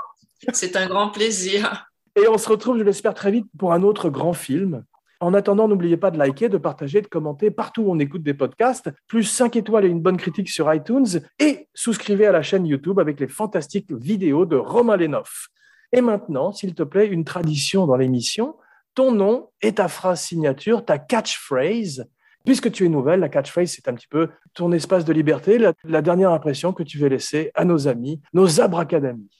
C'est 0.52 0.76
un 0.76 0.86
grand 0.86 1.10
plaisir. 1.10 1.86
Et 2.14 2.28
on 2.28 2.38
se 2.38 2.48
retrouve, 2.48 2.78
je 2.78 2.84
l'espère, 2.84 3.14
très 3.14 3.32
vite 3.32 3.46
pour 3.58 3.72
un 3.72 3.82
autre 3.82 4.08
grand 4.08 4.34
film. 4.34 4.84
En 5.20 5.32
attendant, 5.32 5.66
n'oubliez 5.66 5.96
pas 5.96 6.10
de 6.10 6.18
liker, 6.18 6.48
de 6.48 6.58
partager, 6.58 7.00
de 7.00 7.06
commenter 7.06 7.50
partout 7.50 7.82
où 7.82 7.90
on 7.90 7.98
écoute 7.98 8.22
des 8.22 8.34
podcasts, 8.34 8.90
plus 9.06 9.24
5 9.24 9.56
étoiles 9.56 9.86
et 9.86 9.88
une 9.88 10.02
bonne 10.02 10.18
critique 10.18 10.50
sur 10.50 10.72
iTunes, 10.72 11.06
et 11.38 11.68
souscrivez 11.74 12.26
à 12.26 12.32
la 12.32 12.42
chaîne 12.42 12.66
YouTube 12.66 13.00
avec 13.00 13.20
les 13.20 13.28
fantastiques 13.28 13.92
vidéos 13.92 14.44
de 14.44 14.56
Romain 14.56 14.96
Lenoff. 14.96 15.48
Et 15.92 16.00
maintenant, 16.00 16.52
s'il 16.52 16.74
te 16.74 16.82
plaît, 16.82 17.06
une 17.06 17.24
tradition 17.24 17.86
dans 17.86 17.96
l'émission, 17.96 18.56
ton 18.94 19.12
nom 19.12 19.50
et 19.62 19.74
ta 19.74 19.88
phrase 19.88 20.22
signature, 20.22 20.84
ta 20.84 20.98
catchphrase. 20.98 22.06
Puisque 22.44 22.70
tu 22.70 22.84
es 22.84 22.88
nouvelle, 22.88 23.20
la 23.20 23.28
catchphrase, 23.28 23.70
c'est 23.70 23.88
un 23.88 23.94
petit 23.94 24.06
peu 24.06 24.28
ton 24.54 24.72
espace 24.72 25.04
de 25.04 25.12
liberté, 25.12 25.58
la, 25.58 26.02
dernière 26.02 26.30
impression 26.30 26.72
que 26.72 26.82
tu 26.82 26.98
veux 26.98 27.08
laisser 27.08 27.50
à 27.54 27.64
nos 27.64 27.88
amis, 27.88 28.20
nos 28.32 28.60
abracadamis. 28.60 29.30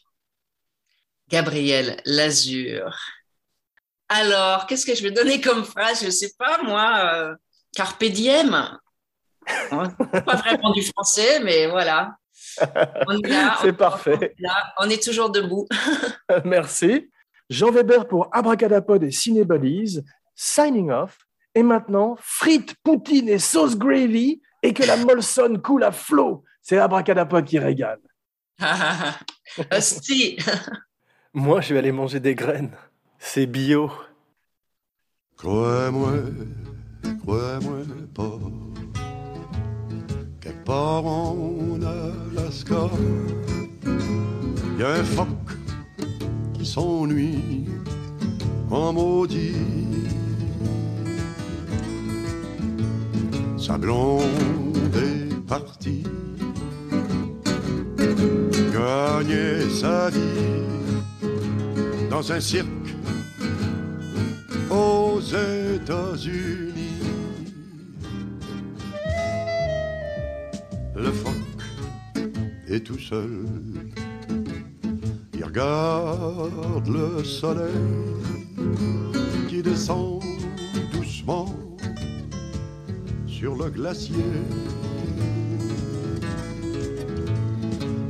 Gabriel 1.29 2.01
Lazur. 2.05 2.97
Alors, 4.09 4.67
qu'est-ce 4.67 4.87
que 4.87 4.95
je 4.95 5.03
vais 5.03 5.11
donner 5.11 5.41
comme 5.41 5.65
phrase? 5.65 6.05
Je 6.05 6.11
sais 6.11 6.33
pas, 6.39 6.63
moi. 6.63 7.13
euh, 7.15 7.35
Carpe 7.75 8.05
diem. 8.05 8.55
Hein, 9.71 9.89
Pas 10.25 10.37
vraiment 10.37 10.73
du 10.73 10.83
français, 10.83 11.41
mais 11.41 11.67
voilà. 11.69 12.17
On 13.07 13.19
est 13.19 13.29
là, 13.29 13.59
C'est 13.63 13.73
parfait. 13.73 14.17
on 14.17 14.21
est 14.23 14.35
là, 14.39 14.73
on 14.79 14.91
est 14.91 15.03
toujours 15.03 15.31
debout. 15.31 15.67
Merci. 16.45 17.11
Jean 17.51 17.71
Weber 17.71 18.09
pour 18.09 18.29
Abracadapod 18.33 19.03
et 19.05 19.11
Cinébalise, 19.11 20.05
signing 20.35 20.91
off. 20.91 21.19
Et 21.55 21.63
maintenant, 21.63 22.17
frites, 22.21 22.75
poutine 22.83 23.29
et 23.29 23.39
sauce 23.39 23.77
gravy, 23.77 24.43
et 24.63 24.73
que 24.75 24.83
la 24.83 24.97
Molson 24.97 25.61
coule 25.63 25.85
à 25.85 25.93
flot. 25.93 26.45
C'est 26.61 26.79
Abracadapod 26.79 27.45
qui 27.45 27.59
régale. 27.59 28.01
Moi, 31.35 31.61
je 31.61 31.73
vais 31.75 31.79
aller 31.79 31.93
manger 31.93 32.21
des 32.21 32.35
graines. 32.35 32.77
C'est 33.19 33.47
bio. 33.47 33.91
Crois-moi, 35.37 36.13
crois-moi 37.23 37.79
pas. 38.15 38.39
Quelque 40.41 40.65
part 40.65 41.07
en 41.07 41.79
Alaska, 41.83 42.89
y 44.79 44.83
a 44.83 44.91
un 44.93 45.05
phoque 45.05 45.53
qui 46.55 46.65
s'ennuie 46.65 47.67
en 48.71 48.93
maudit. 48.93 49.57
Sa 53.59 53.77
blonde 53.79 54.23
est 54.95 55.47
partie 55.47 56.05
gagner 58.73 59.69
sa 59.71 60.11
vie 60.11 60.57
dans 62.11 62.33
un 62.33 62.41
cirque 62.41 62.76
aux 64.71 65.21
États-Unis. 65.21 66.73
Le 70.95 71.13
phoque 71.13 71.35
est 72.69 72.81
tout 72.81 72.99
seul. 72.99 73.45
Il 75.35 75.45
regarde 75.45 76.89
le 76.89 77.23
soleil 77.23 77.67
qui 79.49 79.63
descend 79.63 80.23
doucement 80.93 81.55
sur 83.27 83.55
le 83.55 83.71
glacier. 83.71 84.17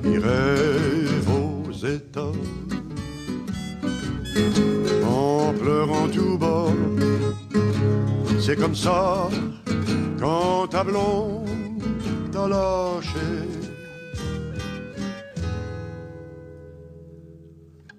Il 0.05 0.19
rêve 0.19 1.29
aux 1.29 1.73
États 1.73 2.33
pleurant 5.57 6.09
tout 6.09 6.39
bas. 6.39 6.73
C'est 8.41 8.57
comme 8.57 8.75
ça 8.75 9.29
quand 10.21 10.69
ta 10.69 10.85
blonde 10.85 11.49
t'a 12.33 12.49
lâché. 12.49 13.31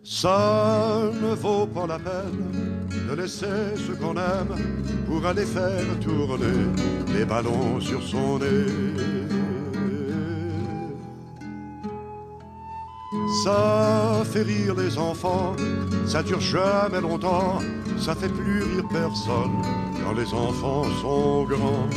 Ça 0.04 1.12
ne 1.22 1.36
vaut 1.36 1.68
pas 1.68 1.86
la 1.86 2.00
peine 2.00 2.88
de 3.08 3.14
laisser 3.14 3.76
ce 3.76 3.92
qu'on 3.92 4.16
aime 4.16 4.56
pour 5.06 5.26
aller 5.26 5.46
faire 5.46 5.86
tourner 6.02 6.60
les 7.14 7.26
ballons 7.26 7.80
sur 7.80 8.02
son 8.02 8.40
nez. 8.40 9.27
Ça 13.48 14.24
fait 14.26 14.42
rire 14.42 14.76
les 14.76 14.98
enfants, 14.98 15.56
ça 16.06 16.22
dure 16.22 16.42
jamais 16.42 17.00
longtemps, 17.00 17.60
ça 17.98 18.14
fait 18.14 18.28
plus 18.28 18.62
rire 18.62 18.84
personne 18.92 19.62
quand 20.04 20.12
les 20.12 20.34
enfants 20.34 20.84
sont 21.02 21.46
grands. 21.46 21.88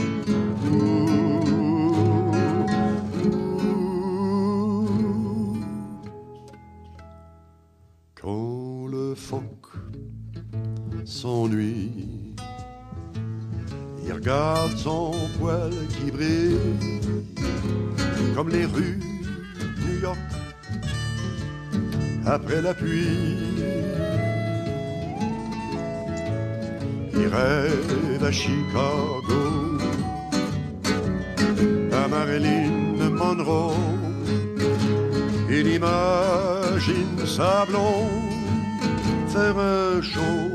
Après 22.31 22.62
la 22.62 22.74
pluie. 22.74 23.37
qui 27.11 27.26
rêve 27.26 28.24
à 28.24 28.33
Chicago. 28.33 29.43
À 31.93 32.09
Marilyn 32.09 33.11
Monroe, 33.11 33.74
il 35.51 35.66
imagine 35.78 37.18
sa 37.26 37.66
blonde 37.66 38.31
faire 39.33 39.59
un 39.59 40.01
show. 40.01 40.50